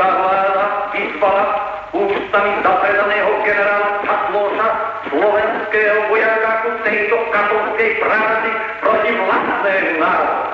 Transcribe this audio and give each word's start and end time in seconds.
Zratovská 0.00 0.24
vláda 0.24 0.66
vyzvala 0.96 1.44
ústami 1.92 2.52
zapredaného 2.64 3.32
generála 3.44 4.00
Katloša 4.00 4.68
slovenského 5.12 6.08
vojaka 6.08 6.50
ku 6.64 6.70
tejto 6.88 7.16
katolskej 7.28 8.00
práci 8.00 8.50
proti 8.80 9.10
vlastnému 9.12 9.92
národu. 10.00 10.44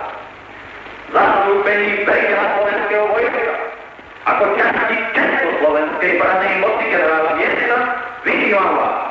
Zastúpení 1.14 2.02
veriteľa 2.02 2.46
slovenského 2.58 3.06
vojaka 3.06 3.54
ako 4.26 4.44
časti 4.58 4.96
československej 5.14 6.12
branej 6.18 6.54
moci 6.58 6.84
generála 6.90 7.30
Viesta 7.38 7.78
vyzývam. 8.26 9.05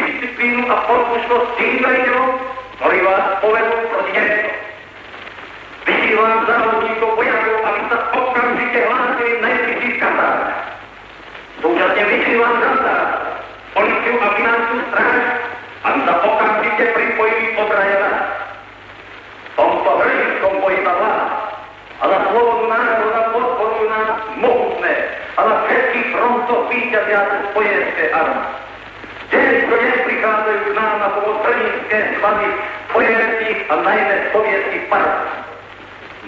Disciplínu 0.00 0.64
a 0.72 0.76
poslušnosť 0.88 1.48
tým 1.60 1.74
veriteľom, 1.84 2.30
ktorí 2.80 2.98
vás 3.04 3.24
povedú 3.44 3.76
proti 3.92 4.12
Nemeckom. 4.16 4.56
Vyzývam 5.82 6.34
závodníkov 6.48 7.10
vojakov, 7.18 7.56
aby 7.62 7.80
sa 7.90 7.98
okamžite 8.16 8.78
hlásili 8.88 9.32
v 9.36 9.44
najbližších 9.44 9.96
kantárach. 10.00 10.56
Súčasne 11.60 12.02
vyzývam 12.08 12.54
kantár, 12.58 13.06
policiu 13.76 14.16
a 14.18 14.28
finančnú 14.34 14.78
stráž, 14.90 15.24
aby 15.82 15.98
sa 16.06 16.14
okamžite 16.22 16.84
pripojili 16.96 17.46
obrane 17.58 17.96
nás. 18.00 18.20
V 19.42 19.50
tomto 19.58 19.90
hrdickom 20.00 20.54
boji 20.64 20.78
za 20.80 20.92
vlád 20.96 21.28
a 22.00 22.04
za 22.08 22.18
slobodu 22.30 22.64
národa 22.66 23.22
podporujú 23.30 23.86
nás 23.90 24.08
mohutné 24.40 24.94
a 25.36 25.40
na 25.44 25.54
všetkých 25.68 26.08
frontoch 26.16 26.64
víťazia 26.72 27.20
spojenecké 27.52 28.04
armády. 28.10 28.71
Ťažko 29.32 29.74
neprichádzajú 29.80 30.60
k 30.60 30.70
nám 30.76 30.92
na 31.00 31.08
pomoc 31.16 31.40
stranické 31.40 31.98
svazy 32.20 32.48
spojeneckých 32.92 33.58
a 33.72 33.74
najmä 33.80 34.16
sovietských 34.28 34.84
partnerov. 34.92 35.40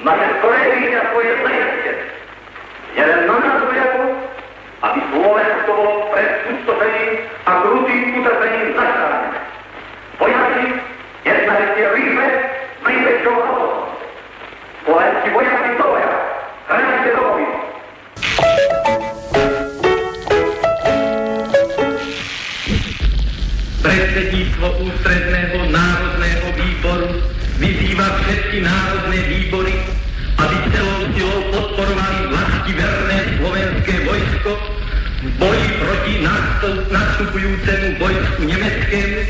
Naše 0.00 0.26
skore 0.40 0.60
vidia 0.72 1.00
svoje 1.12 1.32
zajatie. 1.44 1.92
Nielen 2.96 3.20
na 3.28 3.36
nás 3.44 3.60
vojakov, 3.60 4.08
aby 4.88 5.00
Slovensko 5.12 5.70
bolo 5.76 5.92
pred 6.16 6.30
pustošením 6.48 7.12
a 7.44 7.50
krutým 7.60 8.02
utrpením 8.24 8.68
zachránené. 8.72 9.40
Vojaci, 10.16 10.64
jednajte 11.28 11.82
rýchle, 11.92 12.26
najväčšou 12.88 13.36
v 35.24 35.30
boji 35.40 35.68
proti 35.80 36.14
nastupujúcemu 36.92 37.88
vojsku 37.96 38.40
nemeckému 38.44 39.20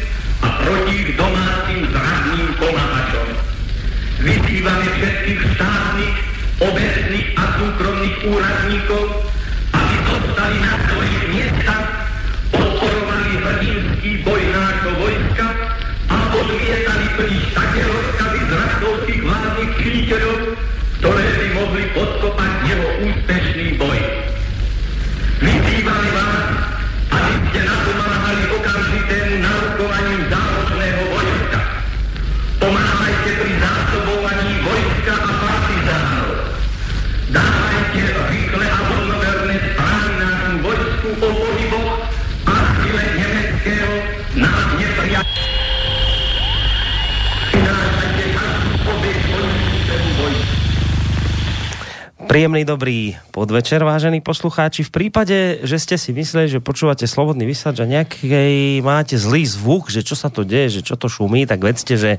a 0.43 0.49
proti 0.66 0.94
ich 1.06 1.10
domácim 1.15 1.87
zradným 1.87 2.50
pomáhačom. 2.59 3.28
Vyzývame 4.27 4.87
všetkých 4.99 5.41
štátnych, 5.55 6.16
obecných 6.66 7.28
a 7.38 7.44
súkromných 7.62 8.19
úradníkov, 8.27 9.03
aby 9.71 9.97
zostali 10.10 10.59
na 10.59 10.75
svojich 10.91 11.22
miestach, 11.31 11.87
podporovali 12.50 13.32
hrdinský 13.38 14.11
boj 14.26 14.43
nášho 14.50 14.93
vojska 14.99 15.47
a 16.11 16.16
odmietali 16.34 17.06
plniť 17.22 17.44
také 17.55 17.81
rozkazy 17.87 18.41
z 18.43 18.50
radovských 18.50 19.22
vládnych 19.22 19.72
činiteľov, 19.78 20.38
ktoré 20.99 21.26
by 21.38 21.47
mohli 21.55 21.84
podkopať 21.94 22.53
jeho 22.66 22.88
úspešný 23.06 23.53
Príjemný 52.34 52.66
dobrý 52.66 53.14
podvečer, 53.31 53.86
vážení 53.86 54.19
poslucháči. 54.19 54.82
V 54.82 54.90
prípade, 54.90 55.62
že 55.62 55.78
ste 55.78 55.94
si 55.94 56.10
mysleli, 56.10 56.50
že 56.50 56.58
počúvate 56.58 57.06
slobodný 57.06 57.46
vysač 57.46 57.78
a 57.78 57.86
nejaký 57.86 58.82
máte 58.82 59.14
zlý 59.14 59.46
zvuk, 59.46 59.86
že 59.86 60.02
čo 60.02 60.19
sa 60.19 60.34
to 60.34 60.42
deje, 60.42 60.82
že 60.82 60.82
čo 60.82 60.98
to 60.98 61.06
šumí, 61.06 61.46
tak 61.46 61.62
vedzte, 61.62 61.94
že 61.94 62.19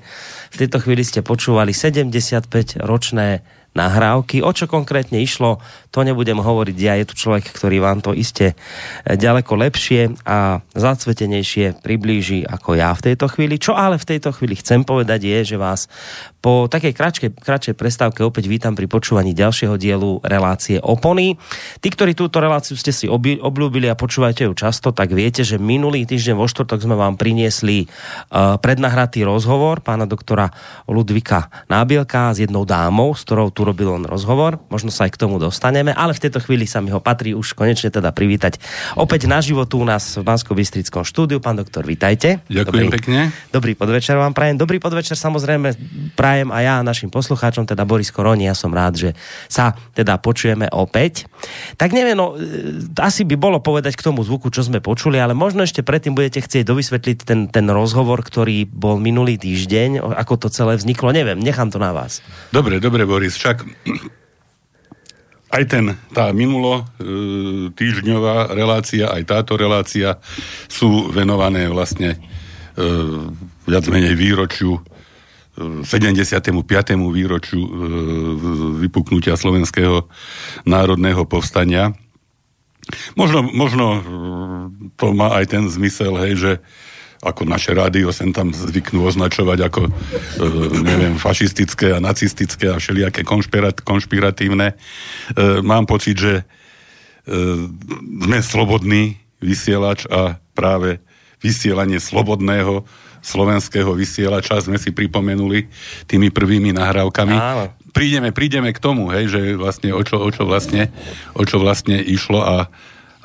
v 0.56 0.60
tejto 0.64 0.80
chvíli 0.80 1.04
ste 1.04 1.20
počúvali 1.20 1.76
75-ročné 1.76 3.44
nahrávky. 3.76 4.40
O 4.40 4.50
čo 4.56 4.66
konkrétne 4.72 5.20
išlo, 5.20 5.60
to 5.92 6.02
nebudem 6.02 6.40
hovoriť 6.40 6.78
ja. 6.80 6.96
Je 6.96 7.06
tu 7.06 7.16
človek, 7.20 7.52
ktorý 7.52 7.84
vám 7.84 8.00
to 8.00 8.16
iste 8.16 8.56
ďaleko 9.04 9.54
lepšie 9.60 10.16
a 10.24 10.64
zacvetenejšie 10.74 11.84
priblíži 11.84 12.48
ako 12.48 12.80
ja 12.80 12.96
v 12.96 13.12
tejto 13.12 13.28
chvíli. 13.28 13.60
Čo 13.60 13.76
ale 13.76 14.00
v 14.00 14.16
tejto 14.16 14.32
chvíli 14.32 14.56
chcem 14.56 14.88
povedať 14.88 15.28
je, 15.28 15.56
že 15.56 15.58
vás 15.60 15.92
po 16.40 16.70
takej 16.70 16.94
kratšej, 16.94 17.30
kratšej 17.42 17.76
prestávke 17.76 18.22
opäť 18.22 18.48
vítam 18.48 18.78
pri 18.78 18.86
počúvaní 18.86 19.34
ďalšieho 19.34 19.76
dielu 19.82 20.22
relácie 20.22 20.78
Opony. 20.78 21.36
Tí, 21.82 21.90
ktorí 21.90 22.14
túto 22.14 22.38
reláciu 22.38 22.78
ste 22.78 22.94
si 22.94 23.10
obľúbili 23.10 23.90
a 23.90 23.98
počúvajte 23.98 24.46
ju 24.46 24.54
často, 24.54 24.94
tak 24.94 25.10
viete, 25.10 25.42
že 25.42 25.58
minulý 25.58 26.06
týždeň 26.06 26.38
vo 26.38 26.46
štvrtok 26.46 26.86
sme 26.86 26.94
vám 26.94 27.18
priniesli 27.18 27.90
uh, 27.90 28.62
prednahratý 28.62 29.26
rozhovor 29.26 29.82
pána 29.82 30.06
doktora 30.06 30.54
Ludvika 30.86 31.50
Nábielka 31.66 32.30
s 32.30 32.46
jednou 32.46 32.62
dámou, 32.62 33.18
s 33.18 33.26
ktorou 33.26 33.50
tu 33.50 33.65
urobil 33.66 33.98
on 33.98 34.06
rozhovor, 34.06 34.62
možno 34.70 34.94
sa 34.94 35.10
aj 35.10 35.18
k 35.18 35.22
tomu 35.26 35.42
dostaneme, 35.42 35.90
ale 35.90 36.14
v 36.14 36.22
tejto 36.30 36.38
chvíli 36.38 36.70
sa 36.70 36.86
mi 36.86 36.94
ho 36.94 37.02
patrí 37.02 37.34
už 37.34 37.58
konečne 37.58 37.90
teda 37.90 38.14
privítať 38.14 38.62
opäť 38.94 39.26
na 39.26 39.42
životu 39.42 39.82
u 39.82 39.86
nás 39.90 40.14
v 40.14 40.22
bansko 40.22 40.54
bystrickom 40.54 41.02
štúdiu. 41.02 41.42
Pán 41.42 41.58
doktor, 41.58 41.82
vítajte. 41.82 42.46
Ďakujem 42.46 42.86
dobrý, 42.86 42.88
pekne. 42.94 43.20
Dobrý 43.50 43.74
podvečer 43.74 44.22
vám 44.22 44.38
prajem. 44.38 44.62
Dobrý 44.62 44.78
podvečer 44.78 45.18
samozrejme 45.18 45.74
prajem 46.14 46.54
a 46.54 46.62
ja 46.62 46.76
našim 46.86 47.10
poslucháčom, 47.10 47.66
teda 47.66 47.82
Boris 47.90 48.14
Koroni, 48.14 48.46
ja 48.46 48.54
som 48.54 48.70
rád, 48.70 49.02
že 49.02 49.10
sa 49.50 49.74
teda 49.98 50.22
počujeme 50.22 50.70
opäť. 50.70 51.26
Tak 51.82 51.90
neviem, 51.90 52.14
no, 52.14 52.38
e, 52.38 52.86
asi 53.02 53.26
by 53.26 53.34
bolo 53.34 53.58
povedať 53.58 53.98
k 53.98 54.06
tomu 54.06 54.22
zvuku, 54.22 54.54
čo 54.54 54.62
sme 54.62 54.78
počuli, 54.78 55.18
ale 55.18 55.34
možno 55.34 55.66
ešte 55.66 55.82
predtým 55.82 56.14
budete 56.14 56.46
chcieť 56.46 56.70
dovysvetliť 56.70 57.18
ten, 57.26 57.40
ten 57.50 57.66
rozhovor, 57.74 58.22
ktorý 58.22 58.70
bol 58.70 59.02
minulý 59.02 59.42
týždeň, 59.42 60.04
ako 60.22 60.46
to 60.46 60.48
celé 60.54 60.78
vzniklo. 60.78 61.10
Neviem, 61.10 61.42
nechám 61.42 61.74
to 61.74 61.82
na 61.82 61.96
vás. 61.96 62.22
Dobre, 62.54 62.78
dobre, 62.78 63.08
Boris, 63.08 63.34
však 63.56 63.60
aj 65.56 65.64
ten, 65.72 65.96
tá 66.12 66.36
minulo 66.36 66.84
e, 66.84 67.72
týždňová 67.72 68.52
relácia, 68.52 69.08
aj 69.08 69.24
táto 69.24 69.56
relácia 69.56 70.20
sú 70.68 71.08
venované 71.16 71.72
vlastne 71.72 72.20
e, 72.76 72.84
viac 73.64 73.88
menej 73.88 74.20
výročiu 74.20 74.84
75. 75.56 76.52
E, 76.52 76.96
výročiu 77.00 77.62
vypuknutia 78.84 79.40
slovenského 79.40 80.12
národného 80.68 81.24
povstania. 81.24 81.96
Možno, 83.16 83.48
možno 83.48 84.04
to 85.00 85.16
má 85.16 85.40
aj 85.40 85.56
ten 85.56 85.64
zmysel, 85.72 86.20
hej, 86.20 86.34
že 86.36 86.52
ako 87.26 87.50
naše 87.50 87.74
rádio 87.74 88.14
sem 88.14 88.30
tam 88.30 88.54
zvyknú 88.54 89.02
označovať 89.02 89.60
ako, 89.66 89.82
e, 89.90 89.92
neviem, 90.86 91.18
fašistické 91.18 91.98
a 91.98 92.00
nacistické 92.00 92.70
a 92.70 92.78
všelijaké 92.78 93.26
konšpirat, 93.26 93.82
konšpiratívne. 93.82 94.72
E, 94.72 94.76
mám 95.66 95.90
pocit, 95.90 96.22
že 96.22 96.34
e, 96.42 96.44
sme 97.98 98.40
slobodný 98.46 99.18
vysielač 99.42 100.06
a 100.06 100.38
práve 100.54 101.02
vysielanie 101.42 101.98
slobodného 101.98 102.86
slovenského 103.26 103.90
vysielača 103.98 104.62
sme 104.62 104.78
si 104.78 104.94
pripomenuli 104.94 105.66
tými 106.06 106.30
prvými 106.30 106.78
nahrávkami. 106.78 107.36
Áno. 107.36 107.66
Prídeme, 107.90 108.30
prídeme 108.30 108.70
k 108.70 108.78
tomu, 108.78 109.10
hej, 109.10 109.34
že 109.34 109.42
vlastne 109.58 109.90
o 109.96 110.02
čo, 110.06 110.22
o 110.22 110.30
čo 110.30 110.46
vlastne, 110.46 110.94
o 111.34 111.42
čo 111.42 111.58
vlastne 111.58 111.98
išlo 111.98 112.44
a 112.46 112.56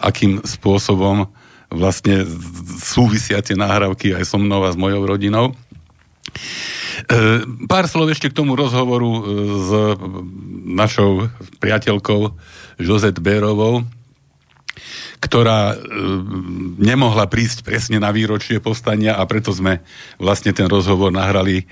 akým 0.00 0.40
spôsobom 0.40 1.28
vlastne 1.70 2.26
súvisiacie 2.82 3.54
nahrávky 3.54 4.12
aj 4.14 4.26
so 4.26 4.38
mnou 4.38 4.66
a 4.66 4.74
s 4.74 4.78
mojou 4.78 5.06
rodinou. 5.06 5.54
E, 7.08 7.46
pár 7.70 7.86
slov 7.86 8.10
ešte 8.10 8.28
k 8.28 8.36
tomu 8.36 8.58
rozhovoru 8.58 9.10
e, 9.10 9.22
s 9.54 9.70
našou 10.66 11.30
priateľkou 11.62 12.34
Jozet 12.82 13.22
Bérovou, 13.22 13.86
ktorá 15.20 15.76
e, 15.76 15.76
nemohla 16.80 17.28
prísť 17.28 17.60
presne 17.60 18.00
na 18.00 18.08
výročie 18.08 18.56
povstania 18.56 19.20
a 19.20 19.22
preto 19.28 19.52
sme 19.52 19.84
vlastne 20.16 20.56
ten 20.56 20.64
rozhovor 20.64 21.12
nahrali 21.12 21.68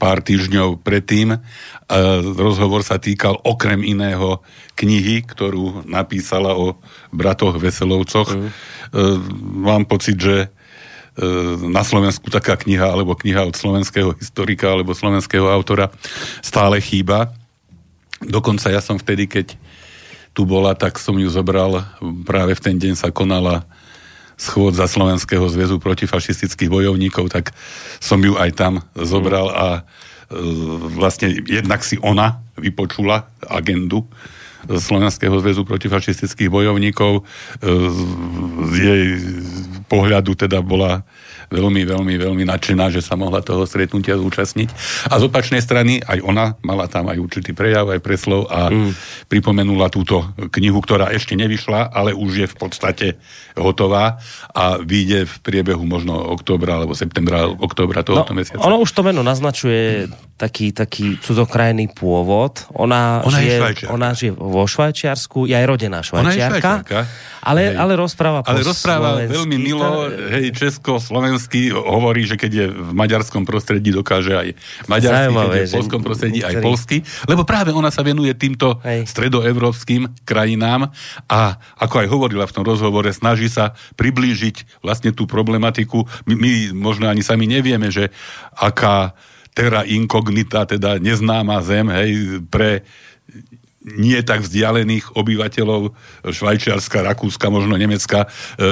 pár 0.00 0.24
týždňov 0.24 0.80
predtým. 0.80 1.36
E, 1.36 1.38
rozhovor 2.34 2.80
sa 2.80 2.96
týkal 2.96 3.36
okrem 3.44 3.84
iného 3.84 4.40
knihy, 4.80 5.28
ktorú 5.28 5.84
napísala 5.84 6.56
o 6.56 6.80
bratoch 7.12 7.60
Veselovcoch. 7.60 8.32
Mm. 8.32 8.48
Mám 9.60 9.84
pocit, 9.84 10.16
že 10.16 10.48
na 11.60 11.84
Slovensku 11.84 12.32
taká 12.32 12.56
kniha, 12.56 12.96
alebo 12.96 13.12
kniha 13.12 13.44
od 13.44 13.52
slovenského 13.52 14.16
historika, 14.16 14.72
alebo 14.72 14.96
slovenského 14.96 15.52
autora 15.52 15.92
stále 16.40 16.80
chýba. 16.80 17.34
Dokonca 18.24 18.72
ja 18.72 18.80
som 18.80 18.96
vtedy, 18.96 19.28
keď 19.28 19.60
tu 20.32 20.46
bola, 20.46 20.78
tak 20.78 20.98
som 20.98 21.18
ju 21.18 21.26
zobral, 21.26 21.84
práve 22.26 22.54
v 22.54 22.62
ten 22.62 22.76
deň 22.78 22.94
sa 22.94 23.10
konala 23.10 23.66
schôd 24.40 24.72
za 24.72 24.88
Slovenského 24.88 25.44
zväzu 25.52 25.76
protifašistických 25.76 26.72
bojovníkov, 26.72 27.28
tak 27.28 27.52
som 28.00 28.16
ju 28.24 28.40
aj 28.40 28.50
tam 28.56 28.74
zobral 28.96 29.52
a 29.52 29.66
e, 29.76 29.80
vlastne 30.96 31.44
jednak 31.44 31.84
si 31.84 32.00
ona 32.00 32.40
vypočula 32.56 33.28
agendu 33.44 34.08
Slovenského 34.64 35.36
zväzu 35.40 35.64
protifašistických 35.68 36.48
bojovníkov. 36.48 37.20
E, 37.20 37.22
z 38.64 38.74
jej 38.80 39.04
pohľadu 39.92 40.36
teda 40.36 40.64
bola 40.64 41.04
veľmi, 41.50 41.82
veľmi, 41.82 42.14
veľmi 42.16 42.44
nadšená, 42.46 42.94
že 42.94 43.02
sa 43.02 43.18
mohla 43.18 43.42
toho 43.42 43.66
stretnutia 43.66 44.16
zúčastniť. 44.16 44.68
A 45.10 45.18
z 45.18 45.26
opačnej 45.26 45.60
strany 45.60 45.98
aj 46.00 46.22
ona 46.22 46.54
mala 46.62 46.86
tam 46.86 47.10
aj 47.10 47.18
určitý 47.18 47.52
prejav, 47.52 47.90
aj 47.90 48.00
preslov 48.00 48.46
a 48.46 48.70
mm. 48.70 48.92
pripomenula 49.26 49.90
túto 49.90 50.30
knihu, 50.54 50.78
ktorá 50.78 51.10
ešte 51.10 51.34
nevyšla, 51.34 51.90
ale 51.90 52.14
už 52.14 52.30
je 52.40 52.46
v 52.46 52.56
podstate 52.56 53.06
hotová 53.58 54.22
a 54.54 54.78
vyjde 54.78 55.26
v 55.26 55.34
priebehu 55.42 55.82
možno 55.82 56.14
oktobra 56.16 56.78
alebo 56.80 56.94
septembra, 56.94 57.50
oktobra 57.50 58.06
tohoto 58.06 58.32
no, 58.32 58.38
mesiaca. 58.38 58.62
Ono 58.64 58.80
už 58.80 58.90
to 58.94 59.02
meno 59.02 59.26
naznačuje 59.26 60.06
taký, 60.40 60.72
taký 60.72 61.20
cudzokrajný 61.20 61.92
pôvod. 61.92 62.64
Ona, 62.72 63.20
ona 63.26 63.38
žije, 63.42 63.56
je 63.84 63.86
ona 63.92 64.08
žije 64.16 64.32
vo 64.32 64.64
Švajčiarsku, 64.64 65.44
je 65.44 65.52
aj 65.52 65.66
rodená 65.68 66.00
švajčiarka. 66.00 66.24
Ona 66.24 66.32
je 66.32 66.40
švajčiarka. 66.40 67.00
Ale, 67.40 67.72
ale 67.72 67.92
rozpráva 67.96 68.44
Ale 68.44 68.64
rozpráva 68.64 69.20
veľmi 69.24 69.56
milo, 69.56 70.08
hej, 70.08 70.52
česko, 70.52 71.00
slovensky, 71.40 71.72
hovorí, 71.72 72.28
že 72.28 72.36
keď 72.36 72.52
je 72.52 72.66
v 72.68 72.90
maďarskom 72.92 73.48
prostredí, 73.48 73.88
dokáže 73.88 74.36
aj 74.36 74.48
maďarsky, 74.84 75.24
Zajímavé, 75.24 75.56
keď 75.56 75.60
je 75.64 75.70
v 75.72 75.76
polskom 75.80 76.02
prostredí, 76.04 76.38
aj 76.44 76.54
polsky, 76.60 76.96
lebo 77.24 77.42
práve 77.48 77.72
ona 77.72 77.88
sa 77.88 78.04
venuje 78.04 78.32
týmto 78.36 78.76
hej. 78.84 79.08
stredoevropským 79.08 80.28
krajinám 80.28 80.92
a 81.32 81.56
ako 81.80 82.04
aj 82.04 82.08
hovorila 82.12 82.44
v 82.44 82.54
tom 82.60 82.64
rozhovore, 82.68 83.08
snaží 83.16 83.48
sa 83.48 83.72
priblížiť 83.96 84.84
vlastne 84.84 85.16
tú 85.16 85.24
problematiku. 85.24 86.04
My, 86.28 86.34
my 86.36 86.52
možno 86.76 87.08
ani 87.08 87.24
sami 87.24 87.48
nevieme, 87.48 87.88
že 87.88 88.12
aká 88.52 89.16
terra 89.56 89.82
incognita, 89.88 90.68
teda 90.68 91.00
neznáma 91.00 91.58
zem, 91.64 91.88
hej, 91.90 92.44
pre 92.46 92.84
nie 93.80 94.20
tak 94.20 94.44
vzdialených 94.44 95.16
obyvateľov 95.16 95.96
Švajčiarska, 96.28 97.00
Rakúska, 97.00 97.48
možno 97.48 97.80
Nemecka, 97.80 98.28
e, 98.28 98.28
e, 98.28 98.68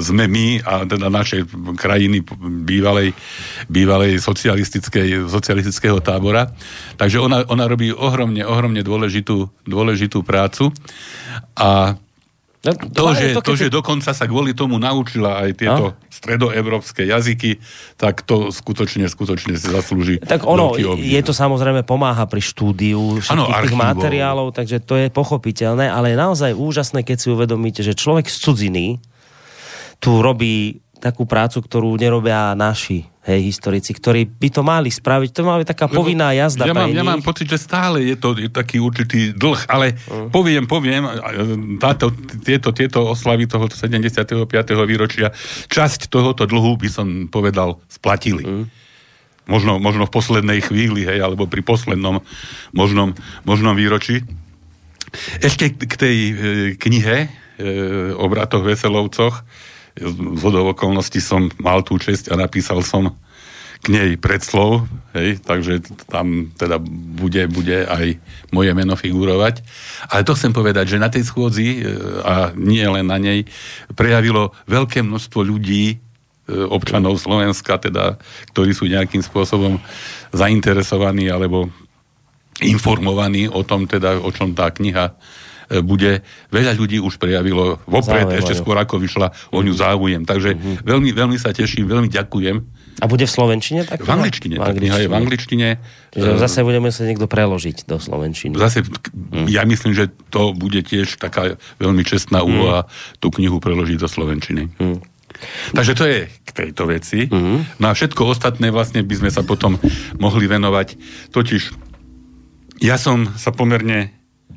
sme 0.00 0.24
my 0.24 0.64
a 0.64 0.88
teda 0.88 1.12
naše 1.12 1.44
krajiny 1.76 2.24
bývalej, 2.64 3.12
bývalej 3.68 4.16
socialistickej, 4.16 5.28
socialistického 5.28 6.00
tábora. 6.00 6.48
Takže 6.96 7.20
ona, 7.20 7.44
ona 7.52 7.68
robí 7.68 7.92
ohromne, 7.92 8.48
ohromne 8.48 8.80
dôležitú, 8.80 9.68
dôležitú 9.68 10.24
prácu 10.24 10.72
a 11.52 12.00
No, 12.74 12.90
to, 12.90 13.06
že, 13.14 13.26
to, 13.36 13.40
to, 13.44 13.54
že 13.54 13.66
dokonca 13.70 14.10
sa 14.10 14.24
kvôli 14.26 14.56
tomu 14.56 14.80
naučila 14.80 15.46
aj 15.46 15.50
tieto 15.54 15.84
no? 15.92 15.96
stredoevropské 16.08 17.06
jazyky, 17.06 17.62
tak 18.00 18.26
to 18.26 18.50
skutočne, 18.50 19.06
skutočne 19.06 19.54
si 19.54 19.68
zaslúži 19.70 20.18
Tak 20.18 20.42
ono, 20.48 20.74
je 20.78 21.20
to 21.22 21.30
samozrejme 21.30 21.86
pomáha 21.86 22.26
pri 22.26 22.42
štúdiu 22.42 23.20
všetkých 23.22 23.32
ano, 23.32 23.62
tých 23.62 23.76
materiálov, 23.76 24.48
takže 24.56 24.82
to 24.82 24.98
je 24.98 25.08
pochopiteľné, 25.12 25.86
ale 25.86 26.14
je 26.14 26.18
naozaj 26.18 26.50
úžasné, 26.56 27.04
keď 27.04 27.16
si 27.20 27.28
uvedomíte, 27.30 27.84
že 27.84 27.94
človek 27.94 28.26
z 28.26 28.36
cudziny 28.42 28.86
tu 30.00 30.20
robí 30.20 30.85
takú 30.98 31.28
prácu, 31.28 31.60
ktorú 31.60 31.94
nerobia 32.00 32.56
naši 32.56 33.04
hej, 33.26 33.40
historici, 33.42 33.92
ktorí 33.92 34.26
by 34.26 34.48
to 34.48 34.62
mali 34.62 34.88
spraviť. 34.88 35.30
To 35.34 35.42
byť 35.42 35.68
taká 35.68 35.86
Lebo 35.90 36.02
povinná 36.02 36.30
jazda. 36.32 36.64
Ja 36.64 36.74
mám, 36.74 36.90
ja 36.94 37.04
mám 37.04 37.20
pocit, 37.20 37.50
že 37.50 37.58
stále 37.60 38.06
je 38.06 38.16
to 38.16 38.38
je 38.38 38.48
taký 38.48 38.78
určitý 38.78 39.34
dlh, 39.34 39.60
ale 39.68 39.98
uh. 40.08 40.30
poviem, 40.30 40.64
poviem, 40.64 41.04
táto, 41.82 42.14
tieto, 42.42 42.70
tieto 42.70 43.02
oslavy 43.12 43.50
toho 43.50 43.66
75. 43.68 44.46
výročia, 44.86 45.34
časť 45.68 46.08
tohoto 46.08 46.46
dlhu 46.46 46.78
by 46.78 46.88
som 46.88 47.06
povedal 47.26 47.82
splatili. 47.90 48.44
Uh. 48.46 48.64
Možno, 49.46 49.78
možno 49.78 50.10
v 50.10 50.14
poslednej 50.14 50.58
chvíli, 50.58 51.06
hej, 51.06 51.22
alebo 51.22 51.46
pri 51.46 51.62
poslednom 51.62 52.18
možnom, 52.74 53.14
možnom 53.46 53.78
výročí. 53.78 54.26
Ešte 55.38 55.70
k 55.70 55.94
tej 55.94 56.16
e, 56.18 56.34
knihe 56.74 57.16
e, 57.24 57.28
o 58.18 58.26
bratoch 58.26 58.66
Veselovcoch, 58.66 59.46
z 59.96 60.42
okolností 60.44 61.24
som 61.24 61.48
mal 61.56 61.80
tú 61.80 61.96
česť 61.96 62.28
a 62.32 62.36
napísal 62.36 62.84
som 62.84 63.16
k 63.84 63.92
nej 63.92 64.10
predslov, 64.16 64.88
hej, 65.12 65.38
takže 65.44 65.84
tam 66.08 66.50
teda 66.56 66.80
bude, 66.82 67.46
bude 67.46 67.84
aj 67.84 68.18
moje 68.50 68.72
meno 68.72 68.96
figurovať. 68.96 69.60
Ale 70.10 70.24
to 70.24 70.34
chcem 70.34 70.50
povedať, 70.56 70.96
že 70.96 71.02
na 71.02 71.12
tej 71.12 71.28
schôdzi, 71.28 71.84
e, 71.84 71.88
a 72.24 72.50
nie 72.56 72.82
len 72.82 73.06
na 73.06 73.20
nej, 73.20 73.44
prejavilo 73.92 74.56
veľké 74.66 75.04
množstvo 75.04 75.40
ľudí, 75.44 75.84
e, 75.92 75.96
občanov 76.66 77.20
Slovenska, 77.20 77.76
teda, 77.76 78.16
ktorí 78.56 78.72
sú 78.72 78.88
nejakým 78.88 79.20
spôsobom 79.20 79.78
zainteresovaní 80.32 81.28
alebo 81.28 81.68
informovaní 82.64 83.52
o 83.52 83.60
tom, 83.60 83.84
teda, 83.84 84.16
o 84.18 84.32
čom 84.32 84.56
tá 84.56 84.72
kniha 84.72 85.12
bude, 85.82 86.22
veľa 86.54 86.72
ľudí 86.78 87.02
už 87.02 87.18
prejavilo 87.18 87.82
vopred, 87.86 88.26
záujem, 88.30 88.38
ešte 88.38 88.54
skôr 88.54 88.78
ako 88.78 89.02
vyšla 89.02 89.34
o 89.50 89.58
ňu 89.62 89.74
záujem. 89.74 90.22
Takže 90.22 90.54
uh-huh. 90.54 90.86
veľmi, 90.86 91.10
veľmi 91.10 91.36
sa 91.36 91.50
teším, 91.50 91.90
veľmi 91.90 92.06
ďakujem 92.06 92.56
A 93.02 93.04
bude 93.04 93.28
v 93.28 93.32
Slovenčine? 93.32 93.84
Tak 93.84 94.06
v 94.06 94.10
angličtine. 94.10 94.56
Tá 94.56 94.72
kniha 94.72 95.04
je 95.04 95.08
v 95.10 95.16
angličtine. 95.16 95.68
Čiže 96.16 96.40
zase 96.40 96.64
bude 96.64 96.80
musieť 96.80 97.12
niekto 97.12 97.28
preložiť 97.28 97.84
do 97.84 98.00
Slovenčiny. 98.00 98.56
Zase, 98.56 98.80
mm. 98.80 99.52
ja 99.52 99.68
myslím, 99.68 99.92
že 99.92 100.08
to 100.32 100.56
bude 100.56 100.80
tiež 100.80 101.20
taká 101.20 101.60
veľmi 101.76 102.00
čestná 102.08 102.40
hm. 102.40 102.46
úloha 102.48 102.80
mm. 102.86 102.90
tú 103.20 103.28
knihu 103.36 103.60
preložiť 103.60 104.00
do 104.00 104.08
Slovenčiny. 104.08 104.72
Mm. 104.80 104.98
Takže 105.76 105.92
to 105.92 106.04
je 106.08 106.18
k 106.32 106.50
tejto 106.56 106.88
veci. 106.88 107.28
Mm. 107.28 107.68
No 107.76 107.86
a 107.90 107.92
všetko 107.92 108.32
ostatné 108.32 108.72
vlastne 108.72 109.04
by 109.04 109.14
sme 109.20 109.30
sa 109.34 109.44
potom 109.44 109.76
mohli 110.16 110.48
venovať. 110.48 110.96
Totiž 111.36 111.62
ja 112.80 112.96
som 112.96 113.28
sa 113.36 113.52
pomerne 113.52 114.12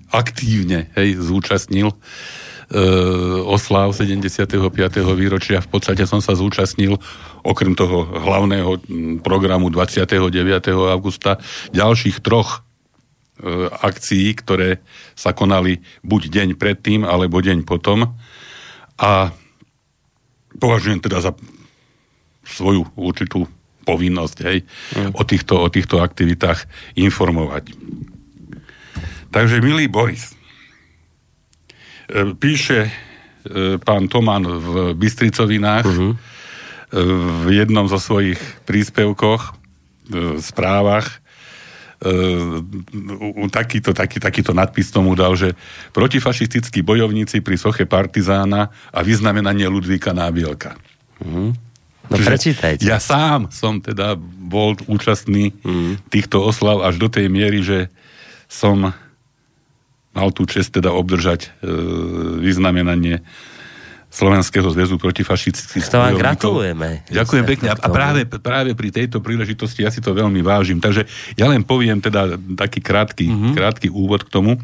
aktívne 0.10 0.90
hej, 0.98 1.22
zúčastnil 1.22 1.94
e, 1.94 1.96
oslav 3.46 3.94
75. 3.94 4.50
výročia. 5.14 5.62
V 5.62 5.70
podstate 5.70 6.06
som 6.10 6.22
sa 6.22 6.34
zúčastnil 6.34 6.98
okrem 7.46 7.78
toho 7.78 8.10
hlavného 8.10 8.82
programu 9.22 9.70
29. 9.70 10.34
augusta 10.90 11.38
ďalších 11.74 12.22
troch 12.26 12.66
e, 13.42 13.70
akcií, 13.70 14.34
ktoré 14.34 14.82
sa 15.14 15.34
konali 15.34 15.82
buď 16.02 16.22
deň 16.30 16.50
predtým, 16.58 17.06
alebo 17.06 17.42
deň 17.42 17.66
potom. 17.66 18.18
A 19.00 19.32
považujem 20.58 21.00
teda 21.00 21.22
za 21.22 21.32
svoju 22.50 22.90
určitú 22.98 23.46
povinnosť 23.86 24.38
hej, 24.46 24.58
mm. 24.98 25.12
o, 25.18 25.22
týchto, 25.26 25.54
o 25.62 25.68
týchto 25.70 26.02
aktivitách 26.02 26.66
informovať. 26.98 27.74
Takže, 29.30 29.62
milý 29.62 29.86
Boris, 29.86 30.34
e, 32.10 32.34
píše 32.34 32.90
e, 32.90 32.92
pán 33.78 34.10
Toman 34.10 34.42
v 34.42 34.94
Bystricovinách 34.98 35.86
uh-huh. 35.86 36.14
v 37.46 37.48
jednom 37.54 37.86
zo 37.86 38.02
svojich 38.02 38.42
príspevkoch, 38.66 39.54
správach, 40.42 41.22
takýto, 43.54 43.94
taký, 43.94 44.18
takýto 44.18 44.58
nadpis 44.58 44.90
tomu 44.90 45.14
dal, 45.14 45.38
že 45.38 45.54
protifašistickí 45.94 46.82
bojovníci 46.82 47.46
pri 47.46 47.62
soche 47.62 47.86
partizána 47.86 48.74
a 48.90 49.00
vyznamenanie 49.06 49.68
Ludvíka 49.68 50.16
Nábielka. 50.16 50.80
Uh-huh. 51.22 51.54
No 52.10 52.16
prečítajte. 52.18 52.82
Ja 52.90 52.98
sám 52.98 53.54
som 53.54 53.86
teda 53.86 54.18
bol 54.18 54.74
účastný 54.90 55.54
uh-huh. 55.62 56.02
týchto 56.10 56.42
oslav 56.42 56.82
až 56.82 56.98
do 56.98 57.06
tej 57.06 57.30
miery, 57.30 57.62
že 57.62 57.94
som 58.50 58.96
mal 60.14 60.34
tú 60.34 60.46
čest 60.50 60.74
teda 60.74 60.90
obdržať 60.94 61.48
e, 61.48 61.70
vyznamenanie 62.42 63.22
Slovenského 64.10 64.66
zväzu 64.74 64.98
protifašistických 64.98 65.86
To 65.86 66.02
vám 66.02 66.18
gratulujeme. 66.18 67.06
Ďakujem 67.14 67.46
pekne. 67.46 67.78
A 67.78 67.88
práve, 67.94 68.26
práve 68.26 68.74
pri 68.74 68.90
tejto 68.90 69.22
príležitosti 69.22 69.86
ja 69.86 69.94
si 69.94 70.02
to 70.02 70.18
veľmi 70.18 70.42
vážim. 70.42 70.82
Takže 70.82 71.06
ja 71.38 71.46
len 71.46 71.62
poviem 71.62 72.02
teda 72.02 72.34
taký 72.58 72.82
krátky, 72.82 73.30
mm-hmm. 73.30 73.54
krátky 73.54 73.94
úvod 73.94 74.26
k 74.26 74.34
tomu, 74.34 74.58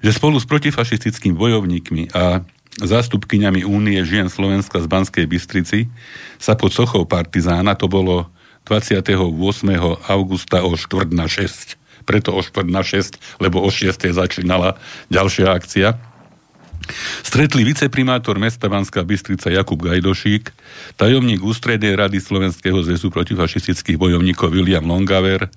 že 0.00 0.16
spolu 0.16 0.40
s 0.40 0.48
protifašistickými 0.48 1.36
bojovníkmi 1.36 2.16
a 2.16 2.40
zástupkyňami 2.80 3.68
Únie 3.68 4.00
žien 4.02 4.32
Slovenska 4.32 4.80
z 4.80 4.88
Banskej 4.88 5.28
Bystrici 5.28 5.92
sa 6.40 6.56
pod 6.56 6.72
sochou 6.72 7.04
partizána, 7.04 7.76
to 7.76 7.86
bolo 7.86 8.32
28. 8.64 9.12
augusta 10.08 10.64
o 10.64 10.72
4 10.72 11.12
na 11.12 11.28
6, 11.28 11.83
preto 12.04 12.36
o 12.36 12.40
4 12.44 12.68
na 12.68 12.84
6, 12.84 13.40
lebo 13.40 13.64
o 13.64 13.70
6. 13.72 14.12
začínala 14.12 14.76
ďalšia 15.08 15.50
akcia. 15.50 16.14
Stretli 17.24 17.64
viceprimátor 17.64 18.36
mesta 18.36 18.68
Banská 18.68 19.00
Bystrica 19.02 19.48
Jakub 19.48 19.80
Gajdošík, 19.80 20.52
tajomník 21.00 21.40
ústrednej 21.40 21.96
rady 21.96 22.20
Slovenského 22.20 22.76
zväzu 22.84 23.08
protifašistických 23.08 23.96
bojovníkov 23.96 24.52
William 24.52 24.84
Longaver, 24.84 25.48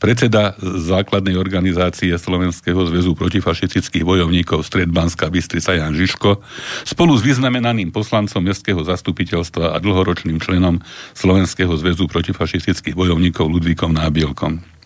predseda 0.00 0.56
základnej 0.60 1.36
organizácie 1.36 2.16
Slovenského 2.16 2.80
zväzu 2.88 3.12
protifašistických 3.12 4.04
bojovníkov 4.04 4.64
Stred 4.64 4.88
Banská 4.88 5.28
Bystrica 5.28 5.76
Jan 5.76 5.92
Žižko, 5.92 6.40
spolu 6.88 7.12
s 7.12 7.22
vyznamenaným 7.22 7.92
poslancom 7.92 8.40
mestského 8.40 8.80
zastupiteľstva 8.80 9.76
a 9.76 9.78
dlhoročným 9.78 10.40
členom 10.40 10.80
Slovenského 11.12 11.76
zväzu 11.76 12.08
protifašistických 12.08 12.96
bojovníkov 12.96 13.46
Ludvíkom 13.52 13.92
Nábielkom. 13.92 14.79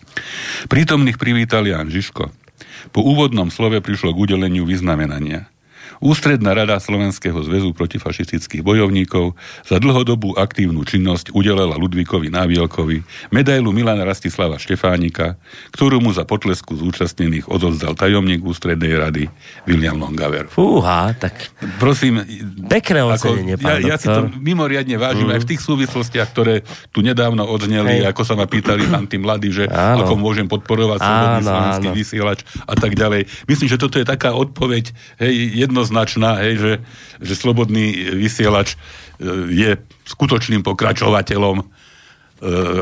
Prítomných 0.68 1.20
privítal 1.20 1.66
Jan 1.66 1.90
Žižko. 1.90 2.30
Po 2.92 3.00
úvodnom 3.00 3.48
slove 3.48 3.80
prišlo 3.80 4.12
k 4.12 4.20
udeleniu 4.28 4.68
vyznamenania. 4.68 5.48
Ústredná 6.02 6.52
rada 6.52 6.76
Slovenského 6.82 7.38
zväzu 7.46 7.70
protifašistických 7.72 8.60
bojovníkov 8.66 9.38
za 9.62 9.78
dlhodobú 9.78 10.34
aktívnu 10.36 10.82
činnosť 10.82 11.30
udelela 11.32 11.78
Ludvíkovi 11.78 12.28
Návielkovi 12.28 13.06
medailu 13.30 13.70
Milana 13.70 14.02
Rastislava 14.02 14.58
Štefánika, 14.58 15.38
ktorú 15.70 16.02
mu 16.02 16.10
za 16.10 16.26
potlesku 16.26 16.74
zúčastnených 16.74 17.46
odozdal 17.46 17.94
tajomník 17.94 18.42
Ústrednej 18.42 18.98
rady 18.98 19.24
William 19.64 19.96
Longaver. 19.96 20.50
Fúha, 20.50 21.14
tak 21.14 21.54
prosím, 21.78 22.20
pekné 22.66 23.06
ocenenie, 23.06 23.54
ako, 23.56 23.64
ja, 23.64 23.94
ja 23.94 23.96
si 23.96 24.10
to 24.10 24.28
mimoriadne 24.34 24.98
vážim 24.98 25.30
mm. 25.30 25.34
aj 25.38 25.40
v 25.46 25.48
tých 25.54 25.60
súvislostiach, 25.62 26.28
ktoré 26.34 26.66
tu 26.90 27.00
nedávno 27.00 27.46
odzneli, 27.46 28.02
Hej. 28.02 28.10
ako 28.10 28.22
sa 28.26 28.34
ma 28.34 28.50
pýtali 28.50 28.90
tam 28.90 29.06
tí 29.06 29.16
mladí, 29.16 29.54
že 29.54 29.64
áno. 29.70 30.04
ako 30.04 30.14
môžem 30.18 30.46
podporovať 30.50 30.98
slobodný 31.00 31.40
slovenský 31.46 31.88
vysielač 31.94 32.40
a 32.66 32.74
tak 32.76 32.92
ďalej. 32.92 33.30
Myslím, 33.48 33.68
že 33.70 33.78
toto 33.80 33.96
je 33.96 34.06
taká 34.06 34.36
odpoveď, 34.36 34.92
hej, 35.22 35.34
jednoznačná 35.64 35.83
jednoznačná, 35.84 36.40
hej, 36.40 36.54
že, 36.56 36.72
že 37.20 37.34
slobodný 37.36 38.16
vysielač 38.16 38.72
e, 38.72 38.76
je 39.52 39.70
skutočným 40.08 40.64
pokračovateľom 40.64 41.60
e, 41.60 41.64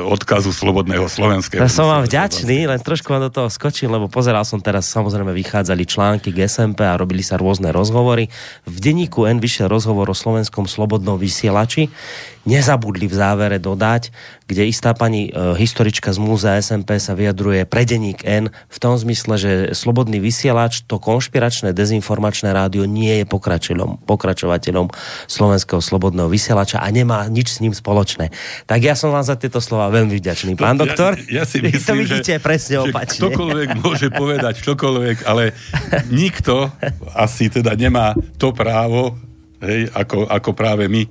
odkazu 0.07 0.55
Slobodného 0.55 1.11
slovenského. 1.11 1.59
Ja 1.59 1.67
som 1.67 1.91
vám 1.91 2.07
vďačný, 2.07 2.71
len 2.71 2.79
trošku 2.79 3.11
vám 3.11 3.27
do 3.27 3.35
toho 3.35 3.51
skočil, 3.51 3.91
lebo 3.91 4.07
pozeral 4.07 4.47
som 4.47 4.63
teraz, 4.63 4.87
samozrejme 4.95 5.35
vychádzali 5.35 5.83
články 5.83 6.31
k 6.31 6.47
SMP 6.47 6.87
a 6.87 6.95
robili 6.95 7.27
sa 7.27 7.35
rôzne 7.35 7.75
rozhovory. 7.75 8.31
V 8.71 8.77
denníku 8.79 9.27
N 9.27 9.43
vyšiel 9.43 9.67
rozhovor 9.67 10.07
o 10.07 10.17
slovenskom 10.17 10.71
slobodnom 10.71 11.19
vysielači 11.19 11.91
nezabudli 12.45 13.07
v 13.07 13.15
závere 13.15 13.59
dodať, 13.63 14.11
kde 14.51 14.69
istá 14.69 14.93
pani 14.93 15.31
e, 15.31 15.57
historička 15.57 16.11
z 16.13 16.19
múzea 16.19 16.59
SMP 16.59 16.99
sa 16.99 17.15
vyjadruje 17.15 17.65
pre 17.65 17.87
denník 17.87 18.27
N 18.27 18.51
v 18.51 18.79
tom 18.83 18.99
zmysle, 18.99 19.35
že 19.39 19.51
slobodný 19.73 20.19
vysielač, 20.19 20.85
to 20.85 20.99
konšpiračné 20.99 21.73
dezinformačné 21.73 22.51
rádio 22.53 22.85
nie 22.85 23.23
je 23.23 23.25
pokračovateľom, 23.25 24.05
pokračovateľom 24.05 24.87
slovenského 25.31 25.81
slobodného 25.81 26.29
vysielača 26.29 26.83
a 26.83 26.89
nemá 26.91 27.25
nič 27.31 27.57
s 27.57 27.59
ním 27.63 27.73
spoločné. 27.73 28.35
Tak 28.67 28.81
ja 28.83 28.99
som 28.99 29.15
vám 29.15 29.25
za 29.25 29.39
tieto 29.39 29.63
slova 29.63 29.89
veľmi 29.95 30.19
vďačný. 30.19 30.59
Pán 30.59 30.77
doktor, 30.77 31.17
ja, 31.31 31.43
ja 31.43 31.45
si 31.49 31.63
myslím, 31.65 31.81
to 31.81 31.95
vidíte 32.05 32.35
že, 32.37 32.43
presne 32.43 32.77
opačne. 32.83 33.19
Že 33.19 33.23
ktokoľvek 33.23 33.69
môže 33.81 34.09
povedať 34.13 34.55
čokoľvek, 34.61 35.17
ale 35.25 35.55
nikto 36.11 36.69
asi 37.17 37.49
teda 37.49 37.73
nemá 37.79 38.13
to 38.37 38.51
právo, 38.53 39.17
hej, 39.63 39.89
ako, 39.95 40.27
ako 40.27 40.51
práve 40.53 40.91
my 40.91 41.07
e, 41.07 41.11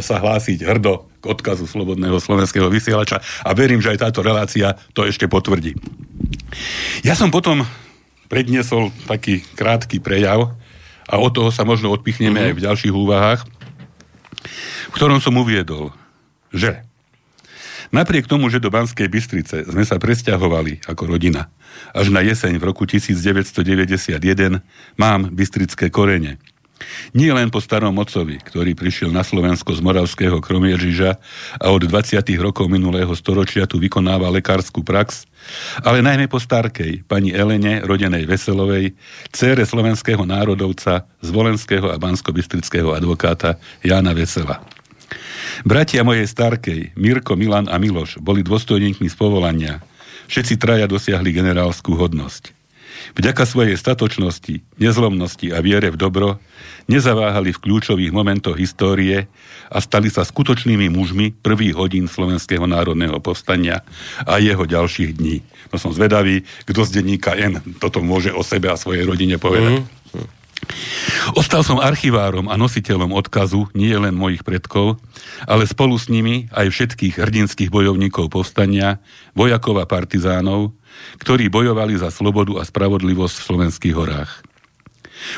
sa 0.00 0.22
hlásiť 0.22 0.64
hrdo 0.64 1.10
k 1.18 1.24
odkazu 1.26 1.66
Slobodného 1.66 2.16
slovenského 2.22 2.70
vysielača 2.70 3.18
a 3.42 3.50
verím, 3.52 3.82
že 3.82 3.94
aj 3.94 4.08
táto 4.08 4.22
relácia 4.22 4.78
to 4.94 5.02
ešte 5.02 5.26
potvrdí. 5.26 5.74
Ja 7.02 7.18
som 7.18 7.34
potom 7.34 7.66
predniesol 8.30 8.94
taký 9.10 9.42
krátky 9.58 9.98
prejav 9.98 10.54
a 11.08 11.14
od 11.18 11.32
toho 11.34 11.50
sa 11.50 11.66
možno 11.66 11.90
odpichneme 11.90 12.38
mm-hmm. 12.38 12.48
aj 12.52 12.56
v 12.56 12.64
ďalších 12.64 12.94
úvahách, 12.94 13.40
v 14.88 14.94
ktorom 14.94 15.18
som 15.18 15.36
uviedol, 15.36 15.90
že 16.54 16.86
Napriek 17.88 18.28
tomu, 18.28 18.52
že 18.52 18.60
do 18.60 18.68
Banskej 18.68 19.08
Bystrice 19.08 19.64
sme 19.64 19.80
sa 19.80 19.96
presťahovali 19.96 20.84
ako 20.84 21.08
rodina 21.08 21.48
až 21.96 22.12
na 22.12 22.20
jeseň 22.20 22.60
v 22.60 22.64
roku 22.68 22.84
1991, 22.84 24.60
mám 25.00 25.20
bystrické 25.32 25.88
korene. 25.88 26.36
Nie 27.16 27.34
len 27.34 27.48
po 27.50 27.58
starom 27.58 27.96
mocovi, 27.96 28.38
ktorý 28.38 28.76
prišiel 28.78 29.10
na 29.10 29.26
Slovensko 29.26 29.74
z 29.74 29.80
moravského 29.82 30.38
Kromieržiža 30.38 31.10
a 31.58 31.66
od 31.72 31.82
20. 31.88 32.20
rokov 32.38 32.68
minulého 32.70 33.10
storočia 33.16 33.66
tu 33.66 33.80
vykonáva 33.80 34.30
lekárskú 34.30 34.84
prax, 34.84 35.26
ale 35.82 36.04
najmä 36.04 36.28
po 36.28 36.38
starkej, 36.38 37.06
pani 37.08 37.32
Elene, 37.32 37.80
rodenej 37.82 38.28
Veselovej, 38.28 38.94
cére 39.32 39.64
slovenského 39.64 40.22
národovca, 40.28 41.08
z 41.18 41.28
volenského 41.32 41.90
a 41.90 41.96
bansko-bystrického 41.96 42.94
advokáta 42.94 43.56
Jána 43.82 44.12
Vesela. 44.12 44.62
Bratia 45.64 46.04
mojej 46.04 46.28
starkej, 46.28 46.94
Mirko, 46.94 47.34
Milan 47.34 47.66
a 47.66 47.80
Miloš, 47.80 48.20
boli 48.20 48.44
dôstojníkmi 48.44 49.08
z 49.08 49.16
povolania. 49.16 49.80
Všetci 50.28 50.60
traja 50.60 50.84
dosiahli 50.84 51.32
generálskú 51.32 51.96
hodnosť. 51.96 52.57
Vďaka 53.16 53.44
svojej 53.48 53.76
statočnosti, 53.78 54.60
nezlomnosti 54.76 55.48
a 55.54 55.62
viere 55.64 55.88
v 55.94 56.00
dobro 56.00 56.28
nezaváhali 56.88 57.52
v 57.52 57.62
kľúčových 57.62 58.12
momentoch 58.12 58.56
histórie 58.56 59.28
a 59.68 59.78
stali 59.78 60.08
sa 60.08 60.24
skutočnými 60.24 60.88
mužmi 60.88 61.36
prvých 61.40 61.76
hodín 61.76 62.08
Slovenského 62.08 62.64
národného 62.64 63.20
povstania 63.20 63.84
a 64.24 64.40
jeho 64.40 64.64
ďalších 64.64 65.20
dní. 65.20 65.44
No 65.68 65.76
som 65.76 65.92
zvedavý, 65.92 66.48
kto 66.64 66.88
z 66.88 67.00
denníka 67.00 67.36
N 67.36 67.60
toto 67.76 68.00
môže 68.00 68.32
o 68.32 68.40
sebe 68.40 68.72
a 68.72 68.80
svojej 68.80 69.04
rodine 69.04 69.36
povedať. 69.36 69.84
Mm. 69.84 69.98
Ostal 71.38 71.62
som 71.62 71.78
archivárom 71.78 72.50
a 72.50 72.58
nositeľom 72.58 73.14
odkazu 73.14 73.70
nie 73.78 73.94
len 73.94 74.16
mojich 74.16 74.42
predkov, 74.42 74.98
ale 75.46 75.68
spolu 75.68 75.94
s 75.94 76.10
nimi 76.10 76.50
aj 76.50 76.72
všetkých 76.72 77.20
hrdinských 77.20 77.70
bojovníkov 77.70 78.32
povstania, 78.32 78.98
vojakov 79.38 79.78
a 79.78 79.86
partizánov, 79.86 80.74
ktorí 81.20 81.48
bojovali 81.48 81.98
za 81.98 82.12
slobodu 82.12 82.60
a 82.60 82.66
spravodlivosť 82.66 83.36
v 83.40 83.46
slovenských 83.46 83.94
horách. 83.96 84.32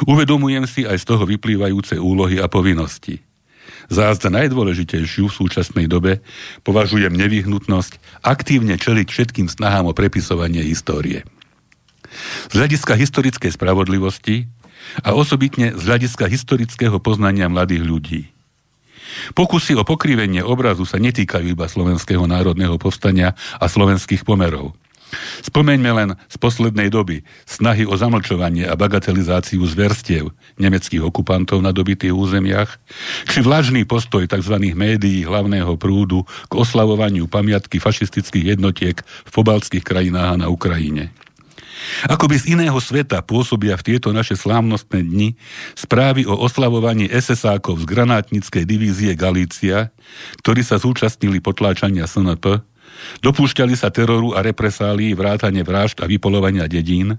Uvedomujem 0.05 0.65
si 0.69 0.85
aj 0.85 1.01
z 1.01 1.09
toho 1.09 1.25
vyplývajúce 1.25 1.97
úlohy 1.97 2.37
a 2.39 2.47
povinnosti. 2.47 3.25
Zázda 3.91 4.31
najdôležitejšiu 4.31 5.27
v 5.27 5.37
súčasnej 5.43 5.87
dobe 5.91 6.23
považujem 6.63 7.11
nevyhnutnosť 7.11 8.23
aktívne 8.23 8.79
čeliť 8.79 9.07
všetkým 9.11 9.51
snahám 9.51 9.91
o 9.91 9.97
prepisovanie 9.97 10.63
histórie. 10.63 11.27
Z 12.51 12.55
hľadiska 12.55 12.95
historickej 12.95 13.55
spravodlivosti 13.55 14.47
a 15.03 15.15
osobitne 15.15 15.75
z 15.75 15.83
hľadiska 15.83 16.27
historického 16.27 16.99
poznania 17.03 17.51
mladých 17.51 17.83
ľudí. 17.83 18.23
Pokusy 19.35 19.75
o 19.75 19.83
pokrivenie 19.83 20.43
obrazu 20.43 20.87
sa 20.87 21.03
netýkajú 21.03 21.51
iba 21.51 21.67
slovenského 21.67 22.23
národného 22.31 22.79
povstania 22.79 23.35
a 23.59 23.67
slovenských 23.67 24.23
pomerov. 24.23 24.75
Spomeňme 25.45 25.91
len 25.91 26.11
z 26.31 26.37
poslednej 26.39 26.89
doby 26.91 27.23
snahy 27.47 27.85
o 27.87 27.95
zamlčovanie 27.99 28.67
a 28.67 28.79
bagatelizáciu 28.79 29.63
zverstiev 29.67 30.31
nemeckých 30.57 31.03
okupantov 31.03 31.61
na 31.61 31.75
dobitých 31.75 32.15
územiach, 32.15 32.81
či 33.27 33.43
vlažný 33.43 33.85
postoj 33.85 34.27
tzv. 34.27 34.57
médií 34.75 35.27
hlavného 35.27 35.75
prúdu 35.81 36.25
k 36.47 36.53
oslavovaniu 36.55 37.27
pamiatky 37.27 37.83
fašistických 37.83 38.57
jednotiek 38.57 39.03
v 39.03 39.31
pobaltských 39.31 39.83
krajinách 39.83 40.37
a 40.37 40.41
na 40.41 40.47
Ukrajine. 40.49 41.11
Ako 42.09 42.29
by 42.29 42.37
z 42.37 42.57
iného 42.57 42.77
sveta 42.77 43.25
pôsobia 43.25 43.77
v 43.81 43.87
tieto 43.93 44.13
naše 44.13 44.37
slávnostné 44.37 45.01
dni 45.01 45.29
správy 45.73 46.29
o 46.29 46.37
oslavovaní 46.37 47.09
SS-ákov 47.09 47.81
z 47.81 47.85
granátnickej 47.89 48.65
divízie 48.69 49.13
Galícia, 49.17 49.89
ktorí 50.45 50.61
sa 50.61 50.77
zúčastnili 50.77 51.41
potláčania 51.41 52.05
SNP, 52.05 52.61
dopúšťali 53.25 53.75
sa 53.77 53.93
teroru 53.93 54.37
a 54.37 54.45
represálii 54.45 55.17
vrátane 55.17 55.61
vražd 55.65 56.03
a 56.03 56.09
vypolovania 56.09 56.67
dedín, 56.67 57.19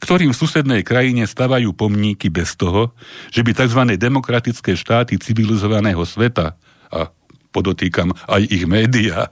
ktorým 0.00 0.32
v 0.32 0.40
susednej 0.40 0.82
krajine 0.82 1.28
stavajú 1.28 1.72
pomníky 1.76 2.32
bez 2.32 2.56
toho, 2.56 2.92
že 3.28 3.44
by 3.44 3.52
tzv. 3.52 3.82
demokratické 3.96 4.74
štáty 4.74 5.20
civilizovaného 5.20 6.02
sveta, 6.02 6.56
a 6.88 7.12
podotýkam 7.52 8.16
aj 8.28 8.42
ich 8.48 8.64
média, 8.64 9.28
e, 9.28 9.30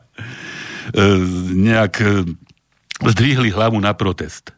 nejak 1.57 1.95
e, 2.01 2.07
zdvihli 3.01 3.53
hlavu 3.53 3.81
na 3.81 3.97
protest. 3.97 4.57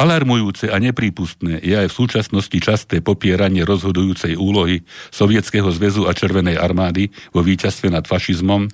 Alarmujúce 0.00 0.72
a 0.72 0.80
neprípustné 0.80 1.60
je 1.60 1.76
aj 1.76 1.92
v 1.92 1.98
súčasnosti 2.00 2.56
časté 2.56 3.04
popieranie 3.04 3.68
rozhodujúcej 3.68 4.32
úlohy 4.32 4.80
Sovietskeho 5.12 5.68
zväzu 5.76 6.08
a 6.08 6.16
Červenej 6.16 6.56
armády 6.56 7.12
vo 7.36 7.44
víťazstve 7.44 7.92
nad 7.92 8.08
fašizmom, 8.08 8.72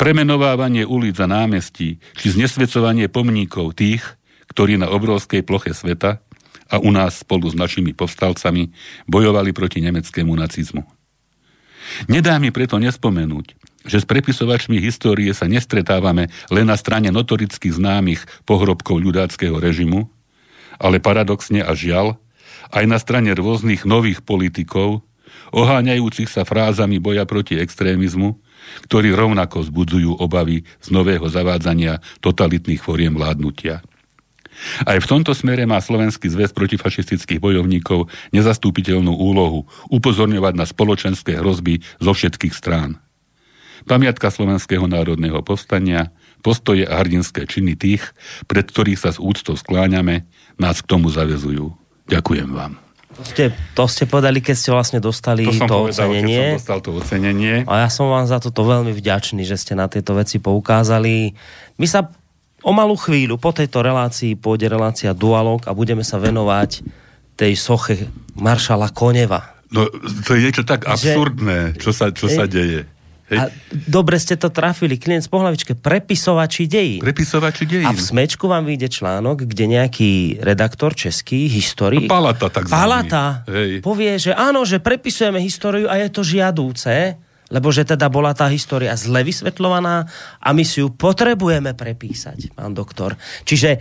premenovávanie 0.00 0.84
ulic 0.84 1.16
a 1.20 1.26
námestí, 1.28 2.02
či 2.16 2.26
znesvedcovanie 2.32 3.08
pomníkov 3.08 3.78
tých, 3.78 4.04
ktorí 4.50 4.78
na 4.78 4.90
obrovskej 4.92 5.42
ploche 5.42 5.72
sveta 5.72 6.20
a 6.70 6.76
u 6.80 6.90
nás 6.90 7.22
spolu 7.22 7.50
s 7.50 7.56
našimi 7.56 7.92
povstalcami 7.92 8.72
bojovali 9.10 9.50
proti 9.52 9.84
nemeckému 9.84 10.32
nacizmu. 10.32 10.82
Nedá 12.08 12.40
mi 12.40 12.48
preto 12.48 12.80
nespomenúť, 12.80 13.54
že 13.84 14.00
s 14.00 14.08
prepisovačmi 14.08 14.80
histórie 14.80 15.28
sa 15.36 15.44
nestretávame 15.44 16.32
len 16.48 16.64
na 16.64 16.76
strane 16.80 17.12
notoricky 17.12 17.68
známych 17.68 18.24
pohrobkov 18.48 19.04
ľudáckého 19.04 19.60
režimu, 19.60 20.08
ale 20.80 20.98
paradoxne 20.98 21.60
a 21.60 21.76
žiaľ, 21.76 22.16
aj 22.72 22.84
na 22.88 22.96
strane 22.96 23.30
rôznych 23.36 23.84
nových 23.84 24.24
politikov, 24.24 25.04
oháňajúcich 25.52 26.32
sa 26.32 26.48
frázami 26.48 26.98
boja 26.98 27.28
proti 27.28 27.60
extrémizmu, 27.60 28.40
ktorí 28.88 29.14
rovnako 29.14 29.64
zbudzujú 29.66 30.20
obavy 30.20 30.66
z 30.80 30.88
nového 30.92 31.26
zavádzania 31.26 32.00
totalitných 32.20 32.80
foriem 32.80 33.14
vládnutia. 33.14 33.84
Aj 34.86 34.98
v 35.02 35.06
tomto 35.10 35.34
smere 35.34 35.66
má 35.66 35.82
Slovenský 35.82 36.30
zväz 36.30 36.54
protifašistických 36.54 37.42
bojovníkov 37.42 38.06
nezastúpiteľnú 38.30 39.10
úlohu 39.10 39.66
upozorňovať 39.90 40.54
na 40.54 40.64
spoločenské 40.66 41.42
hrozby 41.42 41.82
zo 41.98 42.14
všetkých 42.14 42.54
strán. 42.54 43.02
Pamiatka 43.84 44.30
Slovenského 44.32 44.86
národného 44.88 45.42
povstania, 45.44 46.14
postoje 46.40 46.88
a 46.88 47.02
hrdinské 47.02 47.44
činy 47.44 47.76
tých, 47.76 48.14
pred 48.48 48.64
ktorých 48.64 48.96
sa 48.96 49.10
s 49.12 49.20
úctou 49.20 49.58
skláňame, 49.58 50.24
nás 50.56 50.80
k 50.80 50.88
tomu 50.88 51.12
zavezujú. 51.12 51.74
Ďakujem 52.08 52.54
vám. 52.54 52.83
To 53.14 53.22
ste, 53.22 53.44
to 53.78 53.84
ste 53.86 54.04
povedali, 54.10 54.42
keď 54.42 54.56
ste 54.58 54.70
vlastne 54.74 54.98
dostali 54.98 55.46
to, 55.46 55.54
som 55.54 55.70
to 55.70 55.86
povedal, 55.86 56.10
ocenenie. 56.10 56.34
Keď 56.34 56.50
som 56.50 56.58
dostal 56.58 56.80
to 56.82 56.90
ocenenie. 56.98 57.54
A 57.70 57.86
ja 57.86 57.88
som 57.88 58.10
vám 58.10 58.26
za 58.26 58.42
toto 58.42 58.66
veľmi 58.66 58.90
vďačný, 58.90 59.46
že 59.46 59.54
ste 59.54 59.78
na 59.78 59.86
tieto 59.86 60.18
veci 60.18 60.42
poukázali. 60.42 61.30
My 61.78 61.86
sa 61.86 62.10
o 62.64 62.72
malú 62.74 62.98
chvíľu 62.98 63.38
po 63.38 63.54
tejto 63.54 63.86
relácii 63.86 64.34
pôjde 64.34 64.66
relácia 64.66 65.14
Dualog 65.14 65.62
a 65.68 65.76
budeme 65.76 66.02
sa 66.02 66.18
venovať 66.18 66.82
tej 67.38 67.52
soche 67.54 68.10
maršala 68.34 68.90
Koneva. 68.90 69.54
No, 69.74 69.90
to 70.22 70.38
je 70.38 70.50
niečo 70.50 70.62
tak 70.62 70.86
absurdné, 70.86 71.74
čo 71.82 71.90
sa, 71.90 72.14
čo 72.14 72.30
sa 72.30 72.46
deje. 72.46 72.86
Hej. 73.32 73.38
A 73.40 73.42
dobre 73.72 74.20
ste 74.20 74.36
to 74.36 74.52
trafili, 74.52 75.00
klient 75.00 75.24
z 75.24 75.32
pohľavičke, 75.32 75.80
prepisovači 75.80 76.68
dejí. 76.68 77.00
Prepisovači 77.00 77.64
dejí. 77.64 77.88
A 77.88 77.96
v 77.96 78.00
smečku 78.00 78.44
vám 78.44 78.68
vyjde 78.68 78.92
článok, 78.92 79.48
kde 79.48 79.64
nejaký 79.64 80.44
redaktor 80.44 80.92
český, 80.92 81.48
historik... 81.48 82.04
Palata, 82.04 82.52
tak 82.52 82.68
Palata 82.68 83.48
Hej. 83.48 83.80
povie, 83.80 84.20
že 84.20 84.36
áno, 84.36 84.68
že 84.68 84.76
prepisujeme 84.76 85.40
históriu 85.40 85.88
a 85.88 85.96
je 86.04 86.08
to 86.12 86.20
žiadúce, 86.20 87.16
lebo 87.48 87.68
že 87.72 87.88
teda 87.88 88.12
bola 88.12 88.36
tá 88.36 88.44
história 88.52 88.92
zle 88.92 89.24
vysvetľovaná 89.24 90.04
a 90.40 90.48
my 90.52 90.64
si 90.64 90.84
ju 90.84 90.92
potrebujeme 90.92 91.72
prepísať, 91.72 92.52
pán 92.52 92.76
doktor. 92.76 93.16
Čiže 93.48 93.80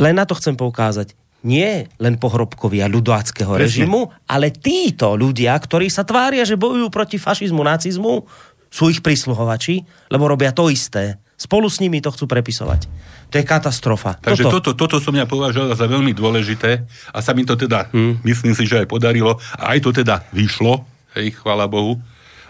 len 0.00 0.16
na 0.16 0.24
to 0.24 0.32
chcem 0.36 0.56
poukázať 0.56 1.12
nie 1.40 1.88
len 1.96 2.20
pohrobkovia 2.20 2.84
ľudáckého 2.84 3.56
režimu, 3.56 4.12
ale 4.28 4.52
títo 4.52 5.16
ľudia, 5.16 5.56
ktorí 5.56 5.88
sa 5.88 6.04
tvária, 6.04 6.44
že 6.44 6.60
bojujú 6.60 6.92
proti 6.92 7.16
fašizmu, 7.16 7.64
nacizmu, 7.64 8.28
sú 8.70 8.88
ich 8.88 9.02
prísluhovači, 9.02 9.82
lebo 10.08 10.30
robia 10.30 10.54
to 10.54 10.70
isté. 10.70 11.18
Spolu 11.34 11.66
s 11.66 11.82
nimi 11.82 11.98
to 11.98 12.14
chcú 12.14 12.30
prepisovať. 12.30 12.86
To 13.30 13.34
je 13.40 13.44
katastrofa. 13.46 14.18
Takže 14.22 14.46
toto, 14.46 14.70
toto, 14.74 14.86
toto 14.86 14.96
som 15.02 15.14
ja 15.16 15.26
považoval 15.26 15.74
za 15.74 15.86
veľmi 15.90 16.14
dôležité 16.14 16.86
a 17.10 17.18
sa 17.18 17.34
mi 17.34 17.42
to 17.42 17.58
teda, 17.58 17.90
hmm. 17.90 18.22
myslím 18.22 18.54
si, 18.54 18.66
že 18.66 18.84
aj 18.84 18.90
podarilo 18.90 19.38
a 19.58 19.74
aj 19.74 19.78
to 19.82 19.90
teda 19.90 20.22
vyšlo, 20.30 20.86
hej, 21.18 21.34
chvála 21.34 21.66
Bohu. 21.66 21.98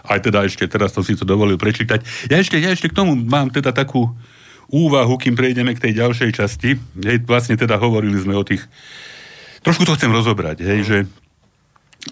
Aj 0.01 0.17
teda 0.17 0.41
ešte 0.45 0.65
teraz 0.65 0.97
som 0.97 1.05
si 1.05 1.13
to 1.13 1.21
dovolil 1.21 1.61
prečítať. 1.61 2.01
Ja 2.29 2.41
ešte, 2.41 2.57
ja 2.57 2.73
ešte 2.73 2.89
k 2.89 2.97
tomu 2.97 3.13
mám 3.13 3.53
teda 3.53 3.69
takú 3.69 4.09
úvahu, 4.71 5.13
kým 5.21 5.37
prejdeme 5.37 5.77
k 5.77 5.83
tej 5.89 6.01
ďalšej 6.01 6.31
časti. 6.41 6.79
Hej, 7.05 7.21
vlastne 7.29 7.53
teda 7.53 7.77
hovorili 7.77 8.17
sme 8.17 8.33
o 8.33 8.41
tých... 8.41 8.65
Trošku 9.61 9.85
to 9.85 9.93
chcem 9.93 10.09
rozobrať, 10.09 10.65
hej, 10.65 10.79
že 10.81 10.97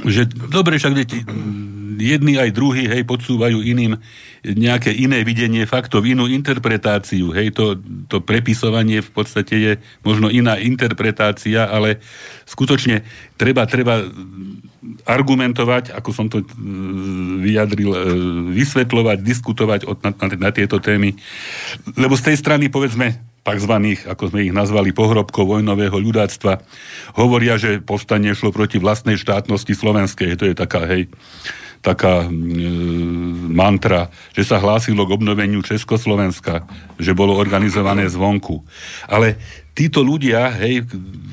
že 0.05 0.29
dobre, 0.29 0.77
však 0.77 0.93
viete, 0.93 1.17
jedni 1.99 2.39
aj 2.39 2.55
druhí, 2.55 2.87
hej, 2.87 3.03
podsúvajú 3.03 3.59
iným 3.59 3.99
nejaké 4.45 4.95
iné 4.95 5.19
videnie 5.27 5.67
faktov, 5.67 6.07
inú 6.07 6.31
interpretáciu, 6.31 7.35
hej, 7.35 7.51
to, 7.51 7.75
to 8.07 8.23
prepisovanie 8.23 9.03
v 9.03 9.11
podstate 9.11 9.55
je 9.59 9.71
možno 10.01 10.31
iná 10.31 10.55
interpretácia, 10.55 11.67
ale 11.67 11.99
skutočne 12.47 13.03
treba, 13.35 13.67
treba 13.67 14.07
argumentovať, 15.03 15.91
ako 15.91 16.09
som 16.15 16.31
to 16.31 16.39
e, 16.39 16.45
vyjadril, 17.43 17.91
e, 17.91 17.99
vysvetľovať, 18.55 19.17
diskutovať 19.19 19.79
na, 19.99 20.11
na, 20.15 20.27
na 20.47 20.49
tieto 20.55 20.79
témy, 20.79 21.19
lebo 21.99 22.15
z 22.15 22.31
tej 22.31 22.35
strany, 22.39 22.71
povedzme, 22.71 23.28
tzv. 23.43 23.73
ako 24.05 24.23
sme 24.29 24.47
ich 24.47 24.53
nazvali, 24.53 24.93
pohrobkov 24.93 25.47
vojnového 25.47 25.95
ľudáctva, 25.95 26.61
hovoria, 27.15 27.55
že 27.55 27.81
povstanie 27.81 28.35
šlo 28.35 28.53
proti 28.53 28.77
vlastnej 28.77 29.17
štátnosti 29.17 29.73
slovenskej. 29.73 30.37
To 30.39 30.45
je 30.51 30.55
taká, 30.55 30.85
hej, 30.85 31.09
taká 31.79 32.27
e, 32.27 32.29
mantra, 33.49 34.11
že 34.35 34.43
sa 34.43 34.59
hlásilo 34.59 35.07
k 35.07 35.15
obnoveniu 35.15 35.63
Československa, 35.63 36.67
že 36.99 37.15
bolo 37.15 37.35
organizované 37.39 38.11
zvonku. 38.11 38.63
Ale 39.07 39.39
títo 39.73 40.03
ľudia, 40.03 40.51
hej, 40.59 40.83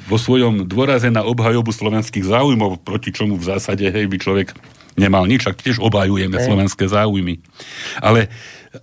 vo 0.07 0.16
svojom 0.16 0.71
dôraze 0.71 1.11
na 1.11 1.27
obhajobu 1.27 1.75
slovenských 1.75 2.31
záujmov, 2.31 2.87
proti 2.87 3.11
čomu 3.11 3.35
v 3.35 3.49
zásade, 3.51 3.90
hej, 3.90 4.07
by 4.07 4.16
človek 4.23 4.49
nemal 4.97 5.29
nič, 5.29 5.45
ak 5.45 5.61
tiež 5.61 5.83
obhajujeme 5.83 6.38
hey. 6.40 6.47
slovenské 6.47 6.88
záujmy. 6.88 7.42
Ale 8.01 8.33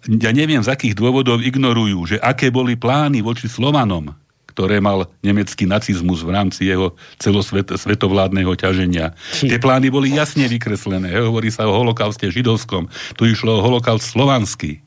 ja 0.06 0.32
neviem, 0.34 0.62
z 0.62 0.70
akých 0.72 0.98
dôvodov 0.98 1.42
ignorujú, 1.44 2.16
že 2.16 2.18
aké 2.22 2.50
boli 2.50 2.78
plány 2.78 3.22
voči 3.22 3.50
Slovanom, 3.50 4.14
ktoré 4.54 4.78
mal 4.78 5.10
nemecký 5.26 5.66
nacizmus 5.66 6.22
v 6.22 6.32
rámci 6.38 6.70
jeho 6.70 6.94
celosvetovládneho 7.18 8.54
ťaženia. 8.54 9.18
Či... 9.34 9.50
Tie 9.50 9.58
plány 9.58 9.90
boli 9.90 10.14
jasne 10.14 10.46
vykreslené. 10.46 11.10
Hovorí 11.18 11.50
sa 11.50 11.66
o 11.66 11.74
holokauste 11.74 12.30
židovskom. 12.30 12.86
Tu 13.18 13.34
išlo 13.34 13.58
o 13.58 13.64
holokaust 13.66 14.14
slovanský. 14.14 14.86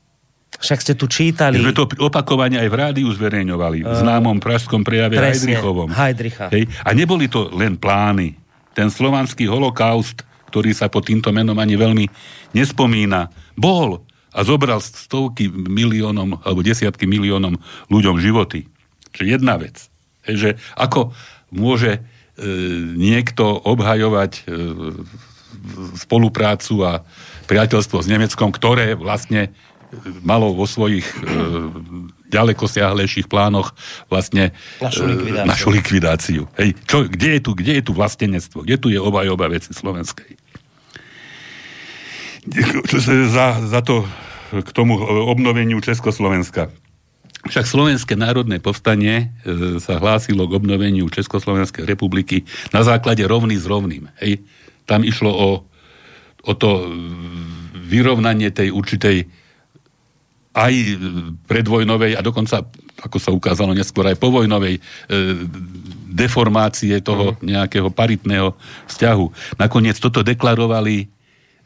Však 0.56 0.78
ste 0.80 0.94
tu 0.94 1.10
čítali. 1.10 1.58
Sme 1.60 1.74
to 1.76 1.84
opakovane 2.00 2.56
aj 2.56 2.68
v 2.70 2.76
rádiu 2.78 3.08
zverejňovali. 3.12 3.84
V 3.84 3.94
známom 4.06 4.38
pražskom 4.40 4.86
prejave 4.86 5.18
Heidrichovom. 5.18 5.90
Heidricha. 5.92 6.48
Hej? 6.48 6.70
A 6.86 6.94
neboli 6.96 7.26
to 7.26 7.50
len 7.52 7.76
plány 7.76 8.38
ten 8.72 8.88
slovanský 8.88 9.50
holokaust, 9.50 10.22
ktorý 10.48 10.72
sa 10.72 10.86
pod 10.86 11.10
týmto 11.10 11.34
menom 11.34 11.58
ani 11.58 11.74
veľmi 11.76 12.06
nespomína, 12.54 13.28
bol 13.58 14.05
a 14.36 14.40
zobral 14.44 14.84
stovky 14.84 15.48
miliónom 15.48 16.44
alebo 16.44 16.60
desiatky 16.60 17.08
miliónom 17.08 17.56
ľuďom 17.88 18.20
životy. 18.20 18.68
Čiže 19.16 19.40
jedna 19.40 19.56
vec. 19.56 19.88
Hej, 20.28 20.36
že 20.36 20.50
ako 20.76 21.16
môže 21.48 21.96
e, 21.96 22.00
niekto 23.00 23.48
obhajovať 23.64 24.32
e, 24.36 24.40
spoluprácu 25.96 26.74
a 26.84 26.92
priateľstvo 27.48 28.04
s 28.04 28.10
Nemeckom, 28.12 28.52
ktoré 28.52 28.92
vlastne 28.92 29.56
malo 30.20 30.52
vo 30.52 30.66
svojich 30.66 31.06
e, 31.06 31.18
ďaleko 32.28 32.66
siahlejších 32.66 33.30
plánoch 33.30 33.72
vlastne 34.10 34.50
našu 34.82 35.06
likvidáciu. 35.06 35.46
E, 35.46 35.50
našu 35.50 35.68
likvidáciu. 35.70 36.42
Hej, 36.58 36.70
čo, 36.84 37.06
kde, 37.06 37.38
je 37.38 37.40
tu, 37.40 37.50
kde 37.54 37.72
je 37.80 37.82
tu 37.86 37.92
vlastenectvo? 37.94 38.66
Kde 38.66 38.76
tu 38.76 38.88
je 38.90 38.98
obhajoba 38.98 39.48
veci 39.48 39.70
slovenskej? 39.70 40.45
Za, 43.26 43.58
za 43.66 43.80
to 43.82 44.06
k 44.50 44.70
tomu 44.70 44.94
obnoveniu 45.26 45.82
Československa. 45.82 46.70
Však 47.46 47.66
Slovenské 47.66 48.14
národné 48.18 48.58
povstanie 48.58 49.30
e, 49.46 49.78
sa 49.78 50.02
hlásilo 50.02 50.50
k 50.50 50.56
obnoveniu 50.58 51.06
Československej 51.06 51.86
republiky 51.86 52.42
na 52.74 52.82
základe 52.82 53.22
rovný 53.22 53.54
s 53.54 53.66
rovným. 53.66 54.10
Hej. 54.18 54.42
Tam 54.86 55.06
išlo 55.06 55.30
o, 55.30 55.48
o 56.42 56.52
to 56.58 56.90
vyrovnanie 57.86 58.50
tej 58.50 58.74
určitej 58.74 59.30
aj 60.56 60.72
predvojnovej 61.46 62.16
a 62.16 62.24
dokonca, 62.24 62.64
ako 63.04 63.18
sa 63.20 63.30
ukázalo 63.30 63.76
neskôr, 63.76 64.08
aj 64.10 64.18
povojnovej 64.18 64.74
e, 64.78 64.80
deformácie 66.16 66.98
toho 67.04 67.36
nejakého 67.44 67.92
paritného 67.92 68.56
vzťahu. 68.88 69.26
Nakoniec 69.60 70.00
toto 70.00 70.24
deklarovali 70.24 71.15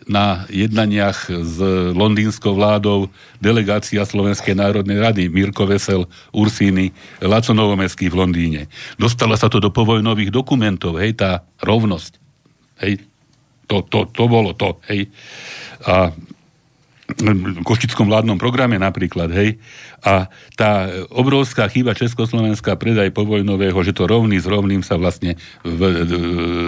na 0.09 0.49
jednaniach 0.49 1.29
s 1.29 1.59
londýnskou 1.93 2.57
vládou 2.57 3.13
delegácia 3.43 4.01
Slovenskej 4.01 4.57
národnej 4.57 4.97
rady 4.97 5.29
Mirko 5.29 5.69
Vesel, 5.69 6.09
Ursíny, 6.33 6.95
Laco 7.21 7.53
Novomestský 7.53 8.09
v 8.09 8.19
Londýne. 8.25 8.63
Dostala 8.97 9.37
sa 9.37 9.53
to 9.53 9.61
do 9.61 9.69
povojnových 9.69 10.33
dokumentov, 10.33 10.97
hej, 10.97 11.21
tá 11.21 11.45
rovnosť. 11.61 12.13
Hej, 12.81 13.05
to, 13.69 13.85
to, 13.87 14.09
to 14.09 14.25
bolo 14.27 14.57
to, 14.57 14.81
hej. 14.89 15.13
A 15.85 16.11
košickom 17.63 18.09
vládnom 18.09 18.41
programe 18.41 18.81
napríklad, 18.81 19.31
hej. 19.33 19.61
A 20.01 20.31
tá 20.57 20.89
obrovská 21.13 21.69
chyba 21.69 21.97
Československá 21.97 22.75
predaj 22.75 23.13
povojnového, 23.13 23.77
že 23.85 23.93
to 23.93 24.09
rovný 24.09 24.41
s 24.41 24.47
rovným 24.49 24.81
sa 24.81 24.97
vlastne 24.97 25.37
v, 25.63 25.81
v 25.81 26.13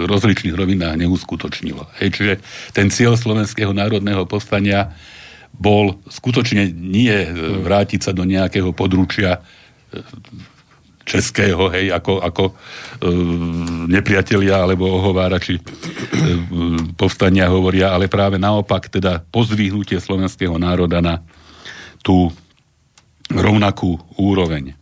rozličných 0.05 0.53
rovinách 0.53 0.99
neuskutočnilo. 0.99 1.89
Hej. 2.01 2.09
Čiže 2.19 2.33
ten 2.71 2.87
cieľ 2.93 3.17
Slovenského 3.17 3.73
národného 3.73 4.29
povstania 4.29 4.93
bol 5.53 6.01
skutočne 6.09 6.69
nie 6.73 7.13
vrátiť 7.61 8.09
sa 8.09 8.11
do 8.11 8.25
nejakého 8.25 8.73
područia 8.73 9.41
českého, 11.03 11.67
hej, 11.75 11.91
ako, 11.91 12.23
ako 12.23 12.43
e, 12.49 12.53
nepriatelia 13.91 14.63
alebo 14.63 14.87
ohovárači 14.87 15.59
e, 15.59 15.63
povstania 16.95 17.51
hovoria, 17.51 17.91
ale 17.91 18.07
práve 18.07 18.39
naopak, 18.39 18.87
teda 18.87 19.19
pozdvihnutie 19.27 19.99
slovenského 19.99 20.55
národa 20.55 21.03
na 21.03 21.19
tú 21.99 22.31
rovnakú 23.27 23.99
úroveň. 24.15 24.75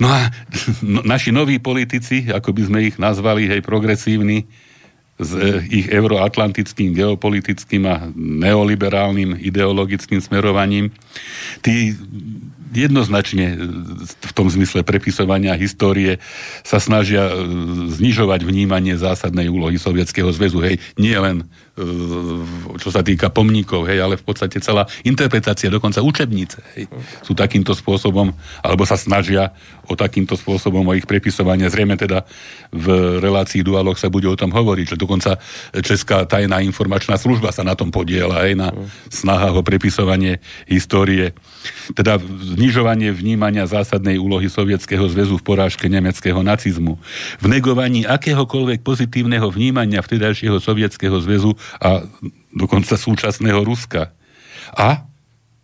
No 0.00 0.08
a 0.08 0.32
no, 0.94 1.04
naši 1.04 1.28
noví 1.28 1.60
politici, 1.60 2.32
ako 2.32 2.56
by 2.56 2.62
sme 2.64 2.78
ich 2.88 2.96
nazvali, 2.96 3.52
hej, 3.52 3.60
progresívni, 3.60 4.48
s 5.20 5.36
e, 5.36 5.60
ich 5.68 5.86
euroatlantickým 5.92 6.96
geopolitickým 6.96 7.84
a 7.84 8.08
neoliberálnym 8.16 9.36
ideologickým 9.36 10.24
smerovaním, 10.24 10.88
tí 11.60 11.92
jednoznačne 12.70 13.46
e, 13.52 13.56
v 14.06 14.32
tom 14.32 14.46
zmysle 14.46 14.86
prepisovania 14.86 15.58
histórie 15.58 16.22
sa 16.62 16.78
snažia 16.78 17.28
e, 17.28 17.34
znižovať 17.98 18.46
vnímanie 18.46 18.94
zásadnej 18.94 19.50
úlohy 19.50 19.76
Sovietskeho 19.76 20.30
zväzu. 20.30 20.62
Hej, 20.62 20.78
nie 20.96 21.14
len 21.18 21.44
e, 21.74 21.84
čo 22.78 22.94
sa 22.94 23.02
týka 23.02 23.28
pomníkov, 23.28 23.90
hej, 23.90 24.00
ale 24.00 24.14
v 24.16 24.24
podstate 24.24 24.62
celá 24.62 24.86
interpretácia, 25.02 25.68
dokonca 25.68 26.00
učebnice, 26.00 26.58
hej, 26.78 26.86
sú 27.26 27.34
takýmto 27.34 27.74
spôsobom, 27.74 28.30
alebo 28.62 28.82
sa 28.86 28.94
snažia 28.94 29.52
o 29.90 29.98
takýmto 29.98 30.38
spôsobom 30.38 30.86
o 30.86 30.94
ich 30.94 31.04
prepisovanie. 31.04 31.66
Zrejme 31.66 31.98
teda 31.98 32.22
v 32.70 33.18
relácii 33.18 33.66
Dualog 33.66 33.98
sa 33.98 34.06
bude 34.06 34.30
o 34.30 34.38
tom 34.38 34.54
hovoriť, 34.54 34.94
že 34.94 35.00
dokonca 35.00 35.42
Česká 35.82 36.22
tajná 36.30 36.62
informačná 36.62 37.18
služba 37.18 37.50
sa 37.50 37.66
na 37.66 37.74
tom 37.74 37.90
podiela, 37.90 38.46
aj 38.46 38.52
na 38.54 38.68
snahách 39.10 39.58
o 39.58 39.66
prepisovanie 39.66 40.38
histórie. 40.70 41.34
Teda 41.98 42.22
znižovanie 42.60 43.08
vnímania 43.16 43.64
zásadnej 43.64 44.20
úlohy 44.20 44.52
Sovietskeho 44.52 45.08
zväzu 45.08 45.40
v 45.40 45.46
porážke 45.48 45.88
nemeckého 45.88 46.44
nacizmu. 46.44 47.00
V 47.40 47.46
negovaní 47.48 48.04
akéhokoľvek 48.04 48.84
pozitívneho 48.84 49.48
vnímania 49.48 50.04
vtedajšieho 50.04 50.60
Sovietskeho 50.60 51.16
zväzu 51.24 51.56
a 51.80 52.04
dokonca 52.52 53.00
súčasného 53.00 53.64
Ruska. 53.64 54.12
A 54.76 55.08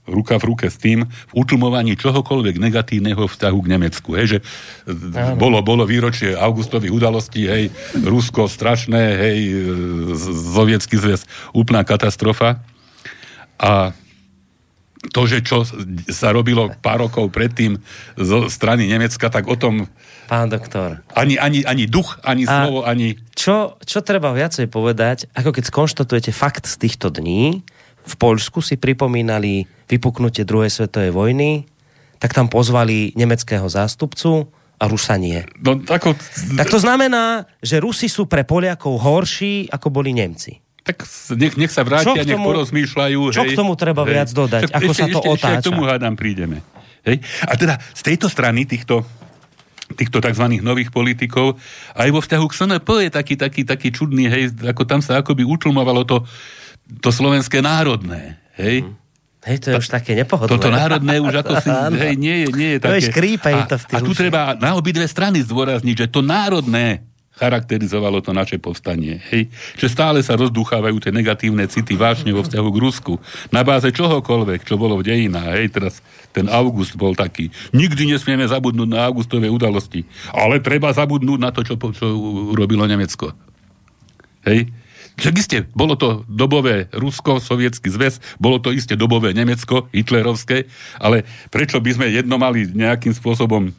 ruka 0.09 0.39
v 0.41 0.55
ruke 0.55 0.67
s 0.73 0.81
tým 0.81 1.05
v 1.05 1.33
utlmovaní 1.35 1.99
čohokoľvek 1.99 2.57
negatívneho 2.63 3.27
vzťahu 3.27 3.59
k 3.61 3.71
Nemecku. 3.77 4.09
Hej, 4.17 4.27
že 4.27 4.39
bolo, 5.37 5.61
bolo 5.61 5.85
výročie 5.85 6.33
augustových 6.33 6.95
udalostí, 6.95 7.45
hej, 7.45 7.75
Rusko 7.93 8.49
strašné, 8.49 9.03
hej, 9.19 9.39
Sovietský 10.57 10.97
zväz 10.97 11.27
úplná 11.53 11.83
katastrofa. 11.83 12.63
A 13.59 13.93
to, 15.12 15.23
že 15.29 15.42
čo 15.42 15.62
sa 16.11 16.31
robilo 16.31 16.73
pár 16.83 17.07
rokov 17.07 17.31
predtým 17.31 17.79
zo 18.16 18.47
strany 18.51 18.88
Nemecka, 18.90 19.29
tak 19.31 19.47
o 19.47 19.57
tom... 19.59 19.87
Pán 20.27 20.51
doktor. 20.51 21.03
Ani, 21.14 21.38
ani, 21.38 21.62
ani 21.62 21.87
duch, 21.87 22.19
ani 22.27 22.45
A 22.47 22.66
slovo, 22.66 22.83
ani... 22.83 23.14
Čo, 23.37 23.79
čo 23.83 24.03
treba 24.03 24.35
viacej 24.35 24.66
povedať, 24.66 25.31
ako 25.37 25.55
keď 25.55 25.64
skonštatujete 25.71 26.31
fakt 26.35 26.66
z 26.66 26.77
týchto 26.83 27.14
dní, 27.14 27.62
v 28.07 28.14
Poľsku 28.14 28.62
si 28.62 28.79
pripomínali 28.79 29.66
vypuknutie 29.90 30.47
druhej 30.47 30.71
svetovej 30.71 31.11
vojny, 31.11 31.66
tak 32.23 32.33
tam 32.33 32.47
pozvali 32.47 33.12
nemeckého 33.19 33.66
zástupcu 33.66 34.51
a 34.77 34.85
Rusanie. 34.87 35.49
No, 35.61 35.81
ako... 35.81 36.14
Tak 36.59 36.69
to 36.69 36.79
znamená, 36.81 37.49
že 37.64 37.81
Rusi 37.81 38.07
sú 38.07 38.29
pre 38.29 38.45
Poliakov 38.45 39.01
horší, 39.01 39.71
ako 39.73 39.88
boli 39.88 40.12
Nemci. 40.12 40.66
Tak 40.87 41.03
nech, 41.35 41.59
nech 41.59 41.72
sa 41.75 41.83
vrátia, 41.83 42.22
nech 42.22 42.38
porozmýšľajú. 42.38 43.35
Čo 43.35 43.42
hej, 43.42 43.51
k 43.53 43.59
tomu 43.59 43.75
treba 43.75 44.07
hej. 44.07 44.14
viac 44.14 44.31
dodať? 44.31 44.70
Ako 44.70 44.92
ešte, 44.94 45.03
sa 45.03 45.07
to 45.11 45.18
ešte, 45.18 45.31
otáča? 45.35 45.51
Ešte 45.51 45.62
k 45.62 45.66
tomu 45.66 45.83
hádam 45.83 46.14
prídeme. 46.14 46.62
Hej? 47.03 47.27
A 47.42 47.53
teda 47.59 47.75
z 47.90 48.03
tejto 48.07 48.31
strany 48.31 48.70
týchto 48.70 49.03
týchto 49.87 50.18
tzv. 50.18 50.59
nových 50.66 50.90
politikov, 50.90 51.62
aj 51.94 52.11
vo 52.11 52.18
vzťahu 52.18 52.46
k 52.51 52.57
SNP 52.59 52.88
je 53.07 53.11
taký, 53.14 53.35
taký, 53.38 53.62
taký 53.62 53.88
čudný, 53.94 54.27
hej, 54.27 54.51
ako 54.59 54.83
tam 54.83 54.99
sa 54.99 55.22
akoby 55.22 55.46
utlmovalo 55.46 56.03
to, 56.03 56.27
to 56.99 57.14
slovenské 57.14 57.62
národné, 57.62 58.35
hej. 58.59 58.83
Mm. 58.83 58.99
Hej, 59.46 59.57
to 59.62 59.66
je 59.70 59.75
Ta, 59.79 59.79
už 59.79 59.88
také 59.94 60.18
nepohodlné. 60.18 60.59
Toto 60.59 60.75
národné 60.75 61.22
už 61.22 61.38
ako 61.38 61.53
si, 61.62 61.70
hej, 62.03 62.18
nie 62.18 62.37
je, 62.42 62.46
nie 62.51 62.70
je 62.75 62.79
také. 62.83 62.90
To 62.90 62.99
je 62.99 63.03
to 63.70 63.77
v 63.79 63.85
a, 63.87 63.94
a 63.94 63.99
tu 64.03 64.11
treba 64.11 64.40
na 64.59 64.75
obidve 64.75 65.07
strany 65.07 65.38
zdôrazniť, 65.46 65.94
že 65.94 66.07
to 66.11 66.18
národné 66.18 67.07
charakterizovalo 67.37 68.25
to 68.25 68.33
naše 68.33 68.57
povstanie. 68.57 69.20
Hej? 69.29 69.53
Že 69.77 69.87
stále 69.92 70.18
sa 70.25 70.40
rozduchávajú 70.40 70.96
tie 71.05 71.12
negatívne 71.12 71.68
city 71.68 71.94
vážne 71.94 72.33
vo 72.33 72.40
vzťahu 72.40 72.68
k 72.72 72.81
Rusku. 72.81 73.12
Na 73.53 73.61
báze 73.61 73.92
čohokoľvek, 73.92 74.64
čo 74.64 74.81
bolo 74.81 74.96
v 74.96 75.07
dejinách. 75.12 75.53
Hej? 75.53 75.66
Teraz 75.77 75.94
ten 76.33 76.49
August 76.49 76.96
bol 76.96 77.12
taký. 77.12 77.53
Nikdy 77.77 78.16
nesmieme 78.16 78.49
zabudnúť 78.49 78.88
na 78.88 79.05
augustové 79.05 79.53
udalosti. 79.53 80.09
Ale 80.33 80.64
treba 80.64 80.88
zabudnúť 80.96 81.38
na 81.38 81.53
to, 81.53 81.61
čo, 81.61 81.77
čo 81.77 82.07
urobilo 82.57 82.88
Nemecko. 82.88 83.37
Hej? 84.49 84.72
Však 85.16 85.35
iste, 85.40 85.59
bolo 85.72 85.96
to 85.96 86.29
dobové 86.29 86.92
Rusko, 86.92 87.40
Sovietský 87.40 87.88
zväz, 87.88 88.20
bolo 88.37 88.61
to 88.61 88.68
iste 88.68 89.01
dobové 89.01 89.33
Nemecko, 89.33 89.88
hitlerovské, 89.88 90.68
ale 91.01 91.25
prečo 91.49 91.81
by 91.81 91.90
sme 91.96 92.07
jedno 92.12 92.37
mali 92.37 92.68
nejakým 92.68 93.16
spôsobom 93.16 93.72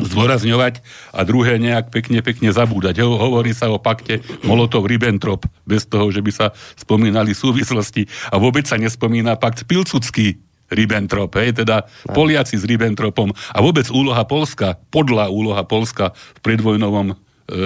zdôrazňovať 0.00 0.80
a 1.12 1.20
druhé 1.22 1.60
nejak 1.60 1.92
pekne, 1.92 2.20
pekne 2.24 2.50
zabúdať. 2.50 3.04
Ho, 3.04 3.16
hovorí 3.16 3.52
sa 3.52 3.68
o 3.68 3.78
pakte 3.78 4.24
Molotov-Ribbentrop 4.44 5.44
bez 5.68 5.86
toho, 5.86 6.08
že 6.08 6.24
by 6.24 6.32
sa 6.32 6.46
spomínali 6.76 7.36
súvislosti. 7.36 8.08
A 8.32 8.40
vôbec 8.40 8.64
sa 8.64 8.80
nespomína 8.80 9.36
pakt 9.36 9.68
Pilcucký 9.68 10.40
Ribbentrop, 10.70 11.34
hej, 11.34 11.66
teda 11.66 11.90
Poliaci 12.14 12.54
s 12.54 12.64
Ribbentropom. 12.64 13.34
A 13.50 13.58
vôbec 13.58 13.90
úloha 13.90 14.22
Polska, 14.22 14.78
podľa 14.94 15.26
úloha 15.28 15.66
Polska 15.66 16.14
v 16.38 16.40
predvojnovom 16.46 17.12
e, 17.12 17.14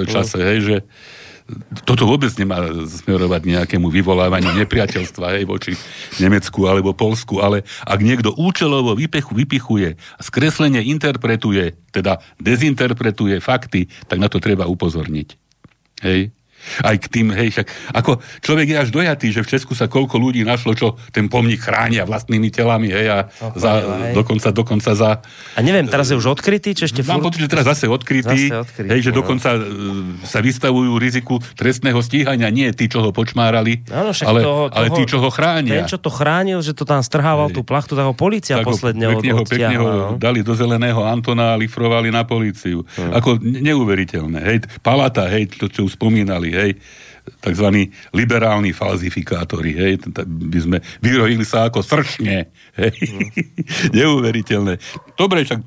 čase, 0.09 0.41
hej, 0.41 0.59
že 0.65 0.77
toto 1.85 2.09
vôbec 2.09 2.33
nemá 2.41 2.57
smerovať 2.89 3.45
nejakému 3.45 3.93
vyvolávaniu 3.93 4.57
nepriateľstva 4.65 5.37
hej, 5.37 5.45
voči 5.45 5.77
Nemecku 6.17 6.65
alebo 6.65 6.97
Polsku, 6.97 7.45
ale 7.45 7.69
ak 7.85 8.01
niekto 8.01 8.33
účelovo 8.33 8.97
vypechu, 8.97 9.37
vypichuje 9.37 10.01
skreslenie 10.25 10.81
interpretuje, 10.89 11.77
teda 11.93 12.25
dezinterpretuje 12.41 13.45
fakty, 13.45 13.93
tak 14.09 14.25
na 14.25 14.33
to 14.33 14.41
treba 14.41 14.65
upozorniť. 14.65 15.29
Hej? 16.01 16.33
Aj 16.81 16.97
k 16.97 17.07
tým, 17.07 17.31
hej, 17.31 17.49
však, 17.51 17.67
ako 17.93 18.13
človek 18.41 18.67
je 18.71 18.77
až 18.79 18.89
dojatý, 18.91 19.29
že 19.31 19.41
v 19.41 19.49
Česku 19.49 19.73
sa 19.73 19.87
koľko 19.87 20.17
ľudí 20.17 20.43
našlo, 20.43 20.73
čo 20.73 20.97
ten 21.11 21.29
pomník 21.29 21.61
chránia 21.61 22.05
vlastnými 22.05 22.49
telami, 22.49 22.89
hej, 22.89 23.07
a 23.09 23.19
No, 23.35 23.51
za, 23.57 23.73
hej. 23.83 24.15
dokonca, 24.15 24.49
dokonca 24.51 24.91
za... 24.95 25.11
A 25.55 25.61
neviem, 25.61 25.85
teraz 25.85 26.09
je 26.09 26.17
už 26.17 26.39
odkrytý, 26.39 26.73
či 26.73 26.87
ešte 26.87 27.03
Mám 27.03 27.21
furt? 27.21 27.33
pocit, 27.33 27.45
že 27.45 27.51
teraz 27.51 27.67
zase 27.67 27.85
odkrytý, 27.87 28.49
Zase 28.49 28.57
odkrytý, 28.63 28.91
hej, 28.91 29.01
že 29.03 29.11
no. 29.13 29.17
dokonca 29.21 29.49
e, 29.53 29.61
sa 30.23 30.39
vystavujú 30.41 30.97
riziku 30.97 31.37
trestného 31.55 31.99
stíhania, 32.01 32.49
nie 32.49 32.71
tí, 32.73 32.87
čo 32.87 33.03
ho 33.03 33.11
počmárali, 33.11 33.83
Áno, 33.91 34.15
však 34.15 34.27
ale, 34.27 34.41
toho, 34.41 34.63
ale 34.71 34.89
tí, 34.95 35.03
čo 35.05 35.19
ho 35.19 35.29
chránia. 35.29 35.83
Ten, 35.83 35.91
čo 35.91 35.99
to 35.99 36.09
chránil, 36.09 36.63
že 36.63 36.73
to 36.73 36.87
tam 36.87 37.03
strhával 37.03 37.51
tú 37.51 37.67
plachtu, 37.67 37.93
tak 37.93 38.07
ho 38.07 38.15
policia 38.15 38.63
Tak 38.63 38.67
ho 38.67 38.71
posledne 38.73 39.05
od, 39.11 39.21
pekne 39.21 39.33
ho, 39.35 39.43
pekne 39.45 39.77
ho 39.77 39.87
no. 39.87 40.07
dali 40.17 40.41
do 40.41 40.55
zeleného 40.55 41.03
Antona 41.03 41.53
a 41.53 41.61
lifrovali 41.61 42.09
na 42.09 42.23
políciu. 42.23 42.87
Ako 42.97 43.43
ne- 43.43 43.61
neuveriteľné. 43.65 44.39
Hej, 44.41 44.57
Palata, 44.81 45.27
hej, 45.29 45.51
to, 45.51 45.67
čo 45.67 45.85
už 45.85 45.99
spomínali, 45.99 46.54
hej, 46.55 46.73
takzvaní 47.41 47.89
liberálni 48.13 48.77
falzifikátori, 48.77 49.73
hej, 49.73 49.93
by 50.25 50.59
sme 50.61 50.79
vyrojili 51.01 51.45
sa 51.45 51.69
ako 51.69 51.81
sršne, 51.81 52.49
hej, 52.77 52.95
neuveriteľné. 53.97 54.77
Dobre, 55.17 55.49
však 55.49 55.61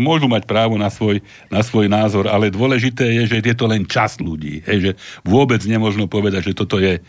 môžu 0.00 0.26
mať 0.28 0.48
právo 0.48 0.80
na 0.80 0.88
svoj, 0.88 1.20
na 1.52 1.60
svoj 1.60 1.92
názor, 1.92 2.28
ale 2.28 2.48
dôležité 2.48 3.04
je, 3.20 3.36
že 3.36 3.38
je 3.44 3.56
to 3.56 3.68
len 3.68 3.84
čas 3.84 4.16
ľudí, 4.16 4.64
hej, 4.64 4.78
že 4.80 4.92
vôbec 5.22 5.60
nemôžno 5.68 6.08
povedať, 6.08 6.52
že 6.52 6.56
toto 6.56 6.80
je 6.80 7.00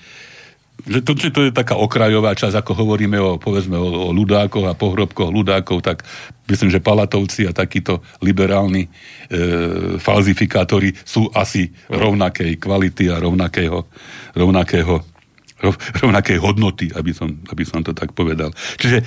že 0.84 1.00
to, 1.02 1.12
že 1.16 1.32
to 1.32 1.42
je 1.48 1.56
taká 1.56 1.80
okrajová 1.80 2.36
časť, 2.36 2.62
ako 2.62 2.72
hovoríme 2.76 3.18
o, 3.18 3.40
povedzme, 3.40 3.80
o, 3.80 4.12
o 4.12 4.14
ľudákoch 4.14 4.68
a 4.68 4.78
pohrobkoch 4.78 5.32
ľudákov, 5.32 5.82
tak 5.82 6.04
myslím, 6.52 6.70
že 6.70 6.84
Palatovci 6.84 7.48
a 7.48 7.56
takíto 7.56 8.04
liberálni 8.20 8.86
e, 8.86 8.90
falzifikátori 9.98 10.94
sú 11.02 11.32
asi 11.34 11.74
rovnakej 11.90 12.62
kvality 12.62 13.10
a 13.10 13.18
rovnakého, 13.18 13.88
rovnakého, 14.38 15.02
rov, 15.64 15.74
rovnakej 16.04 16.38
hodnoty, 16.38 16.92
aby 16.94 17.12
som, 17.16 17.34
aby 17.50 17.64
som 17.66 17.82
to 17.82 17.96
tak 17.96 18.14
povedal. 18.14 18.54
Čiže 18.78 19.02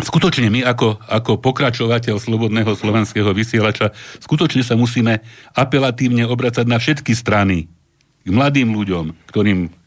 skutočne 0.00 0.48
my 0.48 0.64
ako, 0.64 0.96
ako 1.02 1.44
pokračovateľ 1.44 2.16
slobodného 2.16 2.72
slovenského 2.72 3.28
vysielača 3.36 3.92
skutočne 4.22 4.64
sa 4.64 4.78
musíme 4.80 5.20
apelatívne 5.52 6.24
obracať 6.24 6.64
na 6.64 6.80
všetky 6.80 7.12
strany 7.12 7.68
k 8.24 8.28
mladým 8.32 8.72
ľuďom, 8.72 9.12
ktorým 9.28 9.79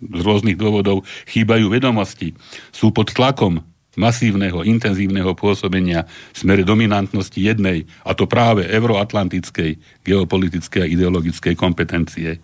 z 0.00 0.20
rôznych 0.24 0.56
dôvodov 0.56 1.04
chýbajú 1.28 1.68
vedomosti, 1.68 2.32
sú 2.72 2.90
pod 2.90 3.12
tlakom 3.12 3.60
masívneho, 3.98 4.62
intenzívneho 4.62 5.34
pôsobenia 5.34 6.06
v 6.32 6.36
smere 6.36 6.62
dominantnosti 6.62 7.36
jednej, 7.36 7.84
a 8.06 8.14
to 8.14 8.24
práve 8.24 8.64
euroatlantickej 8.64 10.02
geopolitickej 10.06 10.80
a 10.80 10.90
ideologickej 10.90 11.54
kompetencie. 11.58 12.38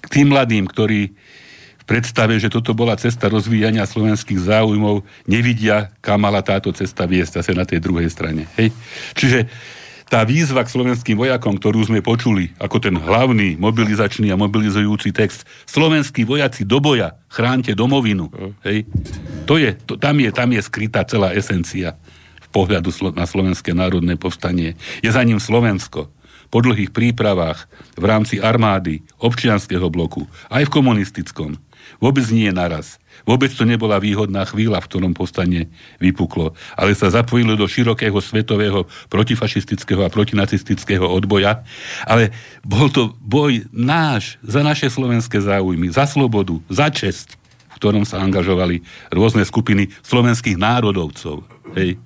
K 0.00 0.06
tým 0.08 0.32
mladým, 0.32 0.66
ktorí 0.66 1.12
v 1.12 1.84
predstave, 1.84 2.34
že 2.42 2.50
toto 2.50 2.74
bola 2.74 2.98
cesta 2.98 3.30
rozvíjania 3.30 3.86
slovenských 3.86 4.42
záujmov, 4.42 5.06
nevidia, 5.30 5.94
kam 6.02 6.26
mala 6.26 6.42
táto 6.42 6.74
cesta 6.74 7.06
viesť 7.06 7.38
zase 7.38 7.52
na 7.54 7.62
tej 7.62 7.78
druhej 7.78 8.10
strane. 8.10 8.50
Hej? 8.58 8.74
Čiže 9.14 9.46
tá 10.06 10.22
výzva 10.22 10.62
k 10.62 10.70
slovenským 10.70 11.18
vojakom, 11.18 11.58
ktorú 11.58 11.82
sme 11.82 11.98
počuli, 11.98 12.54
ako 12.62 12.78
ten 12.78 12.94
hlavný 12.94 13.58
mobilizačný 13.58 14.30
a 14.30 14.38
mobilizujúci 14.38 15.10
text, 15.10 15.42
slovenskí 15.66 16.22
vojaci 16.22 16.62
do 16.62 16.78
boja, 16.78 17.18
chránte 17.26 17.74
domovinu. 17.74 18.30
Hej? 18.62 18.86
To 19.50 19.58
je, 19.58 19.74
to, 19.74 19.98
tam, 19.98 20.22
je, 20.22 20.30
tam 20.30 20.54
je 20.54 20.62
skrytá 20.62 21.02
celá 21.02 21.34
esencia 21.34 21.98
v 22.38 22.48
pohľadu 22.54 22.94
na 23.18 23.26
slovenské 23.26 23.74
národné 23.74 24.14
povstanie. 24.14 24.78
Je 25.02 25.10
za 25.10 25.26
ním 25.26 25.42
Slovensko 25.42 26.06
po 26.46 26.62
dlhých 26.62 26.94
prípravách 26.94 27.66
v 27.98 28.04
rámci 28.06 28.38
armády, 28.38 29.02
občianského 29.18 29.90
bloku, 29.90 30.30
aj 30.46 30.70
v 30.70 30.74
komunistickom. 30.78 31.58
Vôbec 31.98 32.26
nie 32.30 32.50
naraz. 32.54 33.02
Vôbec 33.26 33.50
to 33.50 33.66
nebola 33.66 33.98
výhodná 33.98 34.46
chvíľa, 34.46 34.78
v 34.80 34.88
ktorom 34.88 35.12
povstanie 35.12 35.66
vypuklo, 35.98 36.54
ale 36.78 36.94
sa 36.94 37.10
zapojilo 37.10 37.58
do 37.58 37.66
širokého 37.66 38.14
svetového 38.22 38.86
protifašistického 39.10 40.06
a 40.06 40.12
protinacistického 40.14 41.02
odboja. 41.02 41.66
Ale 42.06 42.30
bol 42.62 42.86
to 42.86 43.18
boj 43.18 43.66
náš, 43.74 44.38
za 44.46 44.62
naše 44.62 44.86
slovenské 44.86 45.42
záujmy, 45.42 45.90
za 45.90 46.06
slobodu, 46.06 46.62
za 46.70 46.86
česť, 46.86 47.34
v 47.74 47.78
ktorom 47.82 48.06
sa 48.06 48.22
angažovali 48.22 48.86
rôzne 49.10 49.42
skupiny 49.42 49.90
slovenských 50.06 50.54
národovcov. 50.54 51.42
Hej. 51.74 51.98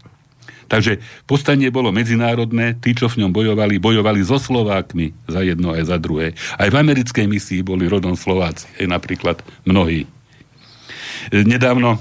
Takže 0.70 1.02
povstanie 1.26 1.66
bolo 1.74 1.90
medzinárodné, 1.90 2.78
tí, 2.78 2.94
čo 2.94 3.10
v 3.10 3.26
ňom 3.26 3.34
bojovali, 3.34 3.82
bojovali 3.82 4.22
so 4.22 4.38
Slovákmi 4.38 5.10
za 5.26 5.42
jedno 5.42 5.74
aj 5.74 5.82
za 5.90 5.98
druhé. 5.98 6.38
Aj 6.54 6.70
v 6.70 6.78
americkej 6.78 7.26
misii 7.26 7.60
boli 7.66 7.90
rodom 7.90 8.14
Slováci, 8.14 8.70
aj 8.78 8.86
napríklad 8.86 9.42
mnohí. 9.66 10.06
Nedávno, 11.28 12.00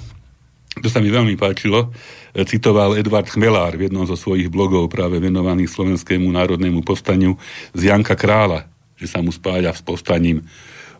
to 0.79 0.87
sa 0.87 1.03
mi 1.03 1.11
veľmi 1.11 1.35
páčilo, 1.35 1.91
e, 2.31 2.47
citoval 2.47 2.95
Edvard 2.95 3.27
Chmelár 3.27 3.75
v 3.75 3.91
jednom 3.91 4.07
zo 4.07 4.15
svojich 4.15 4.47
blogov 4.47 4.87
práve 4.87 5.19
venovaných 5.19 5.67
Slovenskému 5.67 6.31
národnému 6.31 6.79
povstaniu 6.87 7.35
z 7.75 7.91
Janka 7.91 8.15
Krála, 8.15 8.71
že 8.95 9.11
sa 9.11 9.19
mu 9.19 9.35
spája 9.35 9.75
s 9.75 9.83
povstaním 9.83 10.47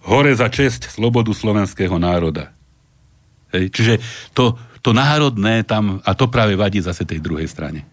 Hore 0.03 0.32
za 0.32 0.47
česť 0.47 0.88
slobodu 0.88 1.32
slovenského 1.36 1.95
národa. 1.99 2.55
Hej, 3.51 3.73
čiže 3.73 3.93
to, 4.32 4.55
to 4.79 4.95
národné 4.95 5.65
tam, 5.65 5.99
a 6.05 6.12
to 6.15 6.29
práve 6.32 6.55
vadí 6.55 6.79
zase 6.79 7.03
tej 7.03 7.19
druhej 7.19 7.49
strane. 7.49 7.84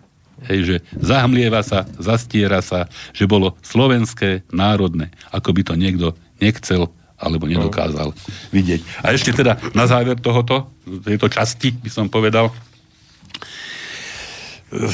Hej, 0.46 0.60
že 0.62 0.76
zahmlieva 1.00 1.64
sa, 1.64 1.88
zastiera 1.96 2.60
sa, 2.60 2.92
že 3.16 3.24
bolo 3.24 3.56
slovenské, 3.64 4.44
národné, 4.52 5.08
ako 5.32 5.50
by 5.56 5.62
to 5.64 5.74
niekto 5.74 6.06
nechcel 6.38 6.92
alebo 7.16 7.48
nedokázal 7.48 8.12
vidieť. 8.52 9.04
A 9.04 9.16
ešte 9.16 9.32
teda 9.32 9.56
na 9.72 9.88
záver 9.88 10.20
tohoto, 10.20 10.68
tejto 10.84 11.32
časti 11.32 11.72
by 11.72 11.90
som 11.90 12.06
povedal, 12.12 12.52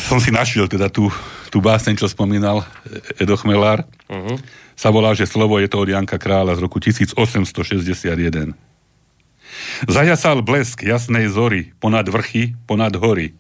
som 0.06 0.20
si 0.20 0.30
našiel 0.30 0.68
teda 0.68 0.92
tú, 0.92 1.08
tú 1.50 1.58
báseň, 1.58 1.96
čo 1.96 2.06
spomínal 2.06 2.62
Edo 3.18 3.34
Chmelár. 3.34 3.88
Uh-huh. 4.06 4.36
Sa 4.76 4.92
volá, 4.92 5.16
že 5.16 5.26
slovo 5.26 5.58
je 5.58 5.68
to 5.68 5.80
od 5.82 5.88
Janka 5.90 6.20
Krála 6.20 6.54
z 6.54 6.60
roku 6.62 6.78
1861. 6.78 8.54
Zajasal 9.88 10.40
blesk 10.44 10.84
jasnej 10.84 11.28
zory, 11.28 11.72
ponad 11.80 12.08
vrchy, 12.08 12.56
ponad 12.68 12.96
hory. 12.96 13.34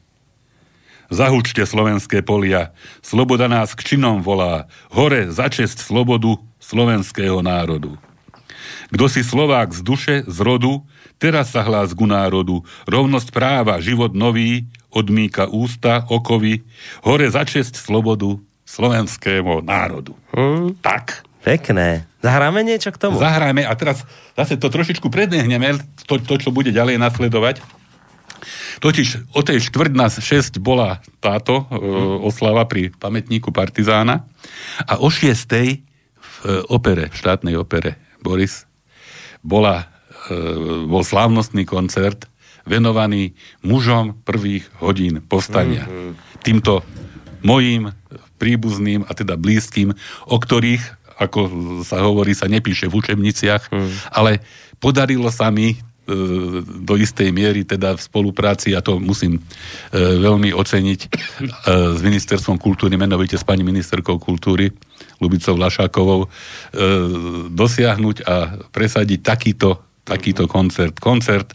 Zahúčte 1.12 1.68
slovenské 1.68 2.24
polia, 2.24 2.72
sloboda 3.04 3.44
nás 3.44 3.76
k 3.76 3.84
činom 3.94 4.24
volá, 4.24 4.64
hore 4.88 5.28
za 5.28 5.52
česť 5.52 5.84
slobodu 5.84 6.40
slovenského 6.56 7.44
národu. 7.44 8.00
Kto 8.92 9.08
si 9.08 9.24
Slovák 9.24 9.72
z 9.72 9.80
duše, 9.80 10.14
z 10.28 10.38
rodu, 10.44 10.84
teraz 11.16 11.56
sa 11.56 11.64
hlás 11.64 11.96
ku 11.96 12.04
národu, 12.04 12.60
rovnosť 12.84 13.32
práva, 13.32 13.80
život 13.80 14.12
nový, 14.12 14.68
odmýka 14.92 15.48
ústa, 15.48 16.04
okovy, 16.12 16.60
hore 17.00 17.26
za 17.32 17.48
česť 17.48 17.80
slobodu 17.80 18.36
slovenskému 18.68 19.64
národu. 19.64 20.12
Hm, 20.36 20.76
Tak. 20.84 21.24
pekné. 21.42 22.06
Zahráme 22.22 22.62
niečo 22.62 22.94
k 22.94 23.00
tomu? 23.02 23.18
Zahrajme 23.18 23.66
a 23.66 23.72
teraz 23.74 24.06
zase 24.38 24.54
to 24.54 24.70
trošičku 24.70 25.10
prednehneme, 25.10 25.74
to, 26.06 26.22
to 26.22 26.38
čo 26.38 26.54
bude 26.54 26.70
ďalej 26.70 27.00
nasledovať. 27.02 27.58
Totiž 28.78 29.34
o 29.34 29.40
tej 29.42 29.58
štvrť 29.62 29.92
na 29.94 30.06
6 30.10 30.58
bola 30.62 31.02
táto 31.18 31.66
e, 31.66 31.78
oslava 32.22 32.66
pri 32.66 32.90
pamätníku 32.94 33.50
Partizána 33.54 34.26
a 34.86 34.98
o 35.02 35.10
6 35.10 35.18
v 35.18 35.54
e, 35.62 35.76
opere, 36.70 37.10
v 37.10 37.16
štátnej 37.18 37.54
opere 37.58 37.98
Boris, 38.22 38.66
bola, 39.42 39.90
e, 40.30 40.34
bol 40.86 41.02
slávnostný 41.02 41.66
koncert 41.66 42.30
venovaný 42.62 43.34
mužom 43.66 44.22
prvých 44.22 44.70
hodín 44.78 45.18
povstania. 45.26 45.86
Týmto 46.46 46.86
mojim 47.42 47.90
príbuzným 48.38 49.06
a 49.06 49.12
teda 49.14 49.38
blízkym, 49.38 49.94
o 50.26 50.36
ktorých, 50.38 50.82
ako 51.18 51.40
sa 51.86 52.02
hovorí, 52.02 52.34
sa 52.34 52.50
nepíše 52.50 52.90
v 52.90 52.98
učebniciach, 52.98 53.70
ale 54.10 54.42
podarilo 54.82 55.30
sa 55.30 55.54
mi 55.54 55.74
e, 55.74 55.76
do 56.62 56.94
istej 56.98 57.30
miery 57.30 57.62
teda 57.62 57.94
v 57.94 58.02
spolupráci, 58.02 58.74
a 58.74 58.82
to 58.82 58.98
musím 58.98 59.38
e, 59.38 59.40
veľmi 59.98 60.50
oceniť 60.50 61.00
e, 61.06 61.08
s 61.94 62.00
Ministerstvom 62.02 62.58
kultúry, 62.58 62.98
menovite 62.98 63.38
s 63.38 63.46
pani 63.46 63.62
ministerkou 63.62 64.18
kultúry, 64.18 64.74
Lubicou 65.22 65.54
Lašákovou, 65.54 66.26
e, 66.26 66.28
dosiahnuť 67.54 68.16
a 68.26 68.34
presadiť 68.74 69.20
takýto, 69.22 70.02
takýto 70.02 70.50
koncert. 70.50 70.98
Koncert 70.98 71.54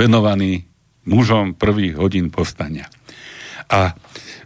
venovaný 0.00 0.64
mužom 1.04 1.52
prvých 1.52 2.00
hodín 2.00 2.32
povstania. 2.32 2.88
A 3.68 3.92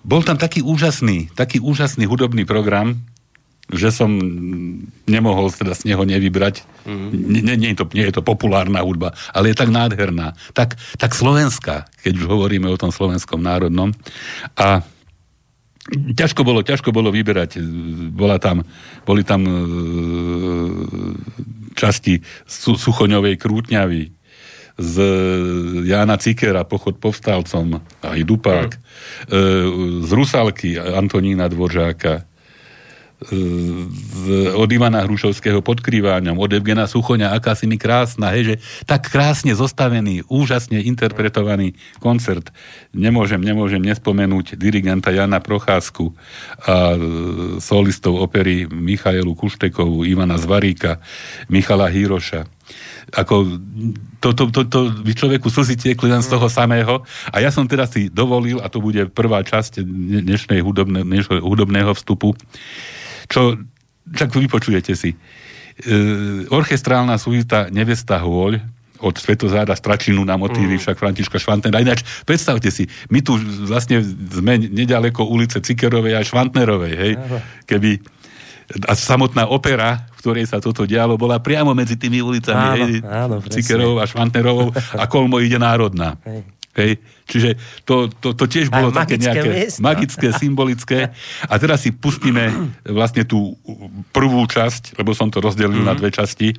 bol 0.03 0.27
tam 0.27 0.35
taký 0.35 0.63
úžasný, 0.63 1.31
taký 1.39 1.63
úžasný 1.63 2.11
hudobný 2.11 2.43
program, 2.43 2.99
že 3.69 3.93
som 3.93 4.09
nemohol 5.05 5.53
teda 5.53 5.77
z 5.77 5.93
neho 5.93 6.01
nevybrať. 6.01 6.65
Mm. 6.89 7.09
Nie, 7.45 7.57
nie, 7.61 7.71
je 7.77 7.85
to, 7.85 7.87
nie 7.93 8.09
je 8.09 8.17
to 8.17 8.25
populárna 8.25 8.81
hudba, 8.81 9.13
ale 9.37 9.53
je 9.53 9.61
tak 9.61 9.69
nádherná. 9.69 10.33
Tak, 10.57 10.81
tak 10.97 11.13
slovenská, 11.13 11.85
keď 12.01 12.13
už 12.17 12.27
hovoríme 12.33 12.65
o 12.73 12.81
tom 12.81 12.89
slovenskom 12.89 13.45
národnom. 13.45 13.93
A 14.57 14.81
ťažko 15.91 16.45
bolo, 16.45 16.61
ťažko 16.61 16.93
bolo 16.93 17.09
vyberať. 17.09 17.61
Bola 18.13 18.37
tam, 18.37 18.65
boli 19.09 19.25
tam 19.25 19.45
e, 19.45 19.53
časti 21.73 22.21
su, 22.45 22.77
Suchoňovej 22.77 23.41
krútňavy, 23.41 24.19
z 24.79 24.95
Jána 25.91 26.23
Cikera, 26.23 26.63
pochod 26.63 27.03
povstalcom, 27.03 27.83
aj 27.99 28.21
Dupák, 28.23 28.71
mm. 28.79 30.07
z 30.07 30.11
Rusalky 30.15 30.79
Antonína 30.79 31.51
Dvoržáka, 31.51 32.28
z, 33.19 34.55
od 34.55 34.71
Ivana 34.71 35.03
Hrušovského 35.03 35.59
pod 35.59 35.83
Krýváňom, 35.83 36.39
od 36.39 36.55
Evgena 36.55 36.87
Suchoňa, 36.87 37.35
aká 37.35 37.59
si 37.59 37.67
mi 37.67 37.75
krásna, 37.75 38.31
hej, 38.31 38.43
že 38.43 38.55
tak 38.87 39.11
krásne 39.11 39.59
zostavený, 39.59 40.23
úžasne 40.31 40.79
interpretovaný 40.79 41.75
koncert. 41.99 42.55
Nemôžem, 42.95 43.43
nemôžem 43.43 43.83
nespomenúť 43.83 44.55
dirigenta 44.55 45.11
Jana 45.11 45.43
Procházku 45.43 46.15
a 46.63 46.95
solistov 47.59 48.23
opery 48.23 48.71
Michailu 48.71 49.35
Kuštekovú, 49.35 50.07
Ivana 50.07 50.39
Zvaríka, 50.39 51.03
Michala 51.51 51.91
Híroša 51.91 52.47
ako 53.09 53.57
to, 54.21 54.37
to, 54.37 54.53
to, 54.53 54.61
to 54.69 54.81
by 55.01 55.13
človeku 55.17 55.49
slzy 55.49 55.81
tiekli 55.81 56.13
len 56.13 56.21
z 56.21 56.29
toho 56.29 56.53
samého. 56.53 57.01
A 57.33 57.41
ja 57.41 57.49
som 57.49 57.65
teda 57.65 57.89
si 57.89 58.13
dovolil, 58.13 58.61
a 58.61 58.69
to 58.69 58.85
bude 58.85 59.09
prvá 59.17 59.41
časť 59.41 59.81
dnešnej 60.21 60.61
hudobne, 60.61 61.01
dnešného 61.01 61.41
hudobného 61.41 61.97
vstupu, 61.97 62.37
čo, 63.29 63.61
však 64.09 64.29
vypočujete 64.33 64.93
si. 64.97 65.13
E, 65.13 65.17
orchestrálna 66.49 67.21
suita 67.21 67.69
Nevesta 67.71 68.19
Hôľ 68.19 68.59
od 68.99 69.15
Svetozáda 69.15 69.79
Stračinu 69.79 70.27
na 70.27 70.35
motívy, 70.35 70.75
mm. 70.75 70.83
však 70.83 70.97
Františka 70.99 71.39
Švantnera. 71.39 71.79
Ináč, 71.79 72.03
predstavte 72.27 72.75
si, 72.75 72.91
my 73.15 73.23
tu 73.23 73.39
vlastne 73.71 74.03
sme 74.03 74.59
nedaleko 74.59 75.23
ulice 75.23 75.63
Cikerovej 75.63 76.19
a 76.19 76.27
Švantnerovej, 76.27 76.95
hej? 76.99 77.13
Keby 77.63 78.03
a 78.85 78.93
samotná 78.93 79.49
opera, 79.49 80.05
v 80.13 80.19
ktorej 80.21 80.45
sa 80.45 80.61
toto 80.61 80.85
dialo, 80.85 81.17
bola 81.17 81.41
priamo 81.41 81.73
medzi 81.73 81.97
tými 81.97 82.21
ulicami, 82.21 82.69
áno, 82.69 82.85
hej, 82.85 82.95
áno, 83.01 83.35
Cikerovou 83.49 83.97
a 84.03 84.05
Švantnerovou 84.05 84.69
a 84.75 85.05
Kolmo 85.09 85.41
ide 85.41 85.57
národná. 85.57 86.21
Hej. 86.27 86.58
Hej. 86.79 87.03
Čiže 87.27 87.51
to, 87.83 88.07
to, 88.09 88.39
to 88.39 88.45
tiež 88.47 88.71
bolo 88.71 88.95
také 88.95 89.19
nejaké 89.19 89.51
miesto. 89.51 89.83
magické, 89.83 90.31
symbolické. 90.31 91.11
A 91.51 91.55
teraz 91.59 91.83
si 91.83 91.91
pustíme 91.91 92.73
vlastne 92.87 93.27
tú 93.27 93.59
prvú 94.15 94.47
časť, 94.47 94.95
lebo 94.97 95.11
som 95.13 95.27
to 95.29 95.43
rozdelil 95.43 95.83
mm-hmm. 95.83 95.91
na 95.91 95.95
mhm. 95.99 96.01
dve 96.01 96.11
časti, 96.15 96.49
e, 96.55 96.57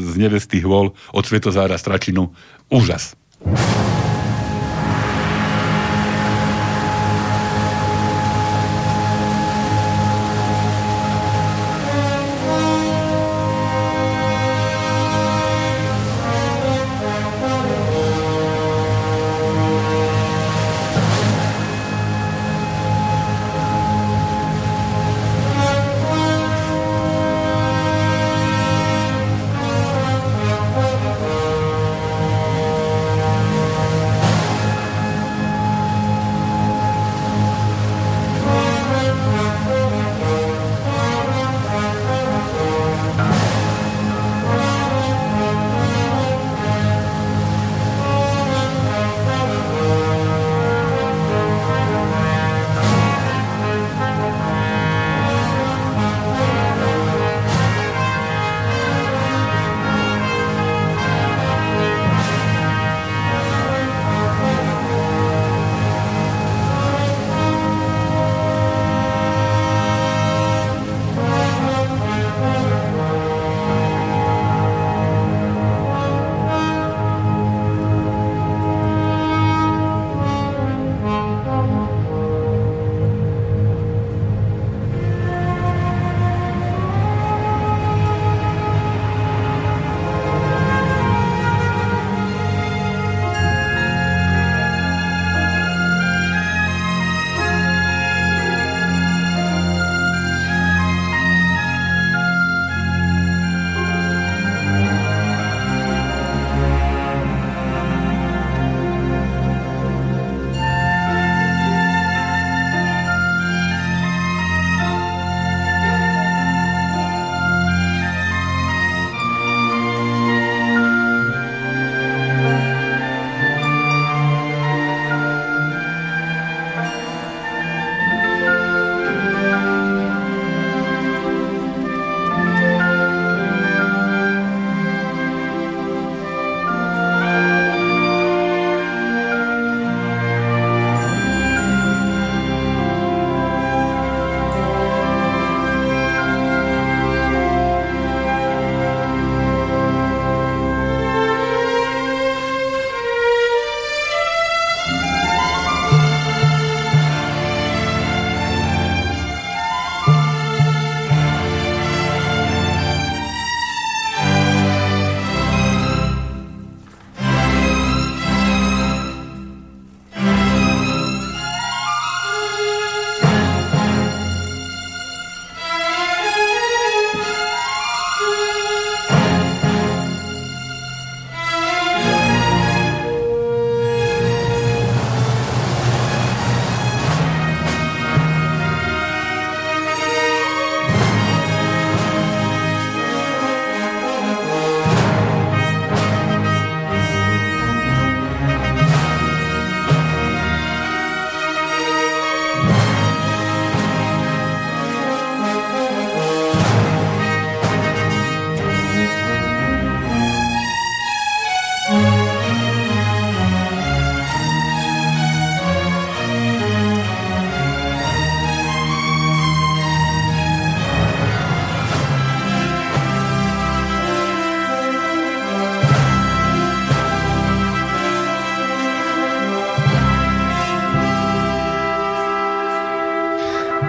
z 0.00 0.12
Nevesty 0.16 0.64
hôl 0.64 0.96
od 1.12 1.24
Svetozára 1.28 1.76
Stračinu. 1.76 2.32
Úžas. 2.72 3.12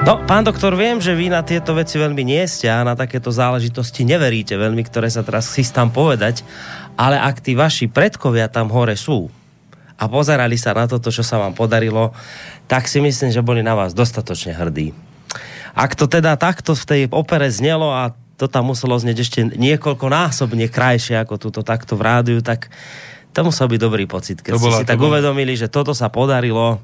No, 0.02 0.18
pán 0.26 0.42
doktor, 0.42 0.74
viem, 0.74 0.98
že 0.98 1.14
vy 1.14 1.30
na 1.30 1.46
tieto 1.46 1.78
veci 1.78 2.02
veľmi 2.02 2.26
nie 2.26 2.42
ste 2.50 2.66
a 2.66 2.82
na 2.82 2.98
takéto 2.98 3.30
záležitosti 3.30 4.02
neveríte 4.02 4.58
veľmi, 4.58 4.82
ktoré 4.82 5.06
sa 5.14 5.22
teraz 5.22 5.54
chystám 5.54 5.94
povedať, 5.94 6.42
ale 6.98 7.22
ak 7.22 7.38
tí 7.38 7.54
vaši 7.54 7.86
predkovia 7.86 8.50
tam 8.50 8.74
hore 8.74 8.98
sú 8.98 9.30
a 10.02 10.10
pozerali 10.10 10.58
sa 10.58 10.74
na 10.74 10.90
toto, 10.90 11.14
čo 11.14 11.22
sa 11.22 11.38
vám 11.38 11.54
podarilo, 11.54 12.18
tak 12.66 12.90
si 12.90 12.98
myslím, 12.98 13.30
že 13.30 13.46
boli 13.46 13.62
na 13.62 13.78
vás 13.78 13.94
dostatočne 13.94 14.58
hrdí. 14.58 14.90
Ak 15.78 15.94
to 15.94 16.10
teda 16.10 16.34
takto 16.34 16.74
v 16.74 16.84
tej 16.84 17.02
opere 17.14 17.54
znelo 17.54 17.94
a 17.94 18.18
to 18.42 18.50
tam 18.50 18.74
muselo 18.74 18.98
znieť 18.98 19.18
ešte 19.22 19.40
niekoľko 19.54 20.10
násobne 20.10 20.66
krajšie 20.66 21.22
ako 21.22 21.38
túto 21.38 21.62
takto 21.62 21.94
v 21.94 22.02
rádiu, 22.02 22.40
tak 22.42 22.74
to 23.38 23.46
musel 23.46 23.70
byť 23.70 23.78
dobrý 23.78 24.10
pocit, 24.10 24.42
keď 24.42 24.58
to 24.58 24.62
bola, 24.66 24.78
ste 24.82 24.84
si 24.84 24.90
tak 24.90 24.98
bola... 24.98 25.22
uvedomili, 25.22 25.54
že 25.54 25.70
toto 25.70 25.94
sa 25.94 26.10
podarilo, 26.10 26.82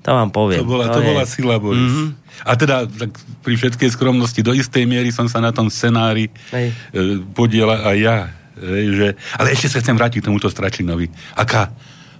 to 0.00 0.10
vám 0.16 0.32
poviem. 0.32 0.64
To 0.64 0.68
bola, 0.68 0.88
to, 0.88 0.98
to 0.98 1.00
bola 1.04 1.24
sila, 1.28 1.60
Boris. 1.60 1.84
Mm-hmm. 1.84 2.08
A 2.40 2.52
teda 2.56 2.76
tak 2.88 3.12
pri 3.44 3.54
všetkej 3.60 3.90
skromnosti 3.92 4.40
do 4.40 4.56
istej 4.56 4.88
miery 4.88 5.12
som 5.12 5.28
sa 5.28 5.44
na 5.44 5.52
tom 5.52 5.68
scenári 5.68 6.32
Hej. 6.56 6.72
E, 6.92 7.20
podiela 7.36 7.84
aj 7.84 7.96
ja. 8.00 8.18
Hej, 8.60 8.86
že, 8.96 9.08
ale 9.36 9.52
ešte 9.52 9.68
sa 9.72 9.78
chcem 9.84 9.96
vrátiť 9.96 10.24
k 10.24 10.28
tomuto 10.32 10.48
Stračinovi. 10.48 11.08
Aká 11.36 11.72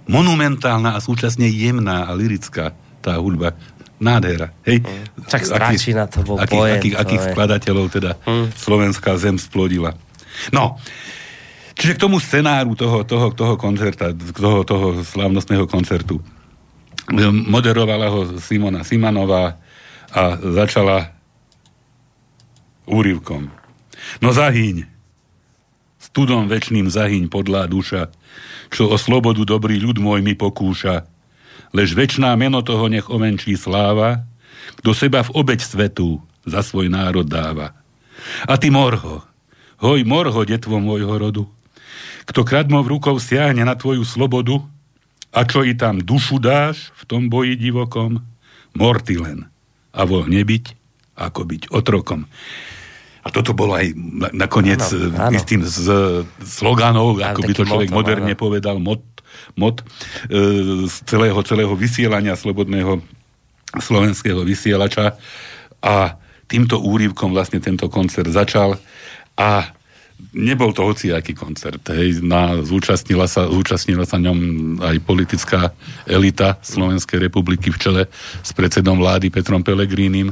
monumentálna 0.05 0.97
a 0.97 0.99
súčasne 1.01 1.49
jemná 1.49 2.09
a 2.09 2.13
lirická 2.13 2.73
tá 3.01 3.17
hudba. 3.17 3.57
Nádhera. 4.01 4.49
Hej. 4.65 4.81
Tak 5.29 5.45
Stračina 5.45 6.09
to 6.09 6.25
bol 6.25 6.37
aký, 6.37 6.57
pojem. 6.57 6.77
Akých, 6.81 6.95
akých 6.97 7.21
skladateľov 7.33 7.85
teda 7.93 8.11
hmm. 8.25 8.57
slovenská 8.57 9.13
zem 9.21 9.37
splodila. 9.37 9.93
No, 10.49 10.81
čiže 11.77 11.97
k 11.97 12.01
tomu 12.01 12.17
scenáru 12.17 12.73
toho, 12.73 13.05
toho, 13.05 13.29
toho 13.33 13.53
koncerta, 13.61 14.09
toho, 14.13 14.65
toho 14.65 15.05
slávnostného 15.05 15.69
koncertu. 15.69 16.17
Moderovala 17.49 18.13
ho 18.13 18.37
Simona 18.37 18.85
Simanová, 18.85 19.57
a 20.11 20.35
začala 20.35 21.15
úrivkom. 22.83 23.47
No 24.19 24.35
zahyň, 24.35 24.83
studom 26.03 26.51
večným 26.51 26.91
zahyň 26.91 27.31
podlá 27.31 27.63
duša, 27.65 28.11
čo 28.67 28.91
o 28.91 28.99
slobodu 28.99 29.47
dobrý 29.47 29.79
ľud 29.79 30.03
môj 30.03 30.19
mi 30.19 30.35
pokúša. 30.35 31.07
Lež 31.71 31.95
večná 31.95 32.35
meno 32.35 32.59
toho 32.59 32.91
nech 32.91 33.07
omenčí 33.07 33.55
sláva, 33.55 34.27
kto 34.83 34.91
seba 34.91 35.23
v 35.23 35.31
obeď 35.31 35.63
svetu 35.63 36.19
za 36.43 36.59
svoj 36.59 36.91
národ 36.91 37.23
dáva. 37.23 37.71
A 38.43 38.59
ty 38.59 38.67
morho, 38.67 39.23
hoj 39.79 40.03
morho, 40.03 40.43
detvo 40.43 40.83
môjho 40.83 41.15
rodu, 41.15 41.43
kto 42.27 42.43
kradmo 42.43 42.83
v 42.83 42.99
rukou 42.99 43.15
siahne 43.15 43.63
na 43.63 43.79
tvoju 43.79 44.03
slobodu, 44.03 44.59
a 45.31 45.39
čo 45.47 45.63
i 45.63 45.73
tam 45.75 46.03
dušu 46.03 46.43
dáš 46.43 46.91
v 46.99 47.03
tom 47.07 47.31
boji 47.31 47.55
divokom, 47.55 48.19
morty 48.75 49.15
len 49.19 49.47
a 49.91 50.03
vo 50.07 50.23
nebyť, 50.27 50.65
ako 51.19 51.41
byť 51.47 51.61
otrokom. 51.71 52.27
A 53.21 53.27
toto 53.29 53.53
bolo 53.53 53.77
aj 53.77 53.93
nakoniec 54.33 54.81
áno, 54.81 55.29
áno. 55.29 55.35
istým 55.35 55.61
z 55.61 55.87
sloganov, 56.41 57.21
ako 57.21 57.41
by 57.45 57.53
to 57.53 57.63
človek 57.69 57.89
motom, 57.93 57.99
moderne 58.01 58.33
áno. 58.33 58.41
povedal, 58.41 58.75
mod, 58.81 59.05
mod 59.53 59.85
e, 60.25 60.89
z 60.89 60.95
celého, 61.05 61.37
celého 61.45 61.73
vysielania 61.77 62.33
slobodného 62.33 62.97
slovenského 63.77 64.41
vysielača. 64.41 65.15
A 65.85 66.17
týmto 66.49 66.81
úrivkom 66.81 67.31
vlastne 67.31 67.61
tento 67.61 67.87
koncert 67.93 68.27
začal 68.33 68.81
a 69.37 69.69
nebol 70.31 70.71
to 70.71 70.87
hociaký 70.87 71.35
koncert. 71.35 71.83
Hej. 71.91 72.23
Na, 72.23 72.59
zúčastnila, 72.61 73.27
sa, 73.27 73.49
zúčastnila 73.49 74.07
sa 74.07 74.21
ňom 74.21 74.37
aj 74.79 74.97
politická 75.03 75.75
elita 76.07 76.61
Slovenskej 76.63 77.27
republiky 77.27 77.73
v 77.73 77.77
čele 77.77 78.01
s 78.41 78.51
predsedom 78.55 78.99
vlády 78.99 79.33
Petrom 79.33 79.65
Pelegrínim. 79.65 80.31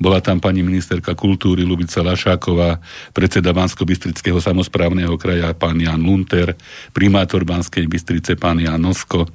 Bola 0.00 0.18
tam 0.18 0.42
pani 0.42 0.66
ministerka 0.66 1.14
kultúry 1.14 1.62
Lubica 1.62 2.02
Lašáková, 2.02 2.82
predseda 3.14 3.54
Bansko-Bystrického 3.54 4.42
samozprávneho 4.42 5.14
kraja 5.20 5.54
pán 5.54 5.78
Jan 5.78 6.02
Lunter, 6.02 6.58
primátor 6.90 7.46
Banskej 7.46 7.86
Bystrice 7.86 8.34
pán 8.34 8.58
Jan 8.58 8.82
Nosko, 8.82 9.30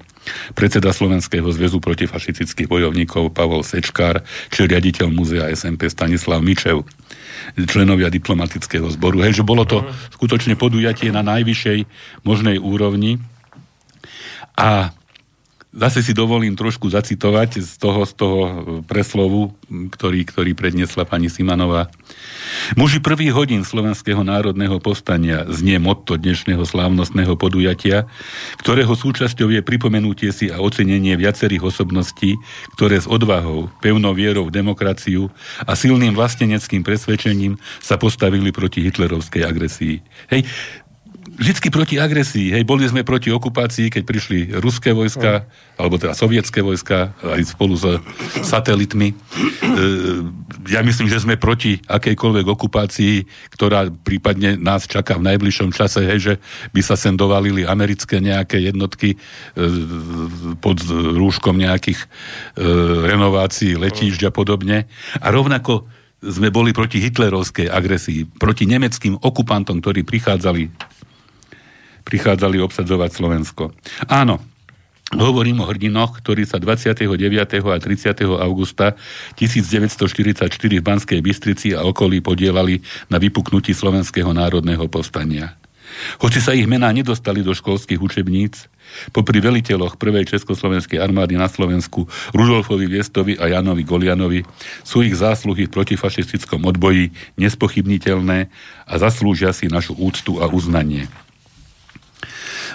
predseda 0.53 0.93
Slovenského 0.93 1.49
zväzu 1.49 1.81
protifašistických 1.81 2.69
bojovníkov 2.69 3.33
Pavol 3.33 3.65
Sečkár, 3.65 4.21
či 4.53 4.69
riaditeľ 4.69 5.07
múzea 5.09 5.49
SMP 5.51 5.89
Stanislav 5.89 6.45
Mičev 6.45 6.85
členovia 7.67 8.13
diplomatického 8.13 8.87
zboru. 8.93 9.25
Hej, 9.25 9.41
že 9.41 9.47
bolo 9.47 9.65
to 9.65 9.83
skutočne 10.15 10.55
podujatie 10.55 11.09
na 11.09 11.25
najvyššej 11.25 11.79
možnej 12.23 12.57
úrovni. 12.61 13.19
A 14.55 14.93
Zase 15.72 16.03
si 16.03 16.11
dovolím 16.11 16.59
trošku 16.59 16.91
zacitovať 16.91 17.63
z 17.63 17.80
toho, 17.80 18.03
z 18.03 18.11
toho 18.19 18.39
preslovu, 18.84 19.55
ktorý, 19.72 20.28
ktorý 20.28 20.51
predniesla 20.51 21.07
pani 21.07 21.32
Simanová. 21.32 21.88
Muži 22.76 22.99
prvých 22.99 23.32
hodín 23.32 23.63
Slovenského 23.63 24.19
národného 24.19 24.84
povstania 24.84 25.47
znie 25.47 25.80
motto 25.80 26.19
dnešného 26.19 26.67
slávnostného 26.67 27.39
podujatia, 27.39 28.03
ktorého 28.59 28.91
súčasťou 28.91 29.47
je 29.47 29.63
pripomenutie 29.63 30.36
si 30.36 30.51
a 30.51 30.59
ocenenie 30.59 31.15
viacerých 31.15 31.63
osobností, 31.72 32.36
ktoré 32.76 32.99
s 32.99 33.07
odvahou, 33.07 33.72
pevnou 33.80 34.11
vierou 34.11 34.51
v 34.51 34.55
demokraciu 34.59 35.32
a 35.63 35.72
silným 35.80 36.11
vlasteneckým 36.11 36.84
presvedčením 36.84 37.55
sa 37.80 37.95
postavili 37.95 38.51
proti 38.51 38.84
hitlerovskej 38.84 39.47
agresii. 39.47 40.03
Hej, 40.36 40.51
vždycky 41.22 41.74
proti 41.74 41.95
agresii. 41.97 42.53
Hej, 42.53 42.63
boli 42.65 42.86
sme 42.86 43.05
proti 43.05 43.34
okupácii, 43.34 43.89
keď 43.89 44.03
prišli 44.05 44.39
ruské 44.57 44.93
vojska, 44.93 45.45
no. 45.45 45.82
alebo 45.82 45.95
teda 45.97 46.13
sovietské 46.17 46.61
vojska, 46.61 47.13
aj 47.22 47.41
spolu 47.57 47.78
s 47.78 47.97
satelitmi. 48.45 49.13
E, 49.13 49.15
ja 50.69 50.86
myslím, 50.86 51.09
že 51.09 51.22
sme 51.22 51.41
proti 51.41 51.82
akejkoľvek 51.86 52.45
okupácii, 52.45 53.13
ktorá 53.53 53.89
prípadne 53.89 54.57
nás 54.57 54.86
čaká 54.86 55.17
v 55.17 55.34
najbližšom 55.34 55.74
čase, 55.74 56.05
hej, 56.05 56.19
že 56.19 56.34
by 56.74 56.82
sa 56.86 56.93
sem 56.97 57.17
dovalili 57.17 57.65
americké 57.65 58.22
nejaké 58.22 58.61
jednotky 58.61 59.15
e, 59.15 59.17
pod 60.61 60.78
rúškom 60.91 61.57
nejakých 61.57 61.99
e, 62.01 62.07
renovácií 63.09 63.78
letížď 63.78 64.30
a 64.30 64.32
podobne. 64.34 64.86
A 65.17 65.28
rovnako 65.34 65.89
sme 66.22 66.53
boli 66.53 66.69
proti 66.69 67.01
hitlerovskej 67.01 67.65
agresii, 67.65 68.30
proti 68.38 68.69
nemeckým 68.69 69.17
okupantom, 69.17 69.82
ktorí 69.82 70.05
prichádzali 70.05 70.69
prichádzali 72.12 72.59
obsadzovať 72.59 73.09
Slovensko. 73.16 73.72
Áno, 74.12 74.43
Hovorím 75.12 75.59
o 75.59 75.68
hrdinoch, 75.68 76.24
ktorí 76.24 76.47
sa 76.47 76.55
29. 76.55 77.03
a 77.68 77.78
30. 77.84 78.16
augusta 78.39 78.95
1944 79.36 80.47
v 80.47 80.80
Banskej 80.80 81.20
Bystrici 81.20 81.76
a 81.76 81.84
okolí 81.84 82.24
podielali 82.24 82.80
na 83.12 83.20
vypuknutí 83.20 83.76
Slovenského 83.76 84.32
národného 84.32 84.88
povstania. 84.88 85.59
Hoci 86.24 86.39
sa 86.39 86.55
ich 86.55 86.64
mená 86.64 86.88
nedostali 86.95 87.43
do 87.43 87.51
školských 87.51 87.99
učebníc, 87.99 88.72
popri 89.12 89.43
veliteľoch 89.43 89.99
prvej 89.99 90.32
Československej 90.32 90.99
armády 91.03 91.36
na 91.36 91.51
Slovensku 91.51 92.07
Rudolfovi 92.32 92.88
Viestovi 92.88 93.36
a 93.36 93.51
Janovi 93.51 93.84
Golianovi 93.84 94.47
sú 94.88 95.03
ich 95.03 95.16
zásluhy 95.16 95.68
v 95.68 95.76
protifašistickom 95.76 96.64
odboji 96.64 97.12
nespochybniteľné 97.36 98.47
a 98.88 98.93
zaslúžia 98.95 99.51
si 99.51 99.68
našu 99.68 99.95
úctu 99.99 100.39
a 100.39 100.47
uznanie. 100.47 101.12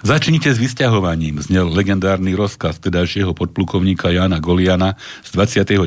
Začnite 0.03 0.53
s 0.53 0.59
vysťahovaním, 0.61 1.43
znel 1.43 1.69
legendárny 1.71 2.37
rozkaz 2.37 2.79
tedajšieho 2.79 3.33
podplukovníka 3.33 4.13
Jana 4.13 4.39
Goliana 4.39 4.95
z 5.25 5.35
29. 5.35 5.87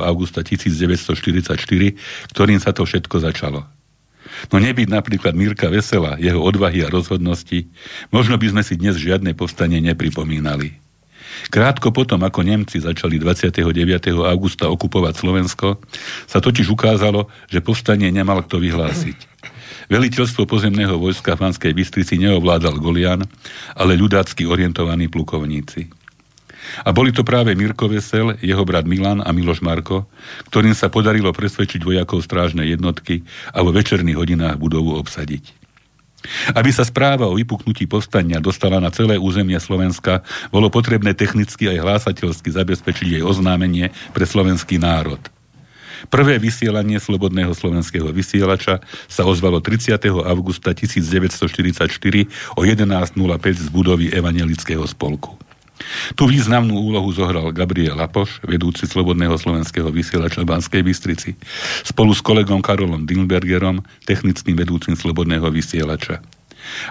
augusta 0.00 0.40
1944, 0.40 1.58
ktorým 2.32 2.58
sa 2.62 2.70
to 2.72 2.82
všetko 2.86 3.16
začalo. 3.20 3.66
No 4.52 4.62
nebyť 4.62 4.88
napríklad 4.92 5.34
Mirka 5.34 5.66
Vesela, 5.66 6.14
jeho 6.20 6.38
odvahy 6.38 6.86
a 6.86 6.92
rozhodnosti, 6.92 7.66
možno 8.14 8.38
by 8.38 8.54
sme 8.54 8.62
si 8.62 8.78
dnes 8.78 8.94
žiadne 8.94 9.34
povstanie 9.34 9.82
nepripomínali. 9.82 10.78
Krátko 11.48 11.94
potom, 11.94 12.18
ako 12.26 12.42
Nemci 12.42 12.82
začali 12.82 13.18
29. 13.18 13.62
augusta 14.26 14.66
okupovať 14.66 15.14
Slovensko, 15.14 15.78
sa 16.26 16.38
totiž 16.42 16.66
ukázalo, 16.66 17.30
že 17.46 17.62
povstanie 17.62 18.10
nemal 18.10 18.42
kto 18.42 18.58
vyhlásiť. 18.58 19.18
Veliteľstvo 19.88 20.44
pozemného 20.44 21.00
vojska 21.00 21.32
v 21.32 21.48
Hanskej 21.48 21.72
Bystrici 21.72 22.20
neovládal 22.20 22.76
Golian, 22.76 23.24
ale 23.72 23.96
ľudácky 23.96 24.44
orientovaní 24.44 25.08
plukovníci. 25.08 25.88
A 26.84 26.92
boli 26.92 27.08
to 27.08 27.24
práve 27.24 27.56
Mirko 27.56 27.88
Vesel, 27.88 28.36
jeho 28.44 28.60
brat 28.68 28.84
Milan 28.84 29.24
a 29.24 29.32
Miloš 29.32 29.64
Marko, 29.64 30.04
ktorým 30.52 30.76
sa 30.76 30.92
podarilo 30.92 31.32
presvedčiť 31.32 31.80
vojakov 31.80 32.20
strážnej 32.20 32.76
jednotky 32.76 33.24
a 33.56 33.64
vo 33.64 33.72
večerných 33.72 34.20
hodinách 34.20 34.60
budovu 34.60 34.92
obsadiť. 35.00 35.56
Aby 36.52 36.68
sa 36.68 36.84
správa 36.84 37.24
o 37.24 37.40
vypuknutí 37.40 37.88
povstania 37.88 38.44
dostala 38.44 38.84
na 38.84 38.92
celé 38.92 39.16
územie 39.16 39.56
Slovenska, 39.56 40.20
bolo 40.52 40.68
potrebné 40.68 41.16
technicky 41.16 41.72
aj 41.72 41.80
hlásateľsky 41.80 42.52
zabezpečiť 42.52 43.08
jej 43.16 43.22
oznámenie 43.24 43.88
pre 44.12 44.28
slovenský 44.28 44.76
národ– 44.76 45.22
Prvé 46.06 46.38
vysielanie 46.38 47.02
Slobodného 47.02 47.50
slovenského 47.50 48.14
vysielača 48.14 48.78
sa 49.10 49.26
ozvalo 49.26 49.58
30. 49.58 49.98
augusta 50.22 50.70
1944 50.70 51.90
o 52.54 52.62
11.05 52.62 53.18
z 53.58 53.68
budovy 53.74 54.06
Evangelického 54.14 54.86
spolku. 54.86 55.34
Tu 56.14 56.26
významnú 56.26 56.74
úlohu 56.74 57.10
zohral 57.14 57.54
Gabriel 57.54 57.98
Lapoš, 57.98 58.42
vedúci 58.42 58.86
Slobodného 58.86 59.38
slovenského 59.38 59.90
vysielača 59.90 60.42
v 60.42 60.50
Banskej 60.54 60.82
Bystrici, 60.82 61.30
spolu 61.86 62.14
s 62.14 62.20
kolegom 62.22 62.58
Karolom 62.58 63.06
Dinbergerom, 63.06 63.86
technickým 64.02 64.58
vedúcim 64.58 64.98
Slobodného 64.98 65.46
vysielača. 65.50 66.22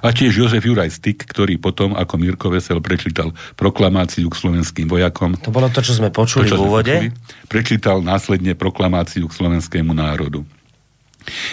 A 0.01 0.13
tiež 0.13 0.33
Jozef 0.33 0.63
Juraj 0.63 0.93
Stik, 0.93 1.25
ktorý 1.27 1.57
potom, 1.61 1.93
ako 1.93 2.13
Mirko 2.17 2.47
Vesel 2.53 2.81
prečítal 2.81 3.33
proklamáciu 3.59 4.27
k 4.29 4.39
slovenským 4.39 4.87
vojakom. 4.89 5.37
To 5.41 5.51
bolo 5.53 5.67
to, 5.69 5.81
čo 5.81 5.97
sme 5.97 6.13
počuli 6.13 6.49
to, 6.49 6.55
čo 6.55 6.59
v 6.59 6.65
úvode. 6.65 6.93
Počuli, 6.93 7.09
prečítal 7.49 7.99
následne 8.01 8.53
proklamáciu 8.53 9.25
k 9.27 9.37
slovenskému 9.37 9.91
národu. 9.91 10.45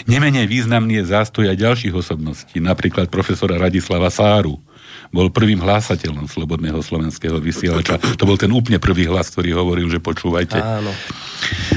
Nemenej 0.06 0.46
významný 0.46 1.02
je 1.02 1.10
zástoj 1.10 1.50
aj 1.50 1.58
ďalších 1.58 1.94
osobností, 1.94 2.62
napríklad 2.62 3.10
profesora 3.10 3.58
Radislava 3.58 4.06
Sáru, 4.06 4.62
bol 5.10 5.30
prvým 5.30 5.58
hlásateľom 5.62 6.26
Slobodného 6.26 6.78
slovenského 6.82 7.38
vysielača. 7.38 7.98
To 8.18 8.26
bol 8.26 8.38
ten 8.38 8.50
úplne 8.50 8.78
prvý 8.78 9.06
hlas, 9.06 9.30
ktorý 9.30 9.54
hovoril, 9.54 9.86
že 9.90 10.02
počúvajte. 10.02 10.58
Áno. 10.58 10.90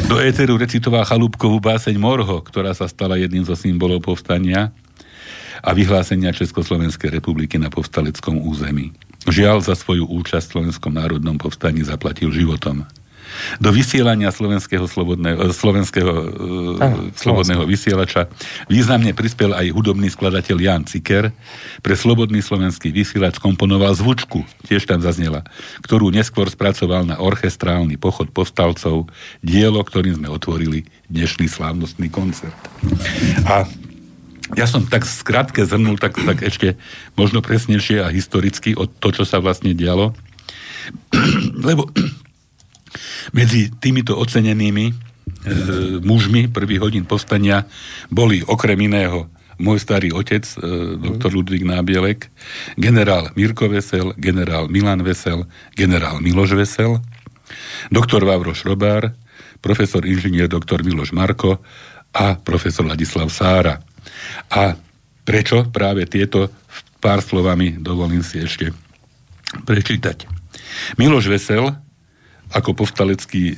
Do 0.10 0.18
éteru 0.22 0.58
recitoval 0.58 1.06
chalúbkovú 1.06 1.58
báseň 1.62 1.98
Morho, 1.98 2.42
ktorá 2.42 2.74
sa 2.74 2.90
stala 2.90 3.18
jedným 3.18 3.46
zo 3.46 3.54
symbolov 3.58 4.06
povstania 4.06 4.74
a 5.62 5.70
vyhlásenia 5.74 6.36
Československej 6.36 7.14
republiky 7.14 7.58
na 7.62 7.72
povstaleckom 7.72 8.42
území. 8.42 8.94
Žiaľ 9.28 9.66
za 9.66 9.76
svoju 9.76 10.08
účasť 10.08 10.46
v 10.48 10.54
Slovenskom 10.54 10.94
národnom 10.96 11.36
povstaní 11.36 11.84
zaplatil 11.84 12.32
životom. 12.32 12.88
Do 13.60 13.70
vysielania 13.76 14.32
slovenského 14.32 14.88
slobodného, 14.88 15.52
eh, 15.52 15.54
slovenského, 15.54 16.12
Aha, 16.80 16.96
eh, 16.96 17.12
slobodného 17.16 17.64
vysielača 17.68 18.32
významne 18.72 19.12
prispel 19.14 19.54
aj 19.54 19.72
hudobný 19.74 20.08
skladateľ 20.08 20.58
Jan 20.58 20.84
Ciker. 20.88 21.36
Pre 21.84 21.96
slobodný 21.96 22.40
slovenský 22.40 22.90
vysielač 22.90 23.38
komponoval 23.38 23.94
zvučku, 23.94 24.48
tiež 24.66 24.88
tam 24.88 25.04
zaznela, 25.04 25.46
ktorú 25.84 26.10
neskôr 26.10 26.48
spracoval 26.48 27.06
na 27.06 27.20
orchestrálny 27.20 28.00
pochod 28.00 28.32
povstalcov, 28.32 29.12
dielo, 29.44 29.82
ktorým 29.84 30.24
sme 30.24 30.32
otvorili 30.32 30.88
dnešný 31.12 31.48
slávnostný 31.52 32.08
koncert. 32.12 32.56
A 33.48 33.68
ja 34.56 34.64
som 34.70 34.88
tak 34.88 35.04
skrátke 35.04 35.68
zhrnul, 35.68 36.00
tak, 36.00 36.16
tak 36.16 36.40
ešte 36.46 36.80
možno 37.20 37.44
presnejšie 37.44 38.06
a 38.06 38.14
historicky 38.14 38.78
od 38.78 38.88
to, 39.02 39.12
čo 39.12 39.28
sa 39.28 39.44
vlastne 39.44 39.76
dialo. 39.76 40.16
Lebo 41.68 41.92
medzi 43.38 43.68
týmito 43.84 44.16
ocenenými 44.16 44.86
e, 44.88 44.94
mužmi 46.00 46.48
prvých 46.48 46.82
hodín 46.84 47.04
povstania 47.04 47.68
boli 48.08 48.40
okrem 48.46 48.80
iného 48.88 49.28
môj 49.58 49.82
starý 49.82 50.14
otec, 50.14 50.46
e, 50.46 50.56
doktor 51.02 51.34
Ludvík 51.34 51.66
Nábielek, 51.66 52.30
generál 52.78 53.34
Mirko 53.34 53.66
Vesel, 53.66 54.14
generál 54.16 54.70
Milan 54.70 55.02
Vesel, 55.02 55.50
generál 55.74 56.22
Miloš 56.22 56.54
Vesel, 56.54 57.02
doktor 57.90 58.22
Vavro 58.22 58.54
Šrobár, 58.54 59.18
profesor 59.60 60.06
inžinier 60.06 60.46
doktor 60.48 60.86
Miloš 60.86 61.10
Marko 61.12 61.58
a 62.14 62.38
profesor 62.38 62.86
Ladislav 62.86 63.34
Sára. 63.34 63.82
A 64.54 64.76
prečo 65.28 65.68
práve 65.70 66.08
tieto 66.08 66.48
pár 67.04 67.20
slovami 67.20 67.78
dovolím 67.78 68.24
si 68.24 68.42
ešte 68.42 68.72
prečítať. 69.68 70.28
Miloš 70.96 71.28
Vesel, 71.28 71.68
ako 72.48 72.80
povstalecký 72.80 73.44
e, 73.52 73.56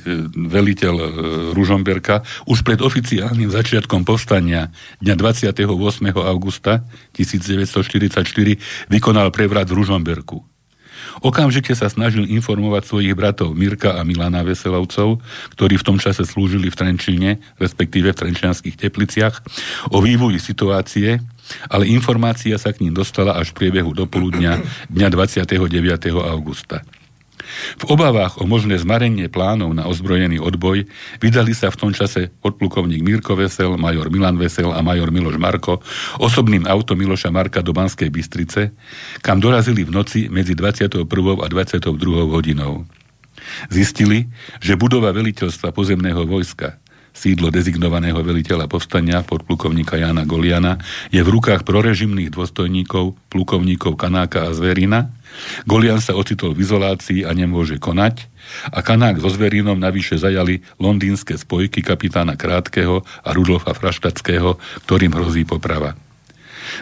veliteľ 0.50 0.94
e, 0.98 1.06
Ružomberka, 1.54 2.26
už 2.50 2.66
pred 2.66 2.82
oficiálnym 2.82 3.46
začiatkom 3.46 4.02
povstania 4.02 4.74
dňa 4.98 5.14
28. 5.14 5.62
augusta 6.26 6.82
1944 7.14 8.90
vykonal 8.90 9.30
prevrat 9.30 9.70
v 9.70 9.78
Ružomberku. 9.78 10.49
Okamžite 11.20 11.76
sa 11.76 11.92
snažil 11.92 12.24
informovať 12.24 12.88
svojich 12.88 13.12
bratov 13.12 13.52
Mirka 13.52 13.96
a 13.96 14.04
Milana 14.04 14.40
Veselovcov, 14.40 15.20
ktorí 15.56 15.76
v 15.76 15.86
tom 15.86 15.96
čase 16.00 16.24
slúžili 16.24 16.72
v 16.72 16.78
Trenčine, 16.80 17.30
respektíve 17.60 18.16
v 18.16 18.20
Trenčianských 18.24 18.76
tepliciach, 18.80 19.44
o 19.92 20.00
vývoji 20.00 20.40
situácie, 20.40 21.20
ale 21.68 21.84
informácia 21.92 22.56
sa 22.56 22.72
k 22.72 22.88
ním 22.88 22.96
dostala 22.96 23.36
až 23.36 23.52
v 23.52 23.66
priebehu 23.66 23.92
dopoludňa 23.92 24.52
dňa 24.88 25.08
29. 25.12 25.60
augusta. 26.14 26.80
V 27.78 27.84
obavách 27.90 28.40
o 28.40 28.44
možné 28.46 28.78
zmarenie 28.78 29.30
plánov 29.30 29.74
na 29.74 29.86
ozbrojený 29.86 30.38
odboj 30.38 30.86
vydali 31.18 31.52
sa 31.52 31.70
v 31.70 31.78
tom 31.78 31.90
čase 31.94 32.30
podplukovník 32.42 33.02
Mirko 33.02 33.34
Vesel, 33.38 33.74
major 33.76 34.08
Milan 34.08 34.36
Vesel 34.40 34.70
a 34.70 34.80
major 34.82 35.10
Miloš 35.10 35.36
Marko 35.40 35.82
osobným 36.18 36.66
autom 36.66 36.98
Miloša 36.98 37.32
Marka 37.32 37.62
do 37.62 37.74
Banskej 37.74 38.10
Bystrice, 38.10 38.74
kam 39.24 39.38
dorazili 39.38 39.82
v 39.86 39.94
noci 39.94 40.26
medzi 40.28 40.52
21. 40.54 41.06
a 41.40 41.46
22. 41.46 41.94
hodinou. 42.30 42.84
Zistili, 43.72 44.28
že 44.60 44.76
budova 44.76 45.10
veliteľstva 45.16 45.72
pozemného 45.72 46.28
vojska 46.28 46.76
sídlo 47.10 47.50
dezignovaného 47.50 48.22
veliteľa 48.22 48.70
povstania 48.70 49.26
podplukovníka 49.26 49.98
Jana 49.98 50.22
Goliana 50.22 50.78
je 51.10 51.20
v 51.20 51.28
rukách 51.28 51.66
prorežimných 51.66 52.30
dôstojníkov, 52.30 53.18
plukovníkov 53.28 53.98
Kanáka 53.98 54.46
a 54.46 54.54
Zverina 54.54 55.10
Golian 55.64 56.00
sa 56.00 56.16
ocitol 56.16 56.52
v 56.56 56.64
izolácii 56.64 57.24
a 57.24 57.30
nemôže 57.32 57.76
konať 57.80 58.28
a 58.72 58.80
Kanák 58.80 59.20
so 59.20 59.28
Zverinom 59.30 59.76
navyše 59.76 60.16
zajali 60.16 60.64
londýnske 60.80 61.36
spojky 61.36 61.84
kapitána 61.84 62.34
Krátkeho 62.36 63.04
a 63.04 63.28
Rudolfa 63.32 63.76
Fraštackého, 63.76 64.58
ktorým 64.86 65.14
hrozí 65.14 65.44
poprava. 65.44 65.96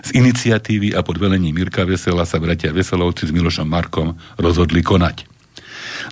Z 0.04 0.14
iniciatívy 0.14 0.92
a 0.92 1.00
pod 1.00 1.16
velením 1.16 1.56
Mirka 1.56 1.86
Vesela 1.86 2.28
sa 2.28 2.36
bratia 2.36 2.74
Veselovci 2.74 3.30
s 3.30 3.32
Milošom 3.32 3.66
Markom 3.66 4.18
rozhodli 4.36 4.84
konať. 4.84 5.24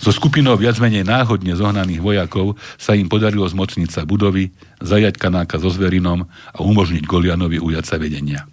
So 0.03 0.11
skupinou 0.11 0.59
viac 0.59 0.81
menej 0.83 1.07
náhodne 1.07 1.55
zohnaných 1.55 2.03
vojakov 2.03 2.59
sa 2.81 2.99
im 2.99 3.07
podarilo 3.07 3.47
zmocniť 3.47 3.91
sa 3.91 4.03
budovy, 4.03 4.51
zajať 4.83 5.15
Kanáka 5.17 5.63
so 5.63 5.71
Zverinom 5.71 6.27
a 6.27 6.59
umožniť 6.59 7.05
Golianovi 7.07 7.63
ujať 7.63 7.85
sa 7.85 7.97
vedenia. 8.01 8.49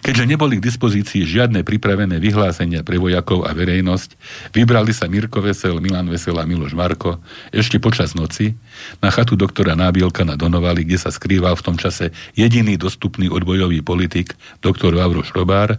Keďže 0.00 0.24
neboli 0.28 0.58
k 0.58 0.66
dispozícii 0.66 1.26
žiadne 1.26 1.62
pripravené 1.62 2.18
vyhlásenia 2.18 2.82
pre 2.82 2.98
vojakov 2.98 3.44
a 3.46 3.54
verejnosť, 3.54 4.14
vybrali 4.54 4.90
sa 4.94 5.06
Mirko 5.06 5.42
Vesel, 5.42 5.78
Milan 5.82 6.08
Vesel 6.08 6.36
a 6.38 6.44
Miloš 6.46 6.74
Marko 6.74 7.22
ešte 7.54 7.78
počas 7.82 8.16
noci 8.16 8.54
na 8.98 9.12
chatu 9.12 9.38
doktora 9.38 9.76
Nábielka 9.78 10.26
na 10.26 10.34
Donovali, 10.34 10.86
kde 10.86 10.98
sa 10.98 11.10
skrýval 11.12 11.54
v 11.58 11.64
tom 11.66 11.76
čase 11.76 12.10
jediný 12.34 12.74
dostupný 12.80 13.28
odbojový 13.28 13.84
politik, 13.84 14.34
doktor 14.64 14.96
Vavro 14.96 15.22
Šrobár, 15.22 15.78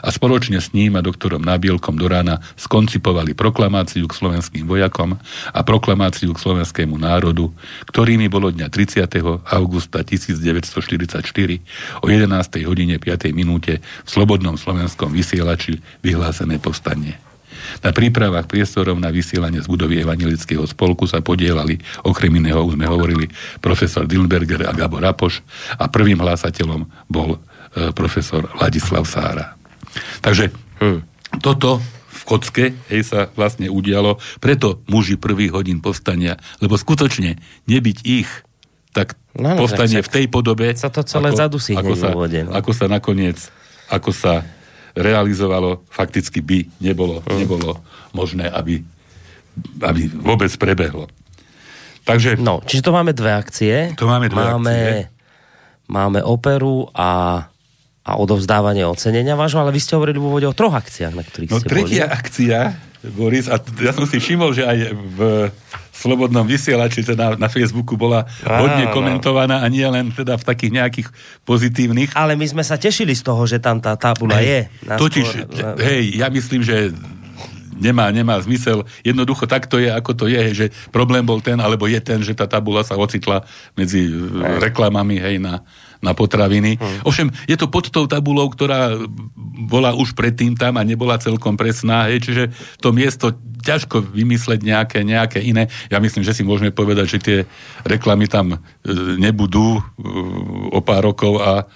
a 0.00 0.08
spoločne 0.12 0.58
s 0.60 0.70
ním 0.76 0.98
a 0.98 1.04
doktorom 1.04 1.42
Nabielkom 1.42 1.96
do 1.98 2.06
rána 2.08 2.40
skoncipovali 2.56 3.34
proklamáciu 3.36 4.06
k 4.06 4.14
slovenským 4.16 4.64
vojakom 4.64 5.16
a 5.52 5.60
proklamáciu 5.64 6.32
k 6.34 6.42
slovenskému 6.42 6.96
národu, 6.96 7.50
ktorými 7.90 8.26
bolo 8.32 8.50
dňa 8.52 8.68
30. 8.68 9.08
augusta 9.52 10.04
1944 10.04 11.24
o 12.00 12.06
11. 12.06 12.68
hodine 12.68 12.96
5. 12.96 13.32
minúte 13.34 13.80
v 13.80 14.08
Slobodnom 14.08 14.56
slovenskom 14.56 15.12
vysielači 15.12 15.80
vyhlásené 16.00 16.58
povstanie. 16.62 17.18
Na 17.80 17.94
prípravách 17.94 18.50
priestorov 18.50 18.98
na 18.98 19.08
vysielanie 19.14 19.62
z 19.62 19.70
budovy 19.70 20.02
Evangelického 20.02 20.66
spolku 20.66 21.06
sa 21.06 21.22
podielali, 21.22 21.78
okrem 22.02 22.34
iného 22.34 22.62
už 22.62 22.74
sme 22.74 22.86
hovorili, 22.90 23.30
profesor 23.62 24.04
Dilberger 24.04 24.66
a 24.66 24.74
Gabor 24.74 25.02
Rapoš 25.02 25.40
a 25.78 25.86
prvým 25.86 26.18
hlásateľom 26.18 26.86
bol 27.06 27.38
e, 27.38 27.38
profesor 27.94 28.50
Ladislav 28.58 29.06
Sára. 29.06 29.61
Takže 30.24 30.52
hmm. 30.80 31.00
toto 31.40 31.80
v 32.12 32.22
kocke 32.22 32.64
hej, 32.92 33.02
sa 33.02 33.28
vlastne 33.34 33.66
udialo, 33.66 34.20
preto 34.38 34.78
muži 34.86 35.18
prvých 35.18 35.50
hodín 35.50 35.82
povstania, 35.82 36.38
lebo 36.62 36.78
skutočne 36.78 37.40
nebyť 37.66 37.98
ich, 38.06 38.30
tak 38.94 39.18
no, 39.34 39.58
no, 39.58 39.66
povstanie 39.66 40.04
v 40.04 40.12
tej 40.12 40.26
podobe, 40.30 40.70
sa 40.78 40.92
to 40.92 41.02
celé 41.02 41.34
ako, 41.34 41.38
zadusí 41.38 41.74
ako 41.74 41.94
sa, 41.98 42.14
úvode, 42.14 42.46
no. 42.46 42.54
ako 42.54 42.70
sa 42.70 42.86
nakoniec, 42.86 43.42
ako 43.90 44.14
sa 44.14 44.46
realizovalo, 44.94 45.82
fakticky 45.88 46.44
by 46.44 46.58
nebolo, 46.78 47.24
hmm. 47.24 47.36
nebolo 47.42 47.80
možné, 48.14 48.46
aby, 48.52 48.84
aby 49.82 50.06
vôbec 50.12 50.52
prebehlo. 50.60 51.08
Takže... 52.02 52.38
No, 52.38 52.60
čiže 52.62 52.86
to 52.86 52.92
máme 52.92 53.14
dve 53.14 53.30
akcie. 53.30 53.94
To 53.94 54.10
máme 54.10 54.26
dve 54.26 54.42
máme, 54.42 54.74
akcie. 54.74 54.94
Máme 55.86 56.20
operu 56.22 56.90
a 56.92 57.40
a 58.02 58.18
odovzdávanie 58.18 58.82
ocenenia 58.82 59.38
vášho, 59.38 59.62
ale 59.62 59.70
vy 59.70 59.80
ste 59.80 59.94
hovorili 59.94 60.18
v 60.18 60.26
úvode 60.26 60.46
o 60.50 60.54
troch 60.54 60.74
akciách, 60.74 61.14
na 61.14 61.22
ktorých 61.22 61.50
no, 61.54 61.58
ste 61.62 61.70
tretia 61.70 62.04
boli. 62.10 62.16
akcia, 62.18 62.58
Boris, 63.14 63.46
a 63.50 63.58
ja 63.82 63.90
som 63.94 64.06
si 64.06 64.18
všimol, 64.18 64.54
že 64.54 64.62
aj 64.62 64.78
v 64.94 65.20
Slobodnom 65.90 66.42
vysielači, 66.42 67.06
teda 67.06 67.38
na 67.38 67.46
Facebooku 67.46 67.94
bola 67.94 68.26
Áno. 68.42 68.66
hodne 68.66 68.90
komentovaná 68.90 69.62
a 69.62 69.66
nie 69.70 69.86
len 69.86 70.10
teda 70.10 70.34
v 70.34 70.44
takých 70.46 70.72
nejakých 70.74 71.08
pozitívnych. 71.46 72.10
Ale 72.18 72.34
my 72.34 72.46
sme 72.46 72.62
sa 72.66 72.74
tešili 72.74 73.14
z 73.14 73.22
toho, 73.22 73.42
že 73.46 73.62
tam 73.62 73.78
tá 73.78 73.94
tabula 73.94 74.38
hej, 74.42 74.66
je. 74.82 74.90
Totiž, 74.98 75.26
skôr... 75.30 75.78
hej, 75.78 76.18
ja 76.18 76.26
myslím, 76.26 76.66
že 76.66 76.90
nemá, 77.78 78.10
nemá 78.14 78.38
zmysel. 78.38 78.86
Jednoducho 79.02 79.50
tak 79.50 79.66
to 79.66 79.82
je, 79.82 79.90
ako 79.90 80.14
to 80.14 80.24
je, 80.30 80.42
že 80.54 80.66
problém 80.94 81.26
bol 81.26 81.42
ten, 81.42 81.58
alebo 81.58 81.90
je 81.90 81.98
ten, 81.98 82.22
že 82.22 82.34
tá 82.34 82.46
tabula 82.46 82.86
sa 82.86 82.94
ocitla 82.94 83.42
medzi 83.74 84.06
e, 84.06 84.14
reklamami, 84.62 85.18
hej, 85.18 85.42
na, 85.42 85.66
na 86.02 86.12
potraviny. 86.12 86.76
Hmm. 86.76 87.06
Ovšem, 87.06 87.30
je 87.46 87.56
to 87.56 87.70
pod 87.70 87.88
tou 87.88 88.10
tabulou, 88.10 88.50
ktorá 88.50 88.98
bola 89.70 89.94
už 89.94 90.18
predtým 90.18 90.58
tam 90.58 90.76
a 90.76 90.82
nebola 90.82 91.22
celkom 91.22 91.54
presná, 91.54 92.10
hej, 92.10 92.18
čiže 92.26 92.44
to 92.82 92.90
miesto 92.90 93.30
ťažko 93.62 94.02
vymysleť 94.10 94.60
nejaké, 94.66 94.98
nejaké 95.06 95.38
iné. 95.38 95.70
Ja 95.86 96.02
myslím, 96.02 96.26
že 96.26 96.34
si 96.34 96.42
môžeme 96.42 96.74
povedať, 96.74 97.06
že 97.06 97.18
tie 97.22 97.38
reklamy 97.86 98.26
tam 98.26 98.58
e, 98.58 98.58
nebudú 99.22 99.78
e, 99.78 99.82
o 100.74 100.82
pár 100.82 101.06
rokov 101.06 101.38
a 101.38 101.70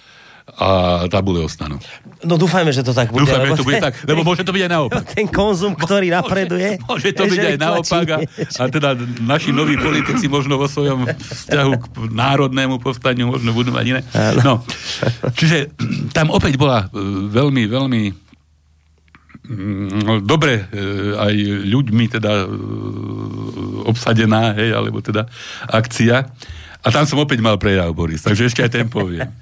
a 0.46 1.02
tabule 1.10 1.42
ostanú. 1.42 1.82
No 2.22 2.38
dúfajme, 2.38 2.70
že 2.70 2.86
to 2.86 2.94
tak 2.94 3.10
bude. 3.10 3.26
Dúfajme, 3.26 3.50
že 3.50 3.58
to 3.58 3.66
bude 3.66 3.82
tak, 3.82 3.98
lebo 4.06 4.22
môže 4.22 4.46
to 4.46 4.54
byť 4.54 4.62
aj 4.62 4.70
naopak. 4.70 5.02
Ten 5.18 5.26
konzum, 5.26 5.74
ktorý 5.74 6.14
napreduje. 6.14 6.78
Môže, 6.86 6.86
môže 6.86 7.08
to 7.18 7.24
byť 7.26 7.40
aj 7.42 7.56
naopak 7.58 8.06
a, 8.08 8.18
a 8.62 8.62
teda 8.70 8.94
naši 9.26 9.50
noví 9.50 9.74
politici 9.74 10.30
možno 10.30 10.54
vo 10.54 10.70
svojom 10.70 11.10
vzťahu 11.10 11.72
k 11.82 11.84
národnému 12.14 12.78
povstaniu 12.78 13.26
možno 13.26 13.50
budú 13.50 13.74
mať 13.74 13.84
iné. 13.90 14.00
No, 14.40 14.62
čiže 15.34 15.74
tam 16.14 16.30
opäť 16.30 16.56
bola 16.56 16.86
e, 16.88 17.04
veľmi, 17.26 17.62
veľmi 17.66 18.02
mm, 19.50 20.22
dobre 20.22 20.62
e, 20.62 20.64
aj 21.20 21.34
ľuďmi 21.68 22.04
teda 22.06 22.32
e, 22.32 22.48
obsadená, 23.90 24.54
hej, 24.54 24.72
alebo 24.72 25.02
teda 25.02 25.26
akcia. 25.68 26.30
A 26.86 26.88
tam 26.94 27.02
som 27.02 27.18
opäť 27.18 27.42
mal 27.42 27.58
prejav, 27.58 27.90
Boris, 27.92 28.22
takže 28.22 28.46
ešte 28.46 28.62
aj 28.62 28.70
ten 28.70 28.86
poviem 28.86 29.26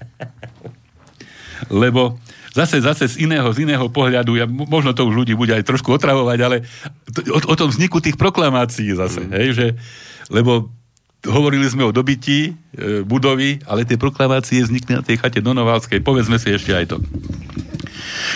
lebo 1.69 2.19
zase, 2.55 2.81
zase 2.81 3.11
z 3.11 3.27
iného, 3.27 3.51
z 3.51 3.67
iného 3.67 3.87
pohľadu, 3.91 4.39
ja, 4.39 4.47
možno 4.47 4.95
to 4.95 5.05
už 5.05 5.27
ľudí 5.27 5.35
bude 5.35 5.53
aj 5.53 5.67
trošku 5.67 5.91
otravovať, 5.95 6.39
ale 6.41 6.57
to, 7.11 7.21
o, 7.31 7.39
o 7.39 7.55
tom 7.59 7.69
vzniku 7.69 7.99
tých 7.99 8.15
proklamácií 8.15 8.95
zase, 8.95 9.27
mm. 9.27 9.31
hej, 9.35 9.49
že, 9.55 9.67
lebo 10.31 10.71
hovorili 11.25 11.65
sme 11.67 11.89
o 11.89 11.93
dobití 11.93 12.53
e, 12.53 13.03
budovy, 13.03 13.65
ale 13.65 13.89
tie 13.89 13.97
proklamácie 13.97 14.61
vznikli 14.61 14.93
na 14.95 15.03
tej 15.03 15.19
chate 15.19 15.41
Donovalskej, 15.41 16.05
povedzme 16.05 16.37
si 16.37 16.53
ešte 16.53 16.73
aj 16.77 16.95
to. 16.95 16.97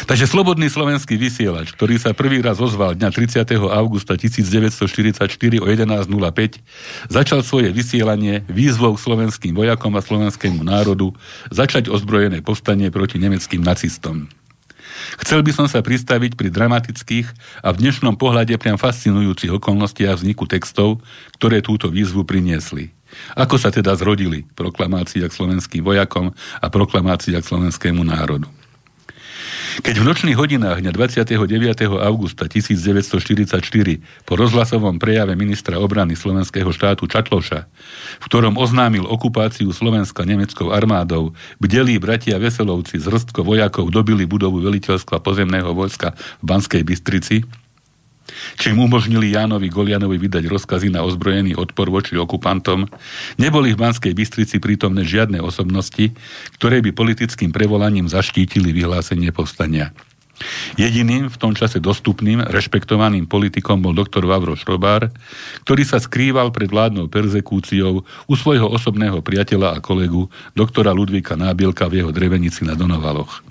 Takže 0.07 0.31
Slobodný 0.31 0.71
slovenský 0.71 1.19
vysielač, 1.19 1.75
ktorý 1.75 2.01
sa 2.01 2.17
prvý 2.17 2.41
raz 2.41 2.63
ozval 2.63 2.95
dňa 2.95 3.11
30. 3.11 3.45
augusta 3.69 4.15
1944 4.15 5.29
o 5.61 5.67
11.05, 5.67 7.11
začal 7.11 7.41
svoje 7.43 7.73
vysielanie 7.75 8.47
výzvou 8.47 8.95
slovenským 8.97 9.53
vojakom 9.53 9.93
a 9.97 10.05
slovenskému 10.05 10.63
národu 10.63 11.13
začať 11.53 11.91
ozbrojené 11.91 12.41
povstanie 12.41 12.89
proti 12.93 13.21
nemeckým 13.21 13.61
nacistom. 13.61 14.31
Chcel 15.23 15.47
by 15.47 15.53
som 15.55 15.67
sa 15.71 15.85
pristaviť 15.85 16.35
pri 16.35 16.49
dramatických 16.51 17.27
a 17.63 17.71
v 17.71 17.81
dnešnom 17.87 18.19
pohľade 18.19 18.57
priam 18.59 18.81
fascinujúcich 18.81 19.53
okolnostiach 19.61 20.19
vzniku 20.19 20.49
textov, 20.49 21.05
ktoré 21.39 21.63
túto 21.63 21.87
výzvu 21.93 22.27
priniesli. 22.27 22.91
Ako 23.39 23.57
sa 23.57 23.73
teda 23.73 23.97
zrodili 23.97 24.45
proklamácia 24.53 25.25
k 25.25 25.33
slovenským 25.33 25.81
vojakom 25.81 26.35
a 26.61 26.67
proklamácia 26.69 27.41
k 27.41 27.49
slovenskému 27.49 28.05
národu. 28.05 28.58
Keď 29.79 29.95
v 30.03 30.09
nočných 30.11 30.35
hodinách 30.35 30.83
dňa 30.83 30.91
29. 30.91 31.39
augusta 32.03 32.51
1944 32.51 33.63
po 34.27 34.33
rozhlasovom 34.35 34.99
prejave 34.99 35.39
ministra 35.39 35.79
obrany 35.79 36.19
slovenského 36.19 36.67
štátu 36.75 37.07
Čatloša, 37.07 37.71
v 38.19 38.25
ktorom 38.27 38.59
oznámil 38.59 39.07
okupáciu 39.07 39.71
Slovenska 39.71 40.27
nemeckou 40.27 40.75
armádou, 40.75 41.31
bdelí 41.63 42.03
bratia 42.03 42.43
Veselovci 42.43 42.99
z 42.99 43.07
hrstko 43.07 43.47
vojakov 43.47 43.95
dobili 43.95 44.27
budovu 44.27 44.59
veliteľstva 44.67 45.23
pozemného 45.23 45.71
vojska 45.71 46.19
v 46.43 46.45
Banskej 46.45 46.83
Bystrici, 46.83 47.47
čím 48.57 48.79
umožnili 48.79 49.35
Jánovi 49.35 49.69
Golianovi 49.69 50.17
vydať 50.17 50.45
rozkazy 50.47 50.89
na 50.93 51.05
ozbrojený 51.05 51.57
odpor 51.59 51.89
voči 51.93 52.15
okupantom, 52.17 52.87
neboli 53.41 53.75
v 53.75 53.81
Banskej 53.81 54.15
Bystrici 54.15 54.63
prítomné 54.63 55.05
žiadne 55.05 55.43
osobnosti, 55.43 56.13
ktoré 56.61 56.81
by 56.85 56.95
politickým 56.95 57.51
prevolaním 57.51 58.07
zaštítili 58.07 58.71
vyhlásenie 58.73 59.33
povstania. 59.35 59.93
Jediným 60.79 61.27
v 61.27 61.37
tom 61.37 61.51
čase 61.51 61.83
dostupným, 61.83 62.47
rešpektovaným 62.47 63.27
politikom 63.27 63.83
bol 63.83 63.91
doktor 63.91 64.23
Vavro 64.23 64.55
Šrobár, 64.55 65.11
ktorý 65.67 65.83
sa 65.83 65.99
skrýval 65.99 66.55
pred 66.55 66.71
vládnou 66.71 67.11
perzekúciou 67.11 68.07
u 68.07 68.35
svojho 68.39 68.71
osobného 68.71 69.19
priateľa 69.19 69.75
a 69.75 69.83
kolegu, 69.83 70.31
doktora 70.55 70.95
Ludvíka 70.95 71.35
Nábielka 71.35 71.91
v 71.91 72.03
jeho 72.03 72.11
drevenici 72.15 72.63
na 72.63 72.79
Donovaloch. 72.79 73.48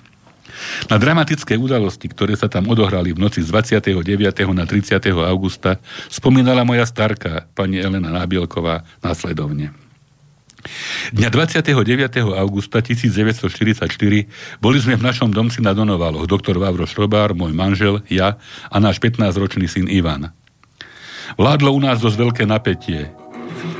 Na 0.90 0.96
dramatické 0.96 1.54
udalosti, 1.54 2.10
ktoré 2.10 2.34
sa 2.34 2.50
tam 2.50 2.70
odohrali 2.70 3.14
v 3.14 3.18
noci 3.22 3.42
z 3.44 3.48
29. 3.50 4.04
na 4.54 4.64
30. 4.64 4.98
augusta, 5.26 5.78
spomínala 6.08 6.62
moja 6.66 6.86
starka, 6.86 7.46
pani 7.54 7.78
Elena 7.78 8.10
Nábielková, 8.10 8.86
následovne. 9.00 9.74
Dňa 11.14 11.28
29. 11.30 11.70
augusta 12.34 12.82
1944 12.82 13.86
boli 14.58 14.78
sme 14.82 14.98
v 14.98 15.02
našom 15.06 15.30
domci 15.30 15.62
na 15.62 15.70
Donovaloch, 15.70 16.26
doktor 16.26 16.58
Vavro 16.58 16.84
Šrobár, 16.84 17.30
môj 17.32 17.54
manžel, 17.54 18.02
ja 18.10 18.36
a 18.66 18.76
náš 18.82 18.98
15-ročný 18.98 19.70
syn 19.70 19.86
Ivan. 19.86 20.34
Vládlo 21.38 21.70
u 21.72 21.80
nás 21.80 22.02
dosť 22.02 22.16
veľké 22.18 22.44
napätie. 22.48 23.14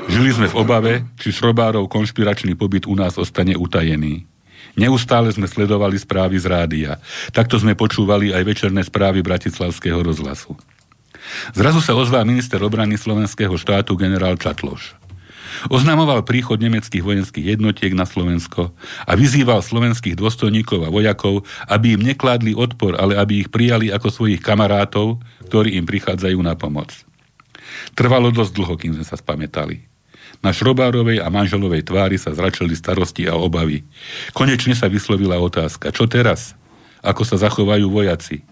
Žili 0.07 0.31
sme 0.33 0.47
v 0.49 0.59
obave, 0.59 0.93
či 1.19 1.35
Šrobárov 1.35 1.91
konšpiračný 1.91 2.55
pobyt 2.55 2.87
u 2.87 2.95
nás 2.95 3.19
ostane 3.19 3.59
utajený. 3.59 4.38
Neustále 4.79 5.35
sme 5.35 5.51
sledovali 5.51 5.99
správy 5.99 6.39
z 6.39 6.47
rádia. 6.47 6.93
Takto 7.35 7.59
sme 7.59 7.75
počúvali 7.75 8.31
aj 8.31 8.43
večerné 8.47 8.87
správy 8.87 9.27
Bratislavského 9.27 9.99
rozhlasu. 9.99 10.55
Zrazu 11.51 11.83
sa 11.83 11.99
ozval 11.99 12.23
minister 12.23 12.63
obrany 12.63 12.95
slovenského 12.95 13.53
štátu 13.59 13.99
generál 13.99 14.39
Čatloš. 14.39 14.95
Oznamoval 15.67 16.23
príchod 16.23 16.63
nemeckých 16.63 17.03
vojenských 17.03 17.59
jednotiek 17.59 17.91
na 17.91 18.07
Slovensko 18.07 18.71
a 19.03 19.13
vyzýval 19.19 19.59
slovenských 19.59 20.15
dôstojníkov 20.15 20.87
a 20.87 20.93
vojakov, 20.95 21.43
aby 21.67 21.99
im 21.99 22.07
nekladli 22.07 22.55
odpor, 22.55 22.95
ale 22.95 23.19
aby 23.19 23.43
ich 23.43 23.51
prijali 23.51 23.91
ako 23.91 24.15
svojich 24.15 24.39
kamarátov, 24.39 25.19
ktorí 25.51 25.75
im 25.75 25.89
prichádzajú 25.89 26.39
na 26.39 26.55
pomoc. 26.55 26.95
Trvalo 27.99 28.31
dosť 28.31 28.53
dlho, 28.55 28.75
kým 28.79 28.93
sme 28.95 29.07
sa 29.09 29.19
spametali. 29.19 29.88
Na 30.39 30.55
Šrobárovej 30.55 31.19
a 31.19 31.27
manželovej 31.35 31.83
tvári 31.83 32.15
sa 32.15 32.31
zračili 32.31 32.79
starosti 32.79 33.27
a 33.27 33.35
obavy. 33.35 33.83
Konečne 34.31 34.79
sa 34.79 34.87
vyslovila 34.87 35.43
otázka, 35.43 35.91
čo 35.91 36.07
teraz? 36.07 36.55
Ako 37.03 37.27
sa 37.27 37.35
zachovajú 37.39 37.91
vojaci? 37.91 38.47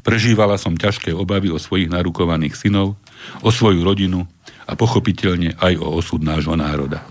Prežívala 0.00 0.56
som 0.56 0.72
ťažké 0.72 1.12
obavy 1.12 1.52
o 1.52 1.60
svojich 1.60 1.92
narukovaných 1.92 2.56
synov, 2.56 2.96
o 3.44 3.52
svoju 3.52 3.84
rodinu 3.84 4.24
a 4.64 4.72
pochopiteľne 4.72 5.60
aj 5.60 5.76
o 5.78 5.86
osud 6.00 6.24
nášho 6.24 6.56
národa. 6.56 7.04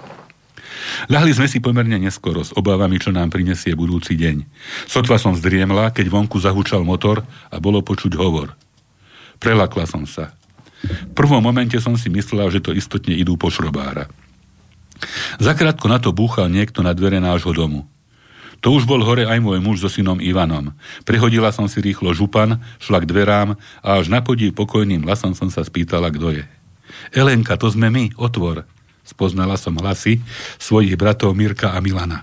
Ľahli 1.08 1.32
sme 1.38 1.48
si 1.48 1.62
pomerne 1.62 2.02
neskoro 2.02 2.42
s 2.42 2.52
obavami, 2.58 2.98
čo 2.98 3.14
nám 3.14 3.30
prinesie 3.30 3.78
budúci 3.78 4.18
deň. 4.18 4.44
Sotva 4.90 5.22
som 5.22 5.38
zdriemla, 5.38 5.94
keď 5.94 6.10
vonku 6.10 6.42
zahúčal 6.42 6.82
motor 6.82 7.22
a 7.54 7.62
bolo 7.62 7.86
počuť 7.86 8.18
hovor. 8.18 8.58
Prelakla 9.38 9.86
som 9.86 10.10
sa. 10.10 10.34
V 10.82 11.14
prvom 11.14 11.42
momente 11.42 11.78
som 11.78 11.94
si 11.94 12.10
myslela, 12.10 12.50
že 12.50 12.64
to 12.64 12.74
istotne 12.74 13.14
idú 13.14 13.38
po 13.38 13.54
šrobára. 13.54 14.10
Zakrátko 15.42 15.90
na 15.90 15.98
to 15.98 16.14
búchal 16.14 16.50
niekto 16.50 16.86
na 16.86 16.94
dvere 16.94 17.18
nášho 17.18 17.54
domu. 17.54 17.90
To 18.62 18.78
už 18.78 18.86
bol 18.86 19.02
hore 19.02 19.26
aj 19.26 19.42
môj 19.42 19.58
muž 19.58 19.82
so 19.82 19.90
synom 19.90 20.22
Ivanom. 20.22 20.78
Prehodila 21.02 21.50
som 21.50 21.66
si 21.66 21.82
rýchlo 21.82 22.14
župan, 22.14 22.62
šla 22.78 23.02
k 23.02 23.10
dverám 23.10 23.58
a 23.82 23.90
až 23.98 24.14
na 24.14 24.22
podí 24.22 24.54
pokojným 24.54 25.02
hlasom 25.02 25.34
som 25.34 25.50
sa 25.50 25.66
spýtala, 25.66 26.14
kto 26.14 26.38
je. 26.38 26.44
Elenka, 27.10 27.58
to 27.58 27.74
sme 27.74 27.90
my, 27.90 28.14
otvor. 28.22 28.70
Spoznala 29.02 29.58
som 29.58 29.74
hlasy 29.82 30.22
svojich 30.62 30.94
bratov 30.94 31.34
Mirka 31.34 31.74
a 31.74 31.82
Milana. 31.82 32.22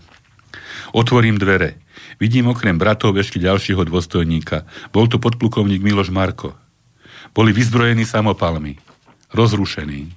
Otvorím 0.95 1.43
dvere. 1.43 1.83
Vidím 2.23 2.55
okrem 2.55 2.79
bratov 2.79 3.19
ešte 3.19 3.43
ďalšieho 3.43 3.83
dôstojníka. 3.83 4.63
Bol 4.95 5.11
to 5.11 5.19
podplukovník 5.19 5.83
Miloš 5.83 6.15
Marko. 6.15 6.55
Boli 7.33 7.51
vyzbrojení 7.53 8.05
samopalmi. 8.05 8.79
Rozrušení. 9.33 10.13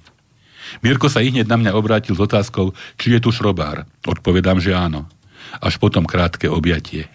Mirko 0.80 1.12
sa 1.12 1.20
hneď 1.20 1.44
na 1.44 1.60
mňa 1.60 1.72
obrátil 1.76 2.16
s 2.16 2.20
otázkou, 2.22 2.72
či 2.96 3.12
je 3.12 3.20
tu 3.20 3.28
šrobár. 3.28 3.84
Odpovedám, 4.08 4.56
že 4.62 4.72
áno. 4.72 5.04
Až 5.60 5.76
potom 5.76 6.08
krátke 6.08 6.48
objatie. 6.48 7.12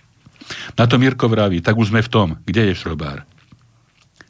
Na 0.78 0.86
to 0.86 1.02
Mirko 1.02 1.26
vraví, 1.26 1.60
tak 1.66 1.76
už 1.76 1.90
sme 1.90 2.06
v 2.06 2.12
tom, 2.12 2.28
kde 2.46 2.72
je 2.72 2.80
šrobár. 2.80 3.26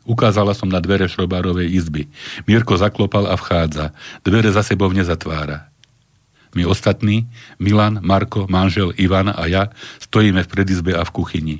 Ukázala 0.07 0.55
som 0.55 0.71
na 0.71 0.79
dvere 0.79 1.11
šrobárovej 1.11 1.67
izby. 1.67 2.07
Mirko 2.47 2.79
zaklopal 2.79 3.27
a 3.27 3.35
vchádza. 3.35 3.91
Dvere 4.23 4.55
za 4.55 4.63
sebou 4.63 4.87
nezatvára. 4.95 5.67
My 6.55 6.63
ostatní, 6.63 7.27
Milan, 7.59 7.99
Marko, 8.03 8.47
manžel, 8.47 8.95
Ivan 8.95 9.33
a 9.33 9.43
ja, 9.49 9.69
stojíme 9.99 10.43
v 10.43 10.51
predizbe 10.51 10.91
a 10.95 11.03
v 11.03 11.11
kuchyni. 11.11 11.57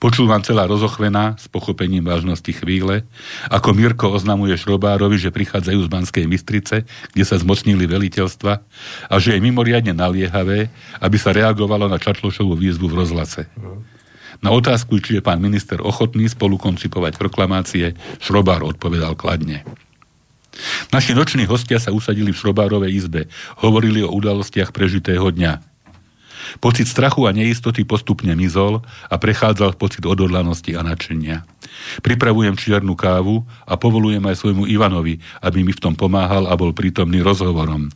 Počúvam 0.00 0.40
celá 0.40 0.64
rozochvená, 0.64 1.36
s 1.36 1.46
pochopením 1.50 2.00
vážnosti 2.06 2.48
chvíle, 2.56 3.04
ako 3.52 3.76
Mirko 3.76 4.08
oznamuje 4.08 4.56
Šrobárovi, 4.56 5.20
že 5.20 5.34
prichádzajú 5.34 5.80
z 5.84 5.92
Banskej 5.92 6.24
Mistrice, 6.24 6.88
kde 7.12 7.24
sa 7.24 7.36
zmocnili 7.36 7.84
veliteľstva 7.84 8.52
a 9.12 9.14
že 9.20 9.36
je 9.36 9.44
mimoriadne 9.44 9.92
naliehavé, 9.92 10.72
aby 10.98 11.16
sa 11.20 11.36
reagovalo 11.36 11.86
na 11.86 12.00
Čatlošovú 12.00 12.56
výzvu 12.56 12.88
v 12.88 12.98
rozhlase. 13.04 13.44
Na 14.38 14.54
otázku, 14.54 15.02
či 15.02 15.18
je 15.18 15.22
pán 15.22 15.42
minister 15.42 15.82
ochotný 15.82 16.30
spolu 16.30 16.56
koncipovať 16.62 17.18
proklamácie, 17.18 17.98
Šrobár 18.22 18.62
odpovedal 18.62 19.18
kladne. 19.18 19.66
Naši 20.90 21.14
noční 21.14 21.44
hostia 21.46 21.78
sa 21.78 21.94
usadili 21.94 22.34
v 22.34 22.40
Šrobárovej 22.40 22.92
izbe, 22.94 23.30
hovorili 23.62 24.02
o 24.02 24.10
udalostiach 24.10 24.74
prežitého 24.74 25.30
dňa. 25.30 25.62
Pocit 26.64 26.88
strachu 26.88 27.28
a 27.28 27.34
neistoty 27.36 27.84
postupne 27.84 28.32
mizol 28.32 28.80
a 29.12 29.14
prechádzal 29.20 29.76
pocit 29.76 30.08
odhodlanosti 30.08 30.72
a 30.72 30.80
nadšenia. 30.80 31.44
Pripravujem 32.00 32.56
čiernu 32.56 32.96
kávu 32.96 33.44
a 33.68 33.76
povolujem 33.76 34.24
aj 34.24 34.40
svojmu 34.40 34.64
Ivanovi, 34.64 35.20
aby 35.44 35.58
mi 35.60 35.76
v 35.76 35.82
tom 35.82 35.92
pomáhal 35.92 36.48
a 36.48 36.56
bol 36.56 36.72
prítomný 36.72 37.20
rozhovorom. 37.20 37.92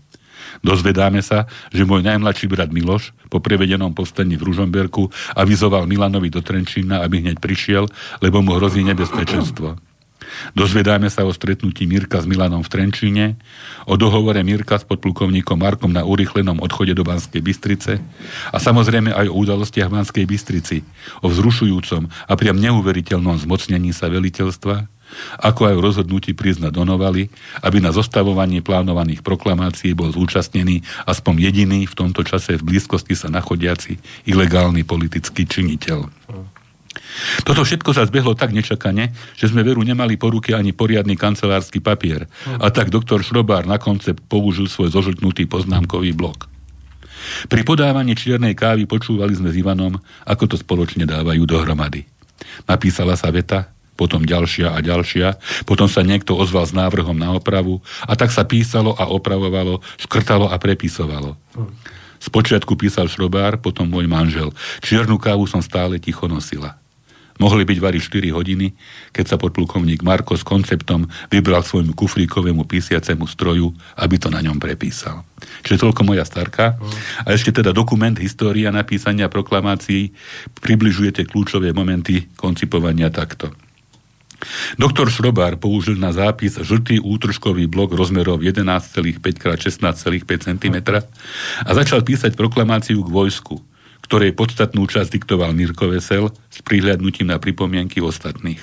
Dozvedáme 0.60 1.24
sa, 1.24 1.48
že 1.72 1.88
môj 1.88 2.04
najmladší 2.04 2.44
brat 2.44 2.68
Miloš 2.68 3.16
po 3.32 3.40
prevedenom 3.40 3.96
povstaní 3.96 4.36
v 4.36 4.52
Ružomberku 4.52 5.08
avizoval 5.32 5.88
Milanovi 5.88 6.28
do 6.28 6.44
Trenčína, 6.44 7.00
aby 7.00 7.24
hneď 7.24 7.40
prišiel, 7.40 7.88
lebo 8.20 8.44
mu 8.44 8.60
hrozí 8.60 8.84
nebezpečenstvo. 8.84 9.80
Dozvedáme 10.52 11.08
sa 11.08 11.24
o 11.24 11.32
stretnutí 11.32 11.84
Mirka 11.88 12.20
s 12.20 12.26
Milanom 12.28 12.60
v 12.64 12.72
Trenčíne, 12.72 13.26
o 13.88 13.94
dohovore 13.96 14.40
Mirka 14.46 14.78
s 14.78 14.84
podplukovníkom 14.86 15.58
Markom 15.58 15.90
na 15.90 16.04
urychlenom 16.06 16.60
odchode 16.60 16.92
do 16.92 17.02
Banskej 17.06 17.42
Bystrice 17.42 18.02
a 18.52 18.56
samozrejme 18.56 19.12
aj 19.12 19.26
o 19.30 19.38
udalostiach 19.38 19.88
v 19.88 19.96
Banskej 20.00 20.24
Bystrici, 20.28 20.76
o 21.20 21.30
vzrušujúcom 21.30 22.08
a 22.08 22.32
priam 22.38 22.58
neuveriteľnom 22.58 23.38
zmocnení 23.42 23.90
sa 23.90 24.12
veliteľstva, 24.12 24.88
ako 25.44 25.60
aj 25.68 25.74
o 25.76 25.84
rozhodnutí 25.84 26.32
priznať 26.32 26.72
Donovali, 26.72 27.28
aby 27.60 27.78
na 27.84 27.92
zostavovanie 27.92 28.64
plánovaných 28.64 29.20
proklamácií 29.20 29.92
bol 29.92 30.08
zúčastnený 30.08 30.80
aspoň 31.04 31.52
jediný 31.52 31.84
v 31.84 31.94
tomto 31.94 32.24
čase 32.24 32.56
v 32.56 32.64
blízkosti 32.64 33.12
sa 33.12 33.28
nachodiaci 33.28 34.00
ilegálny 34.24 34.88
politický 34.88 35.44
činiteľ. 35.44 36.08
Toto 37.42 37.62
všetko 37.66 37.90
sa 37.92 38.08
zbehlo 38.08 38.32
tak 38.32 38.54
nečakane, 38.56 39.12
že 39.36 39.48
sme 39.50 39.66
veru 39.66 39.84
nemali 39.84 40.16
po 40.16 40.32
ruke 40.32 40.56
ani 40.56 40.72
poriadny 40.72 41.18
kancelársky 41.18 41.82
papier. 41.82 42.28
A 42.46 42.72
tak 42.72 42.88
doktor 42.88 43.20
Šrobár 43.20 43.68
na 43.68 43.76
koncept 43.76 44.22
použil 44.26 44.68
svoj 44.68 44.92
zožltnutý 44.92 45.46
poznámkový 45.48 46.16
blok. 46.16 46.48
Pri 47.46 47.62
podávaní 47.62 48.18
čiernej 48.18 48.58
kávy 48.58 48.90
počúvali 48.90 49.32
sme 49.38 49.54
s 49.54 49.58
Ivanom, 49.58 49.94
ako 50.26 50.44
to 50.50 50.56
spoločne 50.58 51.06
dávajú 51.06 51.46
dohromady. 51.46 52.02
Napísala 52.66 53.14
sa 53.14 53.30
veta, 53.30 53.70
potom 53.94 54.26
ďalšia 54.26 54.74
a 54.74 54.82
ďalšia, 54.82 55.38
potom 55.62 55.86
sa 55.86 56.02
niekto 56.02 56.34
ozval 56.34 56.66
s 56.66 56.74
návrhom 56.74 57.14
na 57.14 57.30
opravu 57.30 57.78
a 58.02 58.18
tak 58.18 58.34
sa 58.34 58.42
písalo 58.42 58.98
a 58.98 59.06
opravovalo, 59.06 59.78
škrtalo 60.02 60.50
a 60.50 60.56
prepisovalo. 60.58 61.38
Spočiatku 62.22 62.74
písal 62.78 63.10
Šrobár, 63.10 63.58
potom 63.58 63.86
môj 63.86 64.06
manžel. 64.06 64.54
Čiernu 64.82 65.18
kávu 65.18 65.46
som 65.46 65.62
stále 65.62 65.98
ticho 65.98 66.26
nosila. 66.30 66.81
Mohli 67.40 67.64
byť 67.64 67.78
vari 67.80 68.00
4 68.00 68.32
hodiny, 68.34 68.66
keď 69.14 69.24
sa 69.24 69.36
podplukovník 69.40 70.04
Marko 70.04 70.36
s 70.36 70.44
konceptom 70.44 71.08
vybral 71.32 71.64
svojmu 71.64 71.96
kufríkovému 71.96 72.68
písiacemu 72.68 73.24
stroju, 73.24 73.72
aby 73.96 74.16
to 74.20 74.28
na 74.28 74.44
ňom 74.44 74.60
prepísal. 74.60 75.24
Čiže 75.64 75.82
toľko 75.88 76.02
moja 76.06 76.24
starka. 76.26 76.76
A 77.24 77.28
ešte 77.32 77.50
teda 77.50 77.72
dokument 77.72 78.14
História 78.18 78.68
napísania 78.70 79.26
proklamácií 79.32 80.12
približuje 80.60 81.10
tie 81.16 81.24
kľúčové 81.26 81.72
momenty 81.72 82.28
koncipovania 82.36 83.08
takto. 83.08 83.50
Doktor 84.74 85.06
Šrobár 85.06 85.54
použil 85.62 85.94
na 86.02 86.10
zápis 86.10 86.58
žltý 86.58 86.98
útržkový 86.98 87.70
blok 87.70 87.94
rozmerov 87.94 88.42
11,5 88.42 89.22
x 89.22 89.38
16,5 89.38 90.26
cm 90.26 90.76
a 91.62 91.70
začal 91.70 92.02
písať 92.02 92.34
proklamáciu 92.34 93.06
k 93.06 93.08
vojsku, 93.08 93.62
ktorej 94.12 94.36
podstatnú 94.36 94.84
časť 94.84 95.08
diktoval 95.08 95.56
Mirko 95.56 95.88
Vesel 95.88 96.28
s 96.52 96.60
prihľadnutím 96.60 97.32
na 97.32 97.40
pripomienky 97.40 98.04
ostatných. 98.04 98.60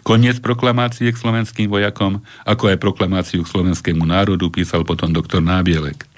Koniec 0.00 0.40
proklamácie 0.40 1.12
k 1.12 1.20
slovenským 1.20 1.68
vojakom, 1.68 2.24
ako 2.48 2.72
aj 2.72 2.80
proklamáciu 2.80 3.44
k 3.44 3.52
slovenskému 3.52 4.08
národu 4.08 4.48
písal 4.48 4.80
potom 4.88 5.12
doktor 5.12 5.44
Nábielek. 5.44 6.08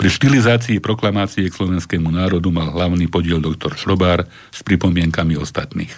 Pri 0.00 0.08
štilizácii 0.08 0.80
proklamácie 0.80 1.44
k 1.44 1.58
slovenskému 1.60 2.08
národu 2.08 2.48
mal 2.48 2.72
hlavný 2.72 3.04
podiel 3.04 3.36
doktor 3.36 3.76
Šrobár 3.76 4.24
s 4.48 4.64
pripomienkami 4.64 5.36
ostatných. 5.36 5.92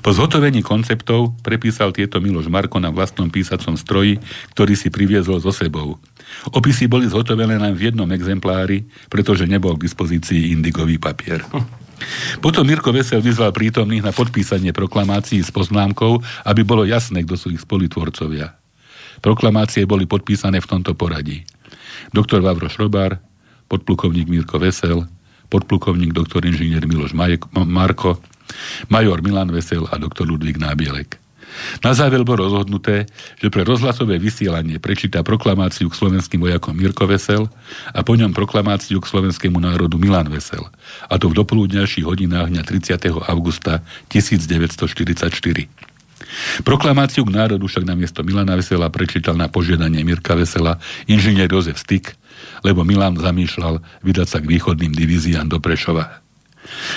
Po 0.00 0.16
zhotovení 0.16 0.64
konceptov 0.64 1.36
prepísal 1.44 1.92
tieto 1.92 2.16
Miloš 2.16 2.48
Marko 2.48 2.80
na 2.80 2.88
vlastnom 2.88 3.28
písacom 3.28 3.76
stroji, 3.76 4.24
ktorý 4.56 4.72
si 4.72 4.88
priviezol 4.88 5.36
so 5.36 5.52
sebou. 5.52 6.00
Opisy 6.50 6.90
boli 6.90 7.06
zhotovené 7.06 7.56
len 7.60 7.74
v 7.76 7.92
jednom 7.92 8.08
exemplári, 8.10 8.84
pretože 9.06 9.46
nebol 9.46 9.78
k 9.78 9.86
dispozícii 9.86 10.50
indigový 10.50 10.98
papier. 10.98 11.44
Potom 12.42 12.66
Mirko 12.66 12.90
Vesel 12.90 13.22
vyzval 13.22 13.54
prítomných 13.54 14.02
na 14.02 14.10
podpísanie 14.10 14.74
proklamácií 14.74 15.38
s 15.38 15.54
poznámkou, 15.54 16.18
aby 16.42 16.66
bolo 16.66 16.82
jasné, 16.82 17.22
kto 17.22 17.38
sú 17.38 17.54
ich 17.54 17.62
spolitvorcovia. 17.62 18.58
Proklamácie 19.22 19.86
boli 19.86 20.10
podpísané 20.10 20.58
v 20.58 20.66
tomto 20.66 20.98
poradí. 20.98 21.46
Doktor 22.10 22.42
Vavro 22.42 22.66
Šrobár, 22.66 23.22
podplukovník 23.70 24.26
Mirko 24.26 24.58
Vesel, 24.58 25.06
podplukovník 25.46 26.10
doktor 26.10 26.42
inžinier 26.42 26.82
Miloš 26.90 27.14
Marko, 27.54 28.18
major 28.90 29.22
Milan 29.22 29.54
Vesel 29.54 29.86
a 29.86 29.94
doktor 29.94 30.26
Ludvík 30.26 30.58
Nábielek. 30.58 31.21
Na 31.84 31.92
záver 31.92 32.24
bolo 32.24 32.48
rozhodnuté, 32.48 33.06
že 33.40 33.48
pre 33.52 33.62
rozhlasové 33.66 34.16
vysielanie 34.16 34.80
prečíta 34.80 35.20
proklamáciu 35.24 35.88
k 35.92 35.98
slovenským 35.98 36.40
vojakom 36.42 36.74
Mirko 36.76 37.04
Vesel 37.04 37.48
a 37.92 38.00
po 38.00 38.16
ňom 38.16 38.32
proklamáciu 38.32 39.00
k 39.00 39.10
slovenskému 39.10 39.60
národu 39.60 40.00
Milan 40.00 40.28
Vesel. 40.32 40.64
A 41.08 41.14
to 41.20 41.28
v 41.28 41.38
dopoludňajších 41.38 42.06
hodinách 42.08 42.50
dňa 42.52 42.62
30. 42.64 43.28
augusta 43.28 43.84
1944. 44.08 45.92
Proklamáciu 46.64 47.28
k 47.28 47.34
národu 47.34 47.66
však 47.68 47.84
na 47.84 47.94
miesto 47.98 48.24
Milana 48.24 48.56
Vesela 48.56 48.88
prečítal 48.88 49.36
na 49.36 49.52
požiadanie 49.52 50.00
Mirka 50.06 50.32
Vesela 50.32 50.80
inžinier 51.04 51.50
Jozef 51.50 51.76
Styk, 51.76 52.16
lebo 52.64 52.86
Milan 52.86 53.18
zamýšľal 53.20 53.82
vydať 54.00 54.28
sa 54.28 54.38
k 54.40 54.48
východným 54.48 54.94
divíziám 54.94 55.50
do 55.50 55.60
Prešova. 55.60 56.22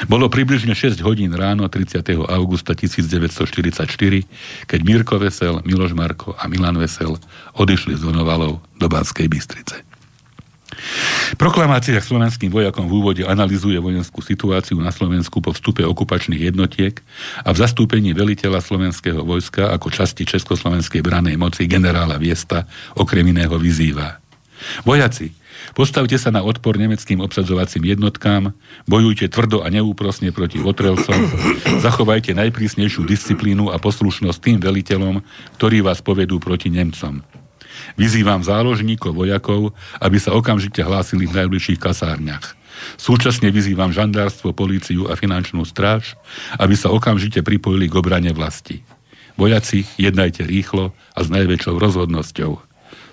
Bolo 0.06 0.30
približne 0.30 0.78
6 0.78 1.02
hodín 1.02 1.34
ráno 1.34 1.66
30. 1.66 2.06
augusta 2.30 2.78
1944, 2.78 4.70
keď 4.70 4.80
Mirko 4.86 5.18
Vesel, 5.18 5.62
Miloš 5.66 5.98
Marko 5.98 6.38
a 6.38 6.46
Milan 6.46 6.78
Vesel 6.78 7.18
odišli 7.58 7.98
z 7.98 8.06
Donovalov 8.06 8.62
do 8.78 8.88
Banskej 8.88 9.26
Bystrice. 9.26 9.86
Proklamácia 11.36 11.98
slovenským 11.98 12.54
vojakom 12.54 12.86
v 12.86 12.94
úvode 13.02 13.24
analizuje 13.26 13.80
vojenskú 13.82 14.22
situáciu 14.22 14.78
na 14.78 14.94
Slovensku 14.94 15.42
po 15.42 15.56
vstupe 15.56 15.82
okupačných 15.82 16.54
jednotiek 16.54 17.02
a 17.42 17.50
v 17.50 17.58
zastúpení 17.58 18.14
veliteľa 18.14 18.62
slovenského 18.62 19.26
vojska 19.26 19.74
ako 19.74 19.88
časti 19.90 20.28
Československej 20.28 21.02
branej 21.02 21.40
moci 21.40 21.66
generála 21.66 22.22
Viesta 22.22 22.70
okrem 22.94 23.26
iného 23.26 23.56
vyzýva. 23.58 24.22
Vojaci, 24.86 25.34
Postavte 25.74 26.20
sa 26.22 26.30
na 26.30 26.46
odpor 26.46 26.78
nemeckým 26.78 27.24
obsadzovacím 27.24 27.90
jednotkám, 27.98 28.54
bojujte 28.86 29.32
tvrdo 29.32 29.66
a 29.66 29.72
neúprosne 29.74 30.30
proti 30.30 30.62
otrelcom, 30.62 31.18
zachovajte 31.82 32.38
najprísnejšiu 32.38 33.08
disciplínu 33.08 33.74
a 33.74 33.82
poslušnosť 33.82 34.38
tým 34.38 34.58
veliteľom, 34.62 35.26
ktorí 35.58 35.82
vás 35.82 36.06
povedú 36.06 36.38
proti 36.38 36.70
Nemcom. 36.70 37.26
Vyzývam 38.00 38.40
záložníkov 38.40 39.12
vojakov, 39.12 39.76
aby 40.00 40.18
sa 40.22 40.32
okamžite 40.32 40.80
hlásili 40.80 41.28
v 41.28 41.44
najbližších 41.44 41.80
kasárniach. 41.80 42.56
Súčasne 42.96 43.52
vyzývam 43.52 43.92
žandárstvo, 43.92 44.52
políciu 44.52 45.08
a 45.08 45.16
finančnú 45.16 45.64
stráž, 45.64 46.16
aby 46.60 46.76
sa 46.76 46.92
okamžite 46.92 47.40
pripojili 47.44 47.88
k 47.88 47.96
obrane 48.00 48.32
vlasti. 48.36 48.84
Vojaci, 49.36 49.84
jednajte 50.00 50.48
rýchlo 50.48 50.96
a 51.12 51.20
s 51.20 51.28
najväčšou 51.28 51.76
rozhodnosťou. 51.76 52.52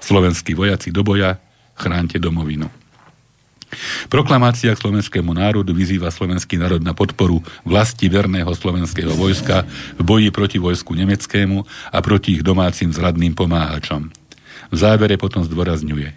Slovenskí 0.03 0.55
vojaci 0.55 0.95
do 0.95 1.03
boja, 1.03 1.42
chránte 1.77 2.19
domovinu. 2.19 2.71
Proklamácia 4.13 4.69
k 4.77 4.83
slovenskému 4.85 5.33
národu 5.33 5.73
vyzýva 5.73 6.13
slovenský 6.13 6.61
národ 6.61 6.85
na 6.85 6.93
podporu 6.93 7.41
vlasti 7.65 8.13
verného 8.13 8.53
slovenského 8.53 9.17
vojska 9.17 9.65
v 9.97 10.03
boji 10.05 10.29
proti 10.29 10.61
vojsku 10.61 10.93
nemeckému 10.93 11.65
a 11.89 11.99
proti 12.05 12.37
ich 12.37 12.45
domácim 12.45 12.93
zradným 12.93 13.33
pomáhačom. 13.33 14.13
V 14.69 14.77
závere 14.77 15.17
potom 15.17 15.41
zdôrazňuje. 15.41 16.13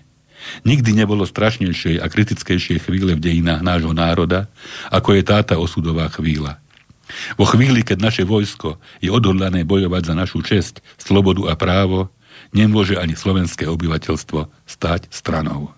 Nikdy 0.67 0.91
nebolo 0.93 1.25
strašnejšej 1.25 2.03
a 2.03 2.05
kritickejšie 2.05 2.77
chvíle 2.83 3.17
v 3.17 3.23
dejinách 3.23 3.65
nášho 3.65 3.95
národa, 3.95 4.51
ako 4.91 5.17
je 5.17 5.23
táta 5.25 5.55
osudová 5.57 6.11
chvíľa. 6.11 6.59
Vo 7.37 7.45
chvíli, 7.45 7.85
keď 7.85 7.97
naše 8.01 8.23
vojsko 8.25 8.81
je 8.99 9.09
odhodlané 9.13 9.61
bojovať 9.61 10.03
za 10.05 10.13
našu 10.17 10.41
česť, 10.41 10.81
slobodu 10.97 11.49
a 11.49 11.53
právo, 11.53 12.09
nemôže 12.55 12.95
ani 12.95 13.19
slovenské 13.19 13.67
obyvateľstvo 13.67 14.47
stať 14.65 15.11
stranou. 15.11 15.75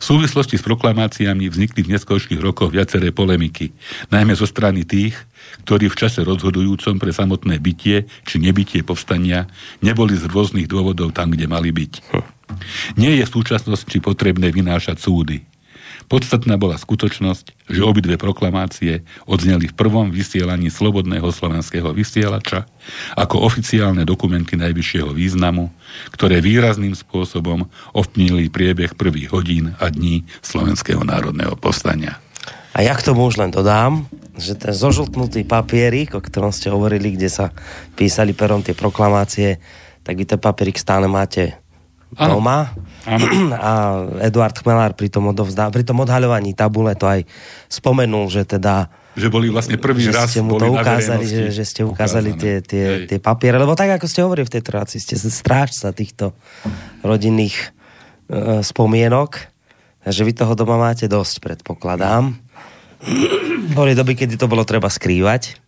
V 0.00 0.04
súvislosti 0.04 0.56
s 0.56 0.64
proklamáciami 0.64 1.50
vznikli 1.50 1.84
v 1.84 1.98
neskôrších 1.98 2.40
rokoch 2.40 2.72
viaceré 2.72 3.10
polemiky, 3.10 3.74
najmä 4.08 4.32
zo 4.38 4.46
strany 4.46 4.86
tých, 4.86 5.18
ktorí 5.66 5.90
v 5.90 5.98
čase 5.98 6.22
rozhodujúcom 6.22 6.96
pre 6.96 7.10
samotné 7.10 7.58
bytie 7.58 8.06
či 8.24 8.36
nebytie 8.38 8.86
povstania 8.86 9.50
neboli 9.82 10.14
z 10.14 10.30
rôznych 10.30 10.70
dôvodov 10.70 11.12
tam, 11.12 11.34
kde 11.34 11.50
mali 11.50 11.74
byť. 11.74 11.92
Nie 12.94 13.18
je 13.18 13.24
v 13.26 13.34
súčasnosti 13.42 13.98
potrebné 13.98 14.54
vynášať 14.54 15.02
súdy. 15.02 15.42
Podstatná 16.06 16.54
bola 16.54 16.78
skutočnosť, 16.78 17.66
že 17.66 17.82
obidve 17.82 18.14
proklamácie 18.14 19.02
odzneli 19.26 19.66
v 19.66 19.74
prvom 19.74 20.14
vysielaní 20.14 20.70
Slobodného 20.70 21.26
slovenského 21.34 21.90
vysielača 21.90 22.70
ako 23.18 23.42
oficiálne 23.42 24.06
dokumenty 24.06 24.54
najvyššieho 24.54 25.10
významu, 25.10 25.66
ktoré 26.14 26.38
výrazným 26.38 26.94
spôsobom 26.94 27.66
ovpnili 27.90 28.46
priebeh 28.46 28.94
prvých 28.94 29.34
hodín 29.34 29.74
a 29.82 29.90
dní 29.90 30.22
Slovenského 30.46 31.02
národného 31.02 31.58
povstania. 31.58 32.22
A 32.70 32.86
ja 32.86 32.94
k 32.94 33.02
tomu 33.10 33.26
už 33.26 33.42
len 33.42 33.50
dodám, 33.50 34.06
že 34.38 34.54
ten 34.54 34.70
zožltnutý 34.70 35.42
papierik, 35.42 36.14
o 36.14 36.22
ktorom 36.22 36.54
ste 36.54 36.70
hovorili, 36.70 37.18
kde 37.18 37.32
sa 37.32 37.50
písali 37.98 38.30
perom 38.30 38.62
tie 38.62 38.76
proklamácie, 38.78 39.58
tak 40.06 40.14
vy 40.14 40.28
ten 40.28 40.38
papierik 40.38 40.78
stále 40.78 41.10
máte 41.10 41.58
ano. 42.14 42.38
doma. 42.38 42.70
Ano. 43.02 43.26
A 43.66 43.70
Eduard 44.22 44.54
Chmelár 44.54 44.94
pri 44.94 45.10
tom, 45.10 45.34
odovzdá, 45.34 45.70
pri 45.74 45.82
tom 45.82 45.98
odhaľovaní 46.02 46.54
tabule 46.54 46.94
to 46.94 47.10
aj 47.10 47.26
spomenul, 47.66 48.30
že 48.30 48.46
teda 48.46 48.86
že 49.16 49.32
boli 49.32 49.48
vlastne 49.48 49.80
prvý 49.80 50.04
že 50.04 50.12
raz 50.12 50.28
ste 50.28 50.44
mu 50.44 50.60
to 50.60 50.76
ukázali, 50.76 51.24
že, 51.24 51.48
že 51.48 51.64
ste 51.64 51.88
ukázali 51.88 52.36
tie, 52.36 52.60
tie, 52.60 53.08
tie 53.08 53.16
papiere, 53.16 53.56
lebo 53.56 53.72
tak 53.72 53.96
ako 53.96 54.04
ste 54.04 54.20
hovorili 54.20 54.44
v 54.44 54.52
tej 54.52 54.62
relácii, 54.68 55.00
ste 55.00 55.16
strážca 55.16 55.88
týchto 55.96 56.36
rodinných 57.00 57.56
uh, 58.28 58.60
spomienok, 58.60 59.40
že 60.04 60.20
vy 60.20 60.36
toho 60.36 60.52
doma 60.52 60.76
máte 60.76 61.08
dosť, 61.08 61.40
predpokladám. 61.40 62.36
Boli 63.76 63.96
doby, 63.96 64.20
kedy 64.20 64.36
to 64.36 64.52
bolo 64.52 64.68
treba 64.68 64.92
skrývať 64.92 65.64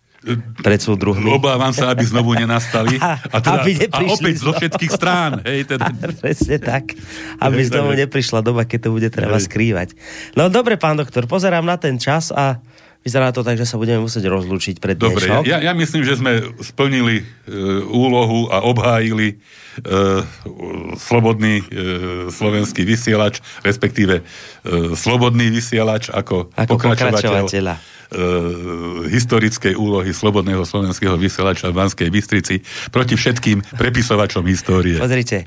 pred 0.59 0.79
súdruhmi. 0.83 1.31
Obávam 1.31 1.71
sa, 1.71 1.95
aby 1.95 2.03
znovu 2.03 2.35
nenastali. 2.35 2.99
A, 3.29 3.39
teda, 3.39 3.63
aby 3.63 3.71
a 3.87 3.99
opäť 4.09 4.35
zo 4.41 4.51
všetkých 4.51 4.91
strán. 4.91 5.39
Hej, 5.45 5.75
teda. 5.75 5.91
Presne 6.23 6.57
tak. 6.59 6.97
Aby 7.39 7.61
hej, 7.63 7.69
znovu 7.71 7.95
neprišla 7.95 8.39
doba, 8.43 8.67
keď 8.67 8.79
to 8.85 8.89
bude 8.91 9.09
treba 9.13 9.37
hej. 9.39 9.45
skrývať. 9.47 9.95
No 10.35 10.51
dobre, 10.51 10.75
pán 10.75 10.99
doktor, 10.99 11.29
pozerám 11.29 11.63
na 11.63 11.79
ten 11.79 11.95
čas 12.01 12.33
a 12.33 12.59
vyzerá 12.99 13.31
to 13.31 13.47
tak, 13.47 13.55
že 13.55 13.63
sa 13.63 13.79
budeme 13.79 14.03
musieť 14.03 14.27
rozlúčiť 14.27 14.75
pred 14.83 14.99
Dobre, 14.99 15.31
ja, 15.47 15.63
ja 15.63 15.71
myslím, 15.71 16.03
že 16.03 16.19
sme 16.19 16.43
splnili 16.59 17.23
e, 17.23 17.23
úlohu 17.87 18.51
a 18.51 18.59
obhájili 18.67 19.27
e, 19.31 19.35
slobodný 20.99 21.63
e, 21.63 21.65
slovenský 22.27 22.83
vysielač, 22.83 23.39
respektíve 23.63 24.19
e, 24.19 24.23
slobodný 24.99 25.47
vysielač 25.47 26.11
ako, 26.11 26.51
ako 26.59 26.71
pokračovateľ. 26.75 27.47
pokračovateľa 27.47 27.98
historickej 29.09 29.77
úlohy 29.77 30.09
Slobodného 30.09 30.65
slovenského 30.65 31.13
vysielača 31.13 31.69
v 31.69 31.77
Banskej 31.77 32.09
Bystrici 32.09 32.65
proti 32.89 33.13
všetkým 33.13 33.77
prepisovačom 33.77 34.41
histórie. 34.49 34.97
Pozrite, 34.97 35.45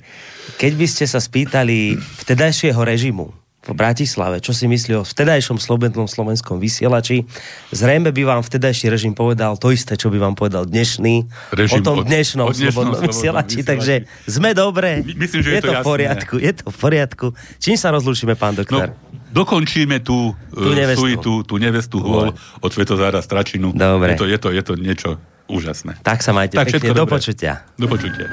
keď 0.63 0.73
by 0.79 0.87
ste 0.87 1.05
sa 1.11 1.19
spýtali 1.19 1.99
vtedajšieho 1.99 2.79
režimu 2.79 3.35
v 3.63 3.79
Bratislave, 3.79 4.43
čo 4.43 4.51
si 4.51 4.67
myslí 4.67 4.99
o 4.99 5.07
vtedajšom 5.07 5.55
slobodnom 5.63 6.11
slovenskom 6.11 6.59
vysielači, 6.59 7.23
zrejme 7.71 8.11
by 8.11 8.23
vám 8.27 8.43
vtedajší 8.43 8.91
režim 8.91 9.15
povedal 9.15 9.55
to 9.55 9.71
isté, 9.71 9.95
čo 9.95 10.11
by 10.11 10.19
vám 10.19 10.35
povedal 10.35 10.67
dnešný 10.67 11.31
režim 11.55 11.79
o 11.79 11.87
tom 11.87 12.03
dnešnom, 12.03 12.51
od, 12.51 12.59
slobodnom, 12.59 12.99
slobodnom 12.99 13.11
vysielači, 13.15 13.63
vysielači. 13.63 13.71
Takže 13.71 13.95
sme 14.27 14.51
dobre, 14.51 15.07
Myslím, 15.15 15.47
že 15.47 15.51
je, 15.55 15.59
je 15.59 15.63
to, 15.63 15.71
to 15.71 15.75
v 15.79 15.87
poriadku, 15.87 16.35
je 16.43 16.53
to 16.59 16.67
v 16.75 16.77
poriadku. 16.79 17.27
Čím 17.63 17.79
sa 17.79 17.95
rozlúčime, 17.95 18.35
pán 18.35 18.59
doktor? 18.59 18.99
No, 18.99 19.22
dokončíme 19.33 20.05
tú, 20.05 20.37
tú 20.53 20.71
e, 20.71 20.77
nevestu, 20.77 21.01
suitu, 21.01 21.33
tú 21.43 21.57
nevestu 21.57 21.97
hôl 21.99 22.37
od 22.61 22.71
Svetozára 22.71 23.25
Stračinu. 23.25 23.73
Dobre. 23.73 24.15
Je 24.15 24.21
to, 24.21 24.27
je 24.29 24.39
to, 24.39 24.49
je 24.53 24.63
to 24.63 24.73
niečo 24.77 25.11
úžasné. 25.49 25.99
Tak 26.05 26.21
sa 26.21 26.37
majte 26.37 26.61
tak, 26.61 26.69
pekne. 26.69 26.93
Do 26.93 27.09
počutia. 27.09 27.65
Do 27.81 27.89
počutia. 27.89 28.29